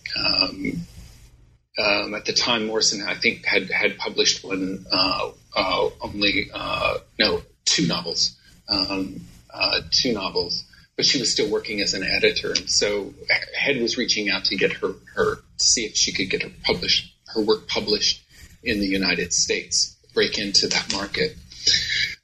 um, 1.79 2.14
at 2.14 2.25
the 2.25 2.33
time, 2.33 2.66
Morrison, 2.66 3.03
I 3.03 3.14
think, 3.14 3.45
had 3.45 3.70
had 3.70 3.99
published 3.99 4.45
one 4.45 4.87
uh, 4.93 5.31
uh, 5.57 5.89
only 6.01 6.51
uh, 6.53 6.99
no 7.18 7.43
two 7.64 7.87
novels, 7.87 8.37
um, 8.68 9.20
uh, 9.53 9.81
two 9.91 10.12
novels, 10.12 10.64
but 10.97 11.05
she 11.05 11.18
was 11.18 11.33
still 11.33 11.51
working 11.51 11.81
as 11.81 11.95
an 11.95 12.05
editor, 12.05 12.53
and 12.53 12.70
so 12.70 13.12
Head 13.57 13.81
was 13.81 13.99
reaching 13.99 14.31
out 14.31 14.45
to 14.47 14.57
get 14.57 14.72
her 14.75 14.95
her 15.14 15.37
to 15.37 15.64
see 15.64 15.85
if 15.85 15.97
she 15.97 16.12
could 16.12 16.31
get 16.31 16.43
her 16.43 16.51
published 16.62 17.12
her 17.35 17.41
work 17.41 17.66
published 17.66 18.22
in 18.62 18.81
the 18.81 18.87
United 18.87 19.33
States, 19.33 19.97
break 20.14 20.39
into 20.39 20.68
that 20.68 20.93
market. 20.93 21.37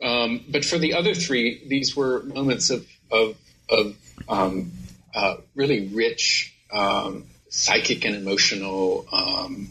Um, 0.03 0.45
but 0.49 0.65
for 0.65 0.79
the 0.79 0.95
other 0.95 1.15
three, 1.15 1.67
these 1.67 1.97
were 1.97 2.23
moments 2.23 2.71
of 2.71 2.87
of, 3.11 3.37
of 3.69 3.97
um, 4.29 4.71
uh, 5.13 5.37
really 5.57 5.89
rich 5.89 6.55
um, 6.73 7.27
psychic 7.51 8.05
and 8.05 8.15
emotional 8.15 9.07
um, 9.13 9.69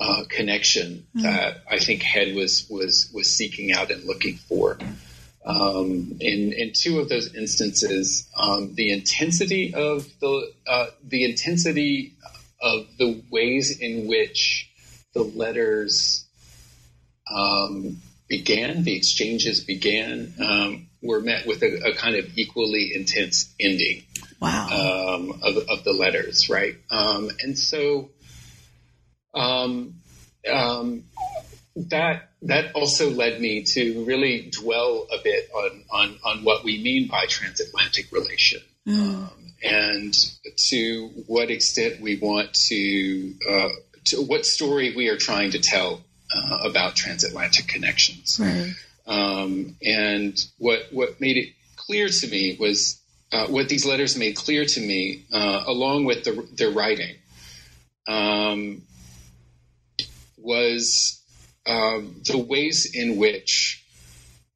uh, 0.00 0.24
connection 0.28 1.06
mm. 1.14 1.22
that 1.22 1.62
I 1.70 1.78
think 1.78 2.02
Head 2.02 2.34
was 2.34 2.66
was 2.68 3.10
was 3.14 3.30
seeking 3.30 3.72
out 3.72 3.90
and 3.90 4.04
looking 4.04 4.36
for. 4.36 4.78
Um, 5.44 6.16
in 6.20 6.52
in 6.52 6.72
two 6.72 7.00
of 7.00 7.08
those 7.08 7.34
instances, 7.34 8.28
um, 8.36 8.74
the 8.74 8.90
intensity 8.90 9.74
of 9.74 10.08
the 10.20 10.52
uh, 10.66 10.86
the 11.04 11.24
intensity 11.24 12.14
of 12.60 12.86
the 12.98 13.22
ways 13.30 13.78
in 13.78 14.06
which 14.06 14.70
the 15.14 15.22
letters 15.22 16.24
um, 17.30 18.00
began, 18.28 18.84
the 18.84 18.96
exchanges 18.96 19.60
began, 19.60 20.32
um, 20.40 20.86
were 21.02 21.20
met 21.20 21.46
with 21.46 21.62
a, 21.62 21.90
a, 21.90 21.94
kind 21.94 22.16
of 22.16 22.38
equally 22.38 22.92
intense 22.94 23.52
ending. 23.58 24.04
Wow. 24.40 24.68
Um, 24.68 25.40
of, 25.42 25.56
of, 25.68 25.84
the 25.84 25.92
letters, 25.92 26.48
right? 26.48 26.74
Um, 26.90 27.30
and 27.40 27.58
so 27.58 28.10
um, 29.34 29.94
um, 30.50 31.04
that 31.76 32.30
that 32.42 32.74
also 32.74 33.10
led 33.10 33.40
me 33.40 33.62
to 33.62 34.04
really 34.04 34.50
dwell 34.50 35.06
a 35.12 35.22
bit 35.22 35.48
on 35.54 35.84
on, 35.90 36.18
on 36.24 36.44
what 36.44 36.64
we 36.64 36.82
mean 36.82 37.08
by 37.08 37.26
transatlantic 37.26 38.10
relation. 38.12 38.60
Mm. 38.86 39.30
and 39.62 40.12
to 40.56 41.08
what 41.28 41.50
extent 41.50 42.00
we 42.00 42.18
want 42.18 42.52
to, 42.52 43.34
uh, 43.48 43.68
to 44.06 44.22
what 44.22 44.44
story 44.44 44.92
we 44.96 45.08
are 45.08 45.16
trying 45.16 45.52
to 45.52 45.60
tell 45.60 46.02
uh, 46.34 46.58
about 46.64 46.96
transatlantic 46.96 47.68
connections. 47.68 48.40
Right. 48.40 48.74
Um, 49.06 49.76
and 49.84 50.38
what 50.58 50.86
what 50.92 51.20
made 51.20 51.36
it 51.36 51.48
clear 51.76 52.08
to 52.08 52.28
me 52.28 52.56
was 52.58 53.00
uh, 53.32 53.46
what 53.46 53.68
these 53.68 53.84
letters 53.84 54.16
made 54.16 54.36
clear 54.36 54.64
to 54.64 54.80
me, 54.80 55.24
uh, 55.32 55.64
along 55.66 56.04
with 56.04 56.24
the, 56.24 56.46
their 56.54 56.70
writing, 56.70 57.16
um, 58.06 58.82
was 60.36 61.20
um, 61.66 62.20
the 62.26 62.38
ways 62.38 62.90
in 62.94 63.16
which 63.16 63.84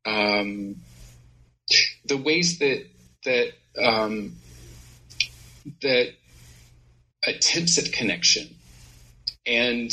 um, 0.05 0.77
the 2.05 2.17
ways 2.17 2.59
that 2.59 2.87
that 3.25 3.53
um, 3.83 4.37
that 5.83 6.13
attempts 7.27 7.79
at 7.79 7.93
connection 7.93 8.55
and 9.47 9.93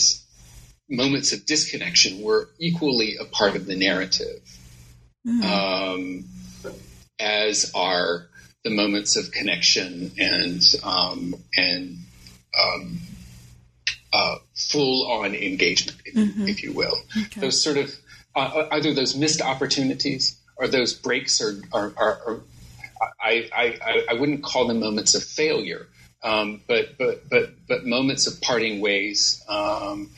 moments 0.90 1.34
of 1.34 1.46
disconnection 1.46 2.22
were 2.22 2.50
equally 2.60 3.16
a 3.18 3.26
part 3.26 3.56
of 3.56 3.66
the 3.66 3.76
narrative, 3.76 4.42
mm. 5.26 5.44
um, 5.44 6.26
as 7.20 7.72
are 7.76 8.28
the 8.64 8.70
moments 8.70 9.16
of 9.16 9.32
connection 9.32 10.12
and 10.18 10.62
um, 10.84 11.36
and 11.58 11.98
um, 12.60 13.00
uh, 14.14 14.36
full 14.56 15.12
on 15.12 15.34
engagement, 15.36 16.00
if, 16.06 16.14
mm-hmm. 16.14 16.48
if, 16.48 16.64
you 16.64 16.72
will. 16.72 16.96
Okay. 17.18 17.42
Those 17.42 17.62
sort 17.62 17.78
of 17.78 17.94
uh, 18.36 18.40
uh, 18.40 18.68
either 18.72 18.94
those 18.94 19.16
missed 19.16 19.42
opportunities 19.42 20.40
or 20.56 20.68
those 20.68 20.94
breaks 20.94 21.42
are, 21.42 21.60
are, 21.74 21.94
are, 21.98 22.22
are 22.28 22.40
I, 23.22 23.50
I, 23.54 24.06
I 24.12 24.14
wouldn't 24.14 24.44
call 24.44 24.68
them 24.68 24.80
moments 24.80 25.16
of 25.16 25.24
failure, 25.24 25.88
um, 26.24 26.62
but 26.68 26.98
but 26.98 27.30
but 27.30 27.54
but 27.68 27.86
moments 27.86 28.28
of 28.28 28.40
parting 28.42 28.80
ways 28.80 29.44
um, 29.50 30.12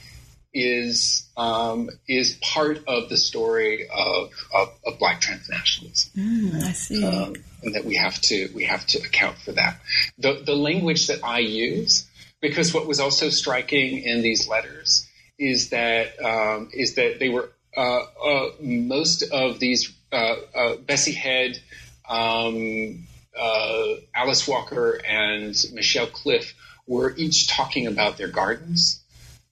is 0.55 1.27
um, 1.35 1.89
is 2.07 2.39
part 2.41 2.81
of 2.87 3.09
the 3.09 3.17
story 3.17 3.87
of, 3.93 4.31
of, 4.55 4.69
of 4.87 4.97
Black 4.97 5.21
transnationalism. 5.21 6.11
Mm, 6.15 6.63
I 6.63 6.71
see, 6.71 7.05
um, 7.05 7.35
and 7.61 7.75
that 7.75 7.83
we 7.83 7.95
have 7.95 8.19
to 8.21 8.49
we 8.55 8.63
have 8.63 8.87
to 8.87 8.99
account 8.99 9.37
for 9.37 9.51
that. 9.51 9.79
The 10.17 10.41
the 10.43 10.55
language 10.55 11.07
that 11.07 11.19
I 11.23 11.39
use, 11.39 12.07
because 12.41 12.73
what 12.73 12.87
was 12.87 13.01
also 13.01 13.29
striking 13.29 14.01
in 14.01 14.21
these 14.21 14.47
letters 14.47 15.05
is 15.37 15.69
that 15.69 16.19
um, 16.23 16.69
is 16.73 16.95
that 16.95 17.19
they 17.19 17.29
were 17.29 17.51
uh, 17.75 17.99
uh, 18.25 18.49
most 18.61 19.23
of 19.23 19.59
these 19.59 19.93
uh, 20.11 20.35
uh 20.55 20.75
Bessie 20.77 21.11
Head. 21.13 21.59
Um, 22.07 23.07
uh, 23.37 23.95
Alice 24.15 24.47
Walker 24.47 25.01
and 25.05 25.53
Michelle 25.73 26.07
Cliff 26.07 26.53
were 26.87 27.13
each 27.17 27.49
talking 27.49 27.87
about 27.87 28.15
their 28.15 28.29
gardens 28.29 29.03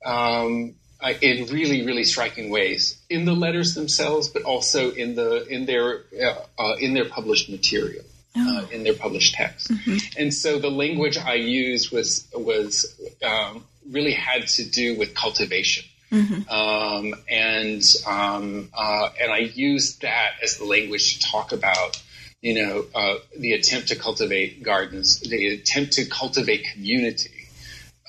um, 0.05 0.75
uh, 1.03 1.13
in 1.21 1.45
really, 1.47 1.85
really 1.85 2.03
striking 2.03 2.49
ways 2.49 2.97
in 3.09 3.25
the 3.25 3.33
letters 3.33 3.75
themselves, 3.75 4.29
but 4.29 4.43
also 4.43 4.91
in 4.91 5.15
the 5.15 5.45
in 5.47 5.65
their 5.65 6.01
uh, 6.21 6.35
uh 6.57 6.75
in 6.79 6.93
their 6.93 7.05
published 7.05 7.49
material. 7.49 8.03
Uh, 8.35 8.65
oh. 8.65 8.69
in 8.71 8.81
their 8.81 8.95
published 8.95 9.35
text, 9.35 9.69
mm-hmm. 9.69 9.97
and 10.19 10.33
so 10.33 10.57
the 10.57 10.71
language 10.71 11.19
I 11.19 11.35
used 11.35 11.91
was 11.91 12.27
was 12.33 12.99
um, 13.23 13.63
really 13.91 14.13
had 14.13 14.47
to 14.47 14.67
do 14.67 14.97
with 14.97 15.13
cultivation, 15.13 15.85
Mm-hmm. 16.13 16.47
Um, 16.49 17.15
and 17.27 17.83
um, 18.05 18.69
uh, 18.73 19.09
and 19.19 19.31
I 19.31 19.39
used 19.39 20.03
that 20.03 20.33
as 20.43 20.57
the 20.57 20.65
language 20.65 21.19
to 21.19 21.27
talk 21.27 21.51
about 21.51 22.01
you 22.41 22.55
know, 22.55 22.85
uh, 22.93 23.15
the 23.39 23.53
attempt 23.53 23.87
to 23.87 23.95
cultivate 23.95 24.61
gardens, 24.61 25.21
the 25.21 25.47
attempt 25.47 25.93
to 25.93 26.05
cultivate 26.05 26.65
community. 26.73 27.47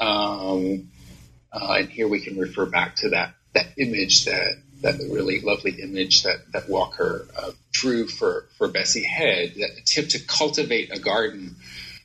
Um, 0.00 0.90
uh, 1.54 1.76
and 1.78 1.88
here 1.88 2.08
we 2.08 2.20
can 2.20 2.36
refer 2.36 2.66
back 2.66 2.96
to 2.96 3.10
that 3.10 3.34
that 3.54 3.66
image 3.78 4.24
that 4.24 4.56
that 4.82 4.98
really 5.10 5.40
lovely 5.40 5.80
image 5.80 6.24
that 6.24 6.52
that 6.52 6.68
Walker 6.68 7.26
uh, 7.38 7.52
drew 7.72 8.06
for 8.06 8.46
for 8.58 8.68
Bessie 8.68 9.04
Head. 9.04 9.54
That 9.56 9.70
attempt 9.78 10.10
to 10.12 10.18
cultivate 10.26 10.90
a 10.92 10.98
garden 10.98 11.56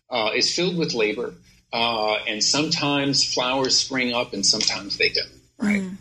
uh, 0.10 0.32
is 0.36 0.54
filled 0.54 0.78
with 0.78 0.94
labor, 0.94 1.34
uh, 1.74 2.16
and 2.28 2.44
sometimes 2.44 3.24
flowers 3.24 3.78
spring 3.78 4.14
up, 4.14 4.34
and 4.34 4.46
sometimes 4.46 4.98
they 4.98 5.10
don't. 5.10 5.28
Right. 5.58 5.82
Mm. 5.82 5.96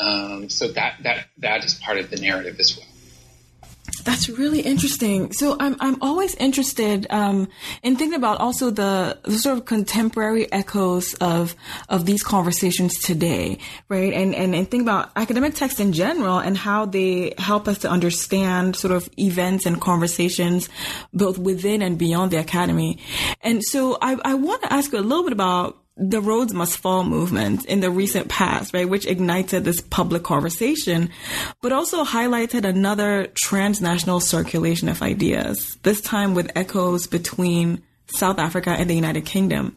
Um, 0.00 0.50
so 0.50 0.68
that 0.68 1.02
that 1.02 1.26
that 1.38 1.64
is 1.64 1.74
part 1.74 1.98
of 1.98 2.10
the 2.10 2.16
narrative 2.16 2.58
as 2.58 2.76
well. 2.76 2.86
That's 4.02 4.28
really 4.28 4.60
interesting. 4.60 5.32
So 5.32 5.56
I'm 5.60 5.76
I'm 5.80 6.02
always 6.02 6.34
interested 6.34 7.06
um, 7.10 7.48
in 7.82 7.96
thinking 7.96 8.16
about 8.16 8.38
also 8.40 8.70
the, 8.70 9.18
the, 9.22 9.38
sort 9.38 9.58
of 9.58 9.64
contemporary 9.64 10.50
echoes 10.52 11.14
of 11.14 11.54
of 11.88 12.06
these 12.06 12.22
conversations 12.22 12.98
today, 12.98 13.58
right? 13.88 14.12
And 14.12 14.34
and 14.34 14.54
and 14.54 14.70
think 14.70 14.82
about 14.82 15.10
academic 15.16 15.54
texts 15.54 15.80
in 15.80 15.92
general 15.92 16.38
and 16.38 16.56
how 16.56 16.86
they 16.86 17.34
help 17.38 17.68
us 17.68 17.78
to 17.78 17.90
understand 17.90 18.76
sort 18.76 18.92
of 18.92 19.08
events 19.18 19.66
and 19.66 19.80
conversations 19.80 20.68
both 21.12 21.38
within 21.38 21.82
and 21.82 21.98
beyond 21.98 22.30
the 22.30 22.38
academy. 22.38 22.98
And 23.42 23.62
so 23.62 23.98
I 24.00 24.16
I 24.24 24.34
want 24.34 24.62
to 24.62 24.72
ask 24.72 24.92
you 24.92 24.98
a 24.98 25.00
little 25.00 25.24
bit 25.24 25.32
about 25.32 25.83
the 25.96 26.20
Rhodes 26.20 26.52
Must 26.52 26.76
Fall 26.76 27.04
movement 27.04 27.64
in 27.66 27.80
the 27.80 27.90
recent 27.90 28.28
past, 28.28 28.74
right, 28.74 28.88
which 28.88 29.06
ignited 29.06 29.64
this 29.64 29.80
public 29.80 30.24
conversation, 30.24 31.10
but 31.62 31.72
also 31.72 32.04
highlighted 32.04 32.64
another 32.64 33.28
transnational 33.34 34.20
circulation 34.20 34.88
of 34.88 35.02
ideas, 35.02 35.78
this 35.82 36.00
time 36.00 36.34
with 36.34 36.50
echoes 36.56 37.06
between 37.06 37.82
South 38.06 38.38
Africa 38.38 38.70
and 38.70 38.90
the 38.90 38.94
United 38.94 39.24
Kingdom. 39.24 39.76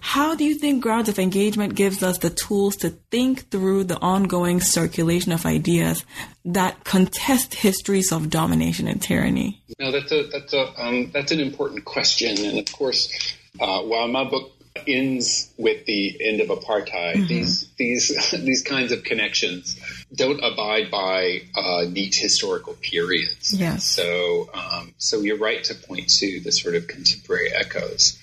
How 0.00 0.34
do 0.34 0.44
you 0.44 0.54
think 0.54 0.82
grounds 0.82 1.08
of 1.08 1.18
engagement 1.18 1.74
gives 1.74 2.02
us 2.02 2.18
the 2.18 2.30
tools 2.30 2.76
to 2.76 2.90
think 3.10 3.50
through 3.50 3.84
the 3.84 3.98
ongoing 3.98 4.60
circulation 4.60 5.32
of 5.32 5.44
ideas 5.44 6.04
that 6.44 6.84
contest 6.84 7.54
histories 7.54 8.12
of 8.12 8.30
domination 8.30 8.86
and 8.86 9.02
tyranny? 9.02 9.62
No, 9.78 9.90
that's 9.90 10.12
a 10.12 10.28
that's 10.28 10.52
a 10.52 10.82
um, 10.82 11.10
that's 11.12 11.32
an 11.32 11.40
important 11.40 11.84
question, 11.84 12.38
and 12.44 12.58
of 12.58 12.72
course, 12.72 13.34
uh, 13.60 13.82
while 13.82 14.08
my 14.08 14.24
book 14.24 14.57
ends 14.86 15.52
with 15.56 15.84
the 15.86 16.16
end 16.20 16.40
of 16.40 16.48
apartheid. 16.48 17.14
Mm-hmm. 17.14 17.26
These 17.26 17.68
these 17.76 18.30
these 18.44 18.62
kinds 18.62 18.92
of 18.92 19.04
connections 19.04 19.80
don't 20.14 20.40
abide 20.42 20.90
by 20.90 21.42
uh, 21.56 21.84
neat 21.88 22.14
historical 22.14 22.74
periods. 22.74 23.52
Yes. 23.52 23.84
So 23.84 24.48
um, 24.54 24.94
so 24.98 25.20
you're 25.20 25.38
right 25.38 25.62
to 25.64 25.74
point 25.74 26.08
to 26.18 26.40
the 26.40 26.52
sort 26.52 26.74
of 26.74 26.86
contemporary 26.86 27.52
echoes. 27.54 28.18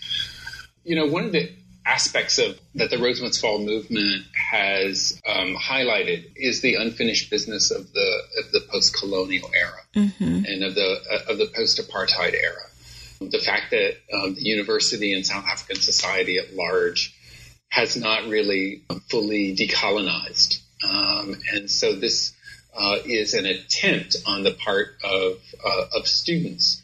You 0.84 0.96
know, 0.96 1.08
one 1.08 1.26
of 1.26 1.32
the 1.32 1.52
aspects 1.86 2.40
of 2.40 2.60
that 2.76 2.90
the 2.90 2.98
Rhodes 2.98 3.38
Fall 3.38 3.60
movement 3.60 4.26
has 4.34 5.22
um, 5.28 5.56
highlighted 5.56 6.32
is 6.36 6.62
the 6.62 6.76
unfinished 6.76 7.30
business 7.30 7.72
of 7.72 7.92
the 7.94 8.22
of 8.44 8.52
the 8.52 8.62
post 8.72 8.98
colonial 8.98 9.50
era 9.54 9.80
mm-hmm. 9.96 10.46
and 10.46 10.64
of 10.64 10.76
the 10.76 10.98
uh, 11.12 11.32
of 11.32 11.38
the 11.38 11.48
post 11.48 11.80
apartheid 11.80 12.34
era 12.34 12.64
the 13.20 13.40
fact 13.40 13.72
that 13.72 13.98
um, 14.14 14.36
the 14.36 14.44
university 14.44 15.14
and 15.14 15.26
South 15.26 15.46
African 15.46 15.82
society 15.82 16.38
at 16.38 16.54
large 16.54 17.14
has 17.70 17.98
not 17.98 18.28
really 18.28 18.84
fully 19.10 19.56
decolonized. 19.56 20.62
Um, 20.88 21.36
and 21.54 21.70
so 21.70 21.96
this 21.96 22.34
uh, 22.78 22.98
is 23.06 23.34
an 23.34 23.46
attempt 23.46 24.18
on 24.26 24.44
the 24.44 24.52
part 24.52 24.98
of, 25.04 25.40
uh, 25.66 25.86
of 25.96 26.08
students 26.08 26.82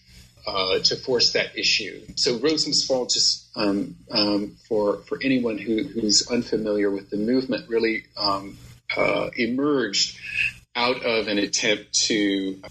uh, 0.47 0.79
to 0.79 0.95
force 0.95 1.33
that 1.33 1.57
issue. 1.57 2.01
So 2.15 2.39
Must 2.39 2.87
Fall, 2.87 3.05
just 3.05 3.47
um, 3.55 3.95
um, 4.09 4.55
for, 4.67 4.97
for 5.03 5.19
anyone 5.23 5.57
who, 5.57 5.83
who's 5.83 6.27
unfamiliar 6.31 6.89
with 6.89 7.09
the 7.09 7.17
movement, 7.17 7.69
really 7.69 8.05
um, 8.17 8.57
uh, 8.95 9.29
emerged 9.35 10.17
out 10.75 11.03
of 11.03 11.27
an 11.27 11.37
attempt 11.37 11.93
to 11.93 12.61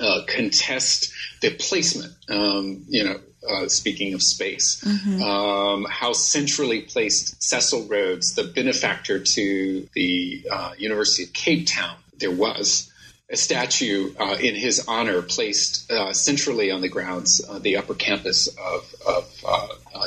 uh, 0.00 0.22
contest 0.26 1.12
the 1.40 1.50
placement. 1.50 2.12
Um, 2.28 2.84
you 2.88 3.04
know, 3.04 3.20
uh, 3.48 3.68
speaking 3.68 4.14
of 4.14 4.22
space, 4.22 4.82
mm-hmm. 4.84 5.22
um, 5.22 5.86
how 5.88 6.12
centrally 6.12 6.82
placed 6.82 7.42
Cecil 7.42 7.86
Rhodes, 7.86 8.34
the 8.34 8.44
benefactor 8.44 9.20
to 9.20 9.88
the 9.94 10.44
uh, 10.50 10.72
University 10.78 11.24
of 11.24 11.32
Cape 11.32 11.66
Town, 11.66 11.96
there 12.18 12.32
was 12.32 12.92
a 13.30 13.36
statue 13.36 14.12
uh, 14.18 14.36
in 14.40 14.54
his 14.54 14.84
honor 14.88 15.22
placed 15.22 15.90
uh, 15.90 16.12
centrally 16.12 16.70
on 16.70 16.80
the 16.80 16.88
grounds, 16.88 17.44
uh, 17.48 17.58
the 17.58 17.76
upper 17.76 17.94
campus 17.94 18.48
of, 18.48 18.94
of 19.06 19.24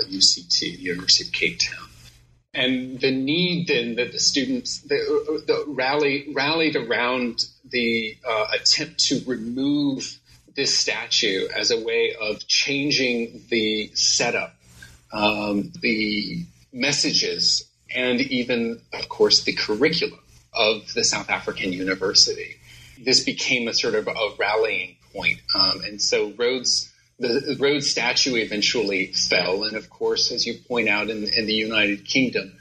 UCT, 0.09 0.59
the 0.59 0.81
University 0.81 1.27
of 1.27 1.31
Cape 1.31 1.59
Town 1.59 1.90
and 2.53 2.99
the 2.99 3.11
need 3.11 3.67
then 3.67 3.95
that 3.95 4.11
the 4.11 4.19
students 4.19 4.81
the, 4.81 5.63
rally 5.67 6.27
rallied 6.33 6.75
around 6.75 7.45
the 7.69 8.17
uh, 8.27 8.47
attempt 8.53 8.99
to 8.99 9.21
remove 9.25 10.19
this 10.55 10.77
statue 10.77 11.47
as 11.55 11.71
a 11.71 11.79
way 11.79 12.13
of 12.19 12.45
changing 12.47 13.41
the 13.49 13.89
setup, 13.93 14.53
um, 15.13 15.71
the 15.81 16.43
messages, 16.73 17.65
and 17.95 18.19
even, 18.19 18.81
of 18.93 19.07
course, 19.07 19.43
the 19.43 19.53
curriculum 19.53 20.19
of 20.53 20.93
the 20.93 21.03
South 21.03 21.29
African 21.29 21.71
University. 21.71 22.57
This 22.99 23.23
became 23.23 23.67
a 23.67 23.73
sort 23.73 23.95
of 23.95 24.07
a 24.07 24.13
rallying 24.37 24.97
point. 25.13 25.39
Um, 25.55 25.81
and 25.85 26.01
so 26.01 26.31
Rhodes 26.31 26.90
the 27.21 27.57
Rhodes 27.59 27.89
statue 27.89 28.35
eventually 28.35 29.07
fell, 29.07 29.63
and 29.63 29.77
of 29.77 29.89
course, 29.89 30.31
as 30.31 30.45
you 30.45 30.55
point 30.67 30.89
out, 30.89 31.09
in, 31.09 31.23
in 31.23 31.45
the 31.45 31.53
United 31.53 32.05
Kingdom, 32.05 32.53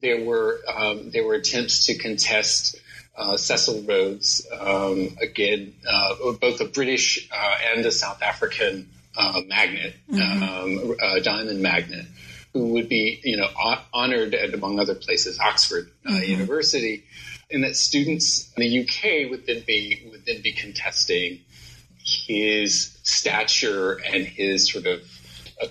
there 0.00 0.24
were 0.24 0.60
um, 0.72 1.10
there 1.10 1.24
were 1.24 1.34
attempts 1.34 1.86
to 1.86 1.98
contest 1.98 2.76
uh, 3.16 3.36
Cecil 3.36 3.82
Rhodes, 3.82 4.46
um, 4.60 5.16
again, 5.20 5.74
uh, 5.88 6.32
both 6.40 6.60
a 6.60 6.64
British 6.64 7.28
uh, 7.32 7.56
and 7.74 7.84
a 7.86 7.92
South 7.92 8.22
African 8.22 8.88
uh, 9.16 9.40
magnet, 9.46 9.94
mm-hmm. 10.10 11.00
um, 11.02 11.22
diamond 11.22 11.60
magnet, 11.60 12.06
who 12.52 12.74
would 12.74 12.88
be, 12.88 13.20
you 13.22 13.36
know, 13.36 13.48
honored 13.92 14.34
at, 14.34 14.52
among 14.54 14.80
other 14.80 14.94
places, 14.94 15.38
Oxford 15.38 15.90
uh, 16.06 16.10
mm-hmm. 16.10 16.30
University, 16.30 17.04
and 17.50 17.62
that 17.64 17.76
students 17.76 18.52
in 18.56 18.62
the 18.62 18.80
UK 18.80 19.30
would 19.30 19.46
then 19.46 19.62
be 19.66 20.08
would 20.10 20.24
then 20.26 20.42
be 20.42 20.52
contesting 20.52 21.40
his 22.04 22.98
stature 23.02 23.92
and 23.92 24.24
his 24.24 24.70
sort 24.70 24.86
of 24.86 25.02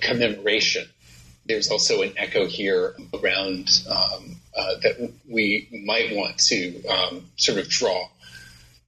commemoration. 0.02 0.88
There's 1.46 1.70
also 1.70 2.02
an 2.02 2.14
echo 2.18 2.48
here 2.48 2.96
around 3.14 3.70
um, 3.90 4.38
uh, 4.58 4.76
that 4.82 5.12
we 5.30 5.84
might 5.86 6.16
want 6.16 6.38
to 6.38 6.86
um, 6.86 7.30
sort 7.38 7.60
of 7.60 7.70
draw 7.70 8.08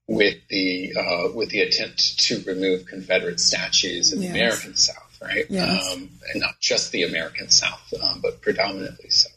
with 0.08 0.38
the 0.50 0.96
uh, 0.96 1.32
with 1.34 1.50
the 1.50 1.62
attempt 1.62 2.20
to 2.20 2.42
remove 2.44 2.86
Confederate 2.86 3.40
statues 3.40 4.14
in 4.14 4.22
yes. 4.22 4.32
the 4.32 4.40
American 4.40 4.76
South, 4.76 5.18
right? 5.22 5.46
Yes. 5.50 5.94
Um, 5.94 6.10
and 6.32 6.42
not 6.42 6.60
just 6.60 6.92
the 6.92 7.04
American 7.04 7.50
South, 7.50 7.94
um, 8.02 8.22
but 8.22 8.42
predominantly 8.42 9.10
so. 9.10 9.30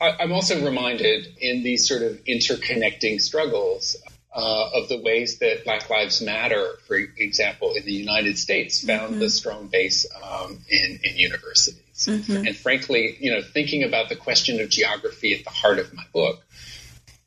I, 0.00 0.22
am 0.22 0.32
also 0.32 0.64
reminded 0.64 1.28
in 1.40 1.62
these 1.62 1.86
sort 1.86 2.02
of 2.02 2.22
interconnecting 2.24 3.20
struggles 3.20 3.96
uh, 4.32 4.70
of 4.74 4.88
the 4.88 5.00
ways 5.00 5.38
that 5.38 5.64
Black 5.64 5.90
Lives 5.90 6.22
Matter, 6.22 6.78
for 6.86 6.96
example, 6.96 7.74
in 7.74 7.84
the 7.84 7.92
United 7.92 8.38
States, 8.38 8.84
found 8.84 9.12
mm-hmm. 9.12 9.20
the 9.20 9.30
strong 9.30 9.66
base 9.66 10.06
um, 10.22 10.58
in, 10.68 11.00
in 11.02 11.16
universities. 11.16 12.06
Mm-hmm. 12.06 12.46
And 12.46 12.56
frankly, 12.56 13.16
you 13.18 13.32
know, 13.32 13.42
thinking 13.42 13.82
about 13.82 14.08
the 14.08 14.16
question 14.16 14.60
of 14.60 14.68
geography 14.68 15.34
at 15.34 15.44
the 15.44 15.50
heart 15.50 15.78
of 15.78 15.92
my 15.92 16.04
book, 16.12 16.42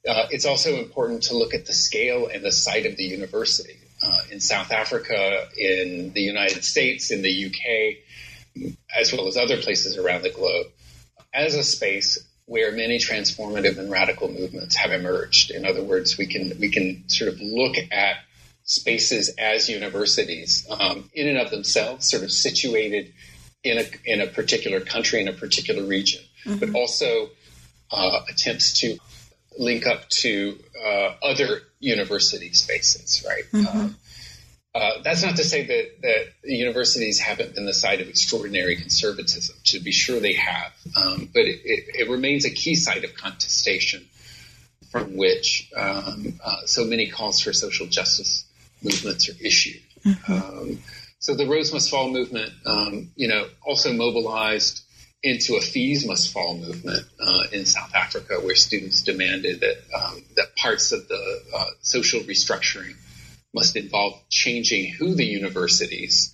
uh, 0.08 0.28
it's 0.32 0.46
also 0.46 0.76
important 0.80 1.24
to 1.24 1.38
look 1.38 1.54
at 1.54 1.66
the 1.66 1.74
scale 1.74 2.28
and 2.28 2.44
the 2.44 2.52
site 2.52 2.86
of 2.86 2.96
the 2.96 3.04
university. 3.04 3.78
Uh, 4.02 4.20
in 4.32 4.42
South 4.42 4.72
Africa, 4.72 5.48
in 5.58 6.12
the 6.12 6.22
United 6.22 6.66
States, 6.66 7.10
in 7.10 7.22
the 7.22 7.46
UK, 7.46 8.74
as 8.94 9.14
well 9.14 9.28
as 9.28 9.38
other 9.38 9.62
places 9.62 9.98
around 9.98 10.24
the 10.24 10.30
globe, 10.30 10.68
as 11.34 11.56
a 11.56 11.64
space 11.64 12.22
where 12.46 12.72
many 12.72 12.98
transformative 12.98 13.78
and 13.78 13.90
radical 13.90 14.30
movements 14.30 14.76
have 14.76 14.92
emerged. 14.92 15.52
In 15.52 15.66
other 15.66 15.84
words, 15.84 16.18
we 16.18 16.28
can 16.28 16.54
we 16.60 16.70
can 16.70 17.08
sort 17.08 17.34
of 17.34 17.40
look 17.42 17.76
at 17.92 18.18
spaces 18.66 19.34
as 19.38 19.70
universities 19.70 20.66
um, 20.70 21.10
in 21.14 21.28
and 21.28 21.38
of 21.38 21.52
themselves, 21.52 22.10
sort 22.10 22.24
of 22.24 22.32
situated 22.32 23.14
in 23.64 23.78
a 23.80 23.84
in 24.06 24.22
a 24.22 24.28
particular 24.28 24.80
country 24.80 25.22
in 25.22 25.28
a 25.28 25.34
particular 25.34 25.84
region, 25.84 26.22
mm-hmm. 26.46 26.60
but 26.60 26.76
also 26.76 27.30
uh, 27.92 28.22
attempts 28.30 28.80
to 28.82 28.98
link 29.58 29.86
up 29.86 30.10
to 30.10 30.58
uh, 30.84 31.14
other 31.22 31.62
university 31.80 32.52
spaces, 32.54 33.24
right? 33.28 33.44
Mm-hmm. 33.52 33.78
Um, 33.78 33.98
uh, 34.76 35.02
that's 35.04 35.22
not 35.22 35.36
to 35.36 35.44
say 35.44 35.66
that, 35.66 36.02
that 36.02 36.26
universities 36.44 37.20
haven't 37.20 37.54
been 37.54 37.66
the 37.66 37.74
site 37.74 38.02
of 38.02 38.08
extraordinary 38.08 38.76
conservatism. 38.76 39.56
To 39.66 39.80
be 39.80 39.92
sure, 39.92 40.20
they 40.20 40.34
have, 40.34 40.74
um, 40.98 41.30
but 41.32 41.42
it, 41.42 41.62
it, 41.64 41.96
it, 42.00 42.10
remains 42.10 42.46
a 42.46 42.50
key 42.50 42.74
site 42.74 43.04
of 43.04 43.14
contestation 43.16 44.04
from 44.90 45.16
which 45.16 45.72
um, 45.78 46.40
uh, 46.44 46.66
so 46.66 46.86
many 46.86 47.08
calls 47.08 47.40
for 47.40 47.54
social 47.54 47.86
justice 47.86 48.46
movements 48.82 49.30
are 49.30 49.46
issued. 49.46 49.82
Mm-hmm. 50.06 50.34
Um, 50.34 50.80
so 51.20 51.36
the 51.36 51.46
Rhodes 51.46 51.72
Must 51.72 51.90
Fall 51.90 52.10
movement, 52.10 52.52
um, 52.66 53.12
you 53.16 53.28
know, 53.28 53.48
also 53.64 53.94
mobilized 53.94 54.84
into 55.22 55.56
a 55.56 55.62
fees 55.62 56.06
must 56.06 56.34
fall 56.34 56.58
movement 56.58 57.06
uh, 57.20 57.44
in 57.54 57.66
South 57.66 57.96
Africa, 57.96 58.36
where 58.42 58.56
students 58.56 59.04
demanded 59.04 59.62
that 59.62 59.78
um, 59.96 60.22
that 60.36 60.56
parts 60.58 60.92
of 60.92 61.08
the 61.08 61.42
uh, 61.56 61.66
social 61.82 62.20
restructuring 62.22 62.96
must 63.54 63.76
involve 63.76 64.14
changing 64.30 64.94
who 64.94 65.16
the 65.16 65.26
universities, 65.26 66.34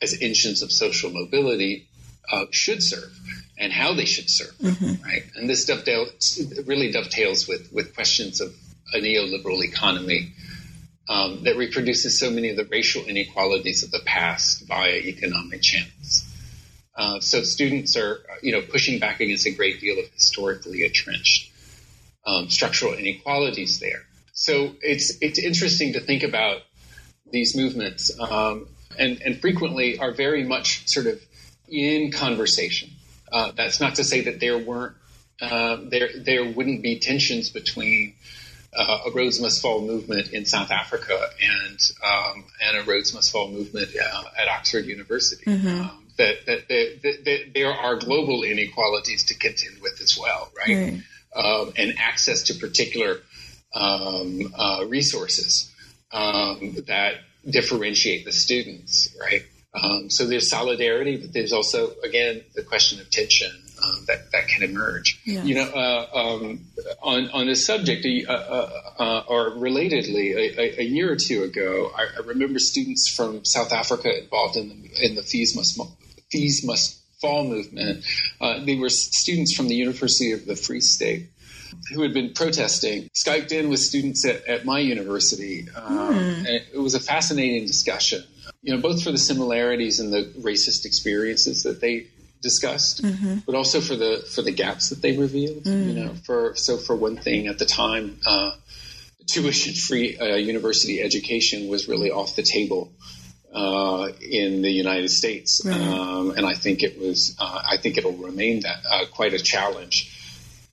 as 0.00 0.20
engines 0.20 0.62
of 0.62 0.70
social 0.70 1.10
mobility, 1.10 1.88
uh, 2.30 2.46
should 2.50 2.82
serve 2.82 3.12
and 3.58 3.72
how 3.72 3.94
they 3.94 4.04
should 4.04 4.28
serve, 4.28 4.56
mm-hmm. 4.58 5.02
right? 5.02 5.24
And 5.36 5.48
this 5.48 5.64
dovetail, 5.64 6.06
really 6.66 6.90
dovetails 6.92 7.46
with 7.46 7.72
with 7.72 7.94
questions 7.94 8.40
of 8.40 8.54
a 8.94 8.98
neoliberal 8.98 9.62
economy 9.62 10.32
um, 11.08 11.44
that 11.44 11.56
reproduces 11.56 12.18
so 12.18 12.30
many 12.30 12.50
of 12.50 12.56
the 12.56 12.64
racial 12.64 13.04
inequalities 13.04 13.82
of 13.82 13.90
the 13.90 14.00
past 14.04 14.66
via 14.66 14.96
economic 14.96 15.62
channels. 15.62 16.24
Uh, 16.94 17.20
so 17.20 17.42
students 17.42 17.96
are, 17.96 18.20
you 18.42 18.52
know, 18.52 18.60
pushing 18.60 18.98
back 18.98 19.20
against 19.20 19.46
a 19.46 19.50
great 19.50 19.80
deal 19.80 19.98
of 19.98 20.08
historically 20.12 20.84
entrenched 20.84 21.50
um, 22.26 22.48
structural 22.50 22.94
inequalities 22.94 23.80
there. 23.80 24.02
So 24.42 24.74
it's 24.80 25.18
it's 25.20 25.38
interesting 25.38 25.92
to 25.92 26.00
think 26.00 26.24
about 26.24 26.62
these 27.30 27.56
movements, 27.56 28.10
um, 28.18 28.66
and 28.98 29.22
and 29.22 29.40
frequently 29.40 30.00
are 30.00 30.10
very 30.10 30.42
much 30.42 30.88
sort 30.88 31.06
of 31.06 31.22
in 31.68 32.10
conversation. 32.10 32.90
Uh, 33.30 33.52
that's 33.52 33.80
not 33.80 33.94
to 33.94 34.04
say 34.04 34.22
that 34.22 34.40
there 34.40 34.58
weren't 34.58 34.96
uh, 35.40 35.76
there 35.88 36.08
there 36.18 36.44
wouldn't 36.44 36.82
be 36.82 36.98
tensions 36.98 37.50
between 37.50 38.14
uh, 38.76 39.02
a 39.06 39.12
Rhodes 39.12 39.40
Must 39.40 39.62
Fall 39.62 39.80
movement 39.80 40.32
in 40.32 40.44
South 40.44 40.72
Africa 40.72 41.20
and 41.40 41.78
um, 42.04 42.44
and 42.60 42.78
a 42.78 42.82
Rhodes 42.82 43.14
Must 43.14 43.30
Fall 43.30 43.48
movement 43.48 43.90
uh, 43.94 44.24
at 44.36 44.48
Oxford 44.48 44.86
University. 44.86 45.44
Mm-hmm. 45.44 45.82
Um, 45.82 46.06
that, 46.18 46.44
that, 46.46 46.68
that, 46.68 47.24
that, 47.24 47.52
there 47.54 47.72
are 47.72 47.96
global 47.96 48.42
inequalities 48.42 49.24
to 49.26 49.34
contend 49.34 49.80
with 49.80 50.00
as 50.02 50.18
well, 50.18 50.50
right? 50.58 51.00
Um, 51.34 51.72
and 51.76 51.94
access 51.98 52.42
to 52.44 52.54
particular 52.54 53.20
um, 53.74 54.52
uh, 54.56 54.84
resources 54.88 55.72
um, 56.12 56.76
that 56.86 57.14
differentiate 57.48 58.24
the 58.24 58.32
students, 58.32 59.16
right? 59.20 59.42
Um, 59.74 60.10
so 60.10 60.26
there's 60.26 60.50
solidarity, 60.50 61.16
but 61.16 61.32
there's 61.32 61.52
also, 61.52 61.92
again, 62.04 62.42
the 62.54 62.62
question 62.62 63.00
of 63.00 63.10
tension 63.10 63.50
um, 63.82 64.04
that, 64.06 64.30
that 64.32 64.46
can 64.48 64.62
emerge. 64.62 65.20
Yeah. 65.24 65.42
You 65.42 65.54
know, 65.56 65.70
uh, 65.70 66.06
um, 66.14 66.60
on, 67.02 67.30
on 67.30 67.46
this 67.46 67.64
subject, 67.64 68.06
uh, 68.28 68.32
uh, 68.32 68.70
uh, 68.98 69.24
or 69.26 69.50
relatedly, 69.52 70.34
a, 70.36 70.80
a, 70.80 70.84
year 70.84 71.10
or 71.10 71.16
two 71.16 71.42
ago, 71.42 71.90
I, 71.96 72.02
I, 72.18 72.26
remember 72.26 72.58
students 72.58 73.12
from 73.14 73.44
South 73.44 73.72
Africa 73.72 74.22
involved 74.22 74.56
in 74.56 74.68
the, 74.68 75.06
in 75.06 75.14
the 75.14 75.22
fees 75.22 75.56
must 75.56 75.80
fees 76.30 76.64
must 76.64 76.98
fall 77.20 77.44
movement. 77.44 78.04
Uh, 78.40 78.64
they 78.64 78.76
were 78.76 78.90
students 78.90 79.54
from 79.54 79.68
the 79.68 79.74
University 79.74 80.32
of 80.32 80.44
the 80.44 80.56
Free 80.56 80.80
State 80.80 81.28
who 81.92 82.02
had 82.02 82.14
been 82.14 82.32
protesting, 82.32 83.08
Skyped 83.14 83.52
in 83.52 83.68
with 83.68 83.80
students 83.80 84.24
at, 84.24 84.44
at 84.46 84.64
my 84.64 84.78
university. 84.78 85.68
Um, 85.74 86.14
mm. 86.14 86.36
And 86.38 86.48
it 86.48 86.78
was 86.78 86.94
a 86.94 87.00
fascinating 87.00 87.66
discussion, 87.66 88.22
you 88.62 88.74
know, 88.74 88.80
both 88.80 89.02
for 89.02 89.10
the 89.10 89.18
similarities 89.18 90.00
and 90.00 90.12
the 90.12 90.24
racist 90.40 90.84
experiences 90.84 91.62
that 91.64 91.80
they 91.80 92.06
discussed, 92.42 93.02
mm-hmm. 93.02 93.38
but 93.46 93.54
also 93.54 93.80
for 93.80 93.96
the 93.96 94.24
for 94.34 94.42
the 94.42 94.50
gaps 94.50 94.90
that 94.90 95.00
they 95.00 95.16
revealed. 95.16 95.64
Mm. 95.64 95.86
You 95.86 96.04
know, 96.04 96.14
for 96.24 96.54
so 96.56 96.76
for 96.76 96.94
one 96.94 97.16
thing, 97.16 97.46
at 97.46 97.58
the 97.58 97.64
time, 97.64 98.18
uh, 98.26 98.52
tuition 99.26 99.74
free 99.74 100.18
uh, 100.18 100.36
university 100.36 101.00
education 101.00 101.68
was 101.68 101.88
really 101.88 102.10
off 102.10 102.36
the 102.36 102.42
table 102.42 102.92
uh, 103.54 104.08
in 104.20 104.62
the 104.62 104.70
United 104.70 105.10
States, 105.10 105.62
right. 105.64 105.76
um, 105.76 106.32
and 106.36 106.44
I 106.46 106.54
think 106.54 106.82
it 106.82 106.98
was. 106.98 107.36
Uh, 107.38 107.62
I 107.70 107.76
think 107.76 107.96
it'll 107.96 108.12
remain 108.12 108.60
that 108.60 108.78
uh, 108.90 109.04
quite 109.10 109.34
a 109.34 109.38
challenge. 109.38 110.18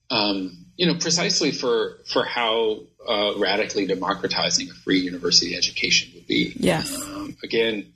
Um, 0.09 0.65
you 0.79 0.85
know, 0.85 0.95
precisely 0.95 1.51
for 1.51 1.97
for 2.05 2.23
how 2.23 2.79
uh, 3.05 3.33
radically 3.37 3.85
democratizing 3.85 4.69
a 4.69 4.73
free 4.73 5.01
university 5.01 5.53
education 5.53 6.09
would 6.15 6.25
be. 6.25 6.53
Yes. 6.55 6.95
Um, 6.95 7.35
again, 7.43 7.91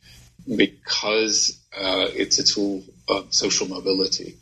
because 0.54 1.58
uh, 1.74 2.08
it's 2.14 2.40
a 2.40 2.44
tool 2.44 2.84
of 3.08 3.34
social 3.34 3.70
mobility. 3.70 4.36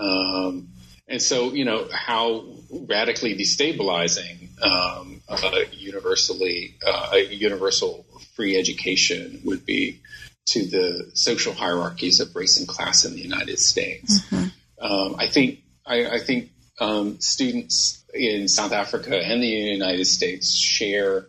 Um, 0.00 0.70
and 1.06 1.22
so, 1.22 1.52
you 1.52 1.64
know, 1.64 1.86
how 1.92 2.46
radically 2.88 3.36
destabilizing 3.36 4.48
um, 4.60 5.22
a 5.28 5.66
universally 5.70 6.74
uh, 6.84 7.10
a 7.12 7.22
universal 7.22 8.04
free 8.34 8.58
education 8.58 9.42
would 9.44 9.64
be 9.64 10.00
to 10.46 10.66
the 10.66 11.12
social 11.14 11.52
hierarchies 11.52 12.18
of 12.18 12.34
race 12.34 12.58
and 12.58 12.66
class 12.66 13.04
in 13.04 13.14
the 13.14 13.22
United 13.22 13.60
States. 13.60 14.22
Mm-hmm. 14.22 14.84
Um, 14.84 15.14
I 15.20 15.28
think 15.28 15.60
I, 15.86 16.16
I 16.16 16.18
think 16.18 16.50
um, 16.78 17.20
students 17.20 18.04
in 18.14 18.48
South 18.48 18.72
Africa 18.72 19.18
and 19.18 19.42
the 19.42 19.48
United 19.48 20.06
States 20.06 20.54
share 20.54 21.26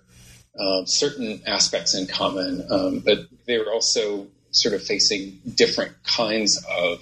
uh, 0.58 0.86
certain 0.86 1.42
aspects 1.46 1.94
in 1.94 2.08
common, 2.08 2.66
um, 2.70 3.00
but 3.00 3.20
they're 3.46 3.72
also 3.72 4.28
sort 4.52 4.74
of 4.74 4.82
facing 4.82 5.40
different 5.56 5.92
kinds 6.04 6.64
of, 6.70 7.00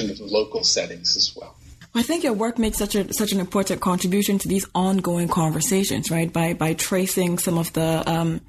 of 0.00 0.20
local 0.20 0.62
settings 0.64 1.16
as 1.16 1.34
well. 1.34 1.56
I 1.94 2.02
think 2.02 2.22
your 2.22 2.34
work 2.34 2.58
makes 2.58 2.78
such 2.78 2.94
a 2.94 3.12
such 3.12 3.32
an 3.32 3.40
important 3.40 3.80
contribution 3.80 4.38
to 4.38 4.48
these 4.48 4.64
ongoing 4.76 5.26
conversations, 5.26 6.08
right? 6.08 6.32
By 6.32 6.54
by 6.54 6.74
tracing 6.74 7.38
some 7.38 7.58
of 7.58 7.72
the 7.72 8.08
um, 8.08 8.40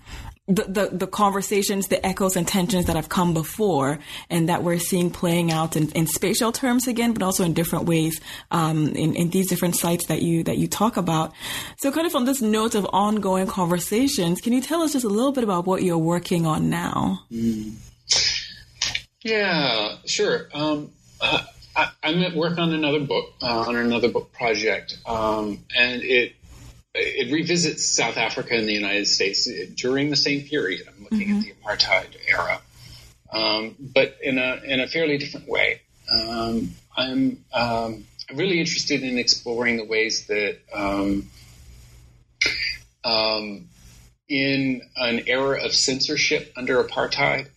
the, 0.55 0.63
the, 0.63 0.97
the, 0.97 1.07
conversations, 1.07 1.87
the 1.87 2.05
echoes 2.05 2.35
and 2.35 2.47
tensions 2.47 2.85
that 2.85 2.95
have 2.95 3.09
come 3.09 3.33
before 3.33 3.99
and 4.29 4.49
that 4.49 4.63
we're 4.63 4.79
seeing 4.79 5.09
playing 5.09 5.51
out 5.51 5.75
in, 5.75 5.89
in 5.91 6.07
spatial 6.07 6.51
terms 6.51 6.87
again, 6.87 7.13
but 7.13 7.23
also 7.23 7.43
in 7.43 7.53
different 7.53 7.85
ways 7.85 8.19
um, 8.51 8.87
in, 8.89 9.15
in 9.15 9.29
these 9.29 9.47
different 9.47 9.75
sites 9.75 10.07
that 10.07 10.21
you 10.21 10.43
that 10.43 10.57
you 10.57 10.67
talk 10.67 10.97
about. 10.97 11.31
So 11.77 11.91
kind 11.91 12.07
of 12.07 12.15
on 12.15 12.25
this 12.25 12.41
note 12.41 12.75
of 12.75 12.85
ongoing 12.91 13.47
conversations, 13.47 14.41
can 14.41 14.53
you 14.53 14.61
tell 14.61 14.81
us 14.81 14.93
just 14.93 15.05
a 15.05 15.09
little 15.09 15.31
bit 15.31 15.43
about 15.43 15.65
what 15.65 15.83
you're 15.83 15.97
working 15.97 16.45
on 16.45 16.69
now? 16.69 17.23
Mm. 17.31 17.75
Yeah, 19.23 19.97
sure. 20.05 20.49
Um, 20.53 20.91
I, 21.21 21.91
am 22.03 22.21
at 22.23 22.35
work 22.35 22.57
on 22.57 22.73
another 22.73 22.99
book, 22.99 23.33
uh, 23.41 23.65
on 23.67 23.75
another 23.75 24.09
book 24.09 24.33
project, 24.33 24.97
um, 25.05 25.63
and 25.77 26.01
it 26.01 26.33
it 26.93 27.31
revisits 27.31 27.85
South 27.85 28.17
Africa 28.17 28.55
and 28.55 28.67
the 28.67 28.73
United 28.73 29.07
States 29.07 29.49
during 29.75 30.09
the 30.09 30.15
same 30.15 30.41
period. 30.41 30.87
I'm 30.87 31.03
looking 31.03 31.29
mm-hmm. 31.29 31.39
at 31.39 31.45
the 31.45 31.53
apartheid 31.53 32.15
era, 32.27 32.61
um, 33.31 33.75
but 33.79 34.17
in 34.21 34.37
a 34.37 34.61
in 34.65 34.79
a 34.79 34.87
fairly 34.87 35.17
different 35.17 35.47
way. 35.47 35.81
Um, 36.11 36.73
I'm 36.97 37.43
um, 37.53 38.05
really 38.33 38.59
interested 38.59 39.03
in 39.03 39.17
exploring 39.17 39.77
the 39.77 39.85
ways 39.85 40.27
that 40.27 40.59
um, 40.73 41.29
um, 43.03 43.69
in 44.27 44.81
an 44.97 45.23
era 45.27 45.63
of 45.63 45.73
censorship 45.73 46.51
under 46.57 46.83
apartheid, 46.83 47.47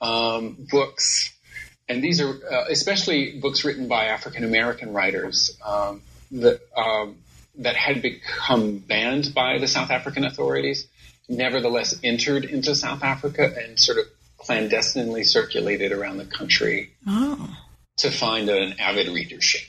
um, 0.00 0.56
books, 0.70 1.34
and 1.88 2.02
these 2.02 2.20
are 2.20 2.30
uh, 2.30 2.64
especially 2.70 3.38
books 3.38 3.64
written 3.64 3.88
by 3.88 4.06
African 4.06 4.44
American 4.44 4.94
writers 4.94 5.58
um, 5.64 6.00
that 6.30 6.60
um, 6.74 7.16
that 7.58 7.76
had 7.76 8.02
become 8.02 8.78
banned 8.78 9.34
by 9.34 9.58
the 9.58 9.66
South 9.66 9.90
African 9.90 10.24
authorities, 10.24 10.86
nevertheless 11.28 11.98
entered 12.02 12.44
into 12.44 12.74
South 12.74 13.02
Africa 13.02 13.52
and 13.56 13.78
sort 13.78 13.98
of 13.98 14.04
clandestinely 14.38 15.24
circulated 15.24 15.92
around 15.92 16.16
the 16.16 16.24
country 16.24 16.90
oh. 17.06 17.56
to 17.98 18.10
find 18.10 18.48
an 18.48 18.74
avid 18.78 19.08
readership. 19.08 19.68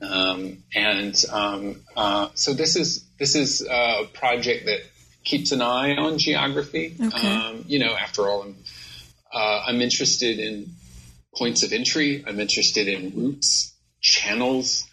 Um, 0.00 0.64
and 0.74 1.24
um, 1.30 1.82
uh, 1.96 2.28
so 2.34 2.54
this 2.54 2.76
is 2.76 3.04
this 3.18 3.36
is 3.36 3.62
a 3.62 4.04
project 4.12 4.66
that 4.66 4.80
keeps 5.24 5.52
an 5.52 5.62
eye 5.62 5.96
on 5.96 6.18
geography. 6.18 6.96
Okay. 7.00 7.28
Um, 7.28 7.64
you 7.68 7.78
know, 7.78 7.94
after 7.94 8.26
all, 8.26 8.42
I'm 8.42 8.56
uh, 9.32 9.64
I'm 9.66 9.80
interested 9.80 10.38
in 10.38 10.70
points 11.36 11.62
of 11.62 11.72
entry. 11.72 12.24
I'm 12.26 12.40
interested 12.40 12.88
in 12.88 13.12
routes, 13.14 13.74
channels, 14.00 14.85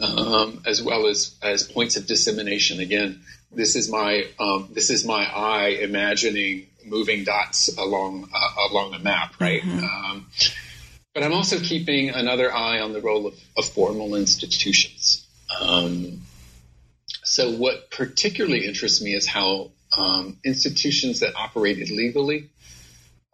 um, 0.00 0.62
as 0.66 0.82
well 0.82 1.06
as 1.06 1.34
as 1.42 1.62
points 1.62 1.96
of 1.96 2.06
dissemination. 2.06 2.80
Again, 2.80 3.20
this 3.52 3.76
is 3.76 3.90
my 3.90 4.26
um, 4.38 4.68
this 4.72 4.90
is 4.90 5.04
my 5.04 5.24
eye 5.24 5.78
imagining 5.80 6.66
moving 6.84 7.24
dots 7.24 7.76
along 7.78 8.28
uh, 8.34 8.68
along 8.70 8.94
a 8.94 8.98
map, 8.98 9.34
right? 9.40 9.62
Mm-hmm. 9.62 9.84
Um, 9.84 10.26
but 11.14 11.22
I'm 11.22 11.32
also 11.32 11.58
keeping 11.60 12.10
another 12.10 12.52
eye 12.52 12.80
on 12.80 12.92
the 12.92 13.00
role 13.00 13.28
of, 13.28 13.34
of 13.56 13.64
formal 13.66 14.16
institutions. 14.16 15.26
Um, 15.60 16.22
so, 17.22 17.52
what 17.52 17.90
particularly 17.90 18.66
interests 18.66 19.00
me 19.00 19.14
is 19.14 19.26
how 19.26 19.70
um, 19.96 20.38
institutions 20.44 21.20
that 21.20 21.34
operate 21.36 21.78
legally 21.90 22.50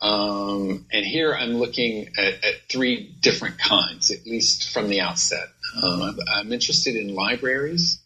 um, 0.02 0.86
and 0.90 1.04
here 1.04 1.34
I'm 1.34 1.54
looking 1.54 2.08
at, 2.18 2.44
at, 2.44 2.54
three 2.68 3.14
different 3.20 3.58
kinds, 3.58 4.10
at 4.10 4.24
least 4.26 4.70
from 4.72 4.88
the 4.88 5.00
outset. 5.00 5.48
Um, 5.82 6.18
I'm 6.32 6.52
interested 6.52 6.96
in 6.96 7.14
libraries, 7.14 8.00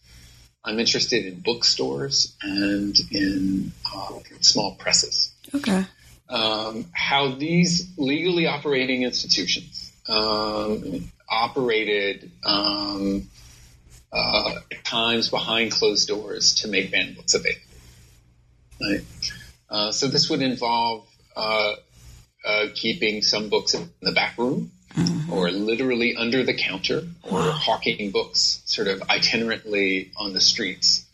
I'm 0.64 0.80
interested 0.80 1.26
in 1.26 1.40
bookstores, 1.40 2.34
and 2.42 2.96
in, 3.10 3.72
uh, 3.94 4.18
small 4.40 4.74
presses. 4.74 5.32
Okay. 5.54 5.84
Um, 6.28 6.86
how 6.92 7.28
these 7.28 7.92
legally 7.96 8.46
operating 8.46 9.02
institutions 9.02 9.92
um, 10.08 11.10
operated 11.28 12.30
um, 12.44 13.28
uh, 14.12 14.54
at 14.70 14.84
times 14.84 15.28
behind 15.28 15.72
closed 15.72 16.08
doors 16.08 16.54
to 16.56 16.68
make 16.68 16.90
banned 16.90 17.16
books 17.16 17.34
available. 17.34 17.60
Right. 18.80 19.00
Uh, 19.70 19.92
so 19.92 20.08
this 20.08 20.28
would 20.28 20.42
involve 20.42 21.06
uh, 21.36 21.74
uh, 22.44 22.66
keeping 22.74 23.22
some 23.22 23.48
books 23.48 23.74
in 23.74 23.88
the 24.02 24.12
back 24.12 24.36
room 24.38 24.70
mm-hmm. 24.94 25.32
or 25.32 25.50
literally 25.50 26.16
under 26.16 26.44
the 26.44 26.54
counter 26.54 27.02
or 27.22 27.38
wow. 27.38 27.50
hawking 27.50 28.10
books 28.10 28.62
sort 28.66 28.88
of 28.88 29.00
itinerantly 29.00 30.10
on 30.16 30.32
the 30.32 30.40
streets. 30.40 31.04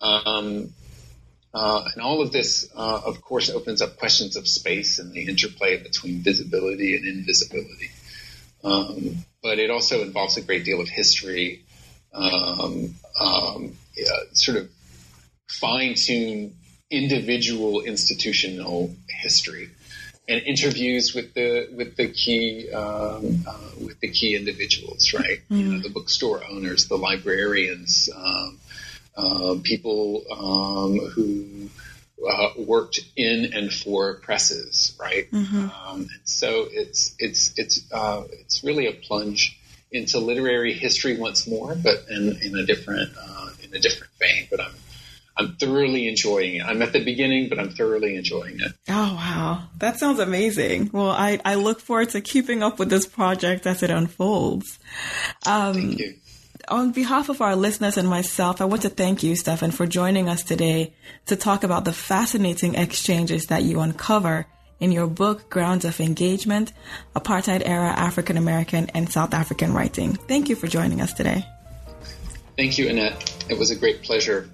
Um, 0.00 0.72
uh, 1.54 1.84
and 1.92 2.02
all 2.02 2.22
of 2.22 2.32
this, 2.32 2.70
uh, 2.74 3.00
of 3.04 3.20
course, 3.20 3.50
opens 3.50 3.82
up 3.82 3.98
questions 3.98 4.36
of 4.36 4.48
space 4.48 4.98
and 4.98 5.12
the 5.12 5.28
interplay 5.28 5.82
between 5.82 6.20
visibility 6.22 6.96
and 6.96 7.06
invisibility. 7.06 7.90
Um, 8.64 9.24
but 9.42 9.58
it 9.58 9.70
also 9.70 10.02
involves 10.02 10.36
a 10.36 10.42
great 10.42 10.64
deal 10.64 10.80
of 10.80 10.88
history, 10.88 11.62
um, 12.14 12.94
um, 13.20 13.76
sort 14.32 14.58
of 14.58 14.70
fine 15.48 15.94
tune 15.94 16.54
individual 16.90 17.80
institutional 17.82 18.94
history 19.08 19.70
and 20.32 20.46
interviews 20.46 21.14
with 21.14 21.34
the 21.34 21.68
with 21.76 21.96
the 21.96 22.08
key 22.08 22.70
um, 22.72 23.44
uh, 23.46 23.70
with 23.84 24.00
the 24.00 24.08
key 24.08 24.34
individuals, 24.34 25.12
right? 25.12 25.40
Mm-hmm. 25.44 25.56
You 25.56 25.64
know, 25.66 25.78
the 25.80 25.90
bookstore 25.90 26.42
owners, 26.50 26.88
the 26.88 26.96
librarians, 26.96 28.08
um, 28.16 28.58
uh, 29.16 29.56
people 29.62 30.24
um, 30.30 30.98
who 31.10 31.68
uh, 32.26 32.48
worked 32.56 33.00
in 33.14 33.52
and 33.52 33.72
for 33.72 34.14
presses, 34.14 34.96
right? 34.98 35.30
Mm-hmm. 35.30 35.68
Um, 35.68 36.00
and 36.00 36.20
so 36.24 36.66
it's 36.70 37.14
it's 37.18 37.52
it's 37.58 37.92
uh, 37.92 38.24
it's 38.32 38.64
really 38.64 38.86
a 38.86 38.92
plunge 38.92 39.58
into 39.90 40.18
literary 40.18 40.72
history 40.72 41.18
once 41.18 41.46
more, 41.46 41.74
but 41.74 42.06
in, 42.08 42.38
in 42.42 42.56
a 42.56 42.64
different 42.64 43.12
uh, 43.20 43.50
in 43.62 43.74
a 43.74 43.78
different 43.78 44.10
vein. 44.18 44.46
But 44.50 44.62
I'm 44.62 44.72
I'm 45.36 45.56
thoroughly 45.56 46.08
enjoying 46.08 46.56
it. 46.56 46.62
I'm 46.64 46.82
at 46.82 46.92
the 46.92 47.02
beginning, 47.02 47.48
but 47.48 47.58
I'm 47.58 47.70
thoroughly 47.70 48.16
enjoying 48.16 48.60
it. 48.60 48.72
Oh, 48.88 49.14
wow. 49.14 49.62
That 49.78 49.98
sounds 49.98 50.18
amazing. 50.18 50.90
Well, 50.92 51.10
I, 51.10 51.40
I 51.44 51.54
look 51.54 51.80
forward 51.80 52.10
to 52.10 52.20
keeping 52.20 52.62
up 52.62 52.78
with 52.78 52.90
this 52.90 53.06
project 53.06 53.66
as 53.66 53.82
it 53.82 53.90
unfolds. 53.90 54.78
Um, 55.46 55.74
thank 55.74 55.98
you. 55.98 56.14
On 56.68 56.92
behalf 56.92 57.28
of 57.28 57.40
our 57.40 57.56
listeners 57.56 57.96
and 57.96 58.08
myself, 58.08 58.60
I 58.60 58.66
want 58.66 58.82
to 58.82 58.88
thank 58.88 59.22
you, 59.22 59.34
Stephan, 59.34 59.72
for 59.72 59.86
joining 59.86 60.28
us 60.28 60.42
today 60.42 60.94
to 61.26 61.34
talk 61.34 61.64
about 61.64 61.84
the 61.84 61.92
fascinating 61.92 62.74
exchanges 62.76 63.46
that 63.46 63.64
you 63.64 63.80
uncover 63.80 64.46
in 64.78 64.92
your 64.92 65.06
book, 65.06 65.48
Grounds 65.48 65.84
of 65.84 65.98
Engagement, 66.00 66.72
Apartheid 67.16 67.62
Era 67.64 67.88
African 67.88 68.36
American 68.36 68.90
and 68.90 69.10
South 69.10 69.32
African 69.32 69.72
Writing. 69.72 70.14
Thank 70.14 70.48
you 70.48 70.56
for 70.56 70.66
joining 70.66 71.00
us 71.00 71.12
today. 71.12 71.44
Thank 72.56 72.78
you, 72.78 72.88
Annette. 72.88 73.46
It 73.48 73.58
was 73.58 73.70
a 73.70 73.76
great 73.76 74.02
pleasure 74.02 74.48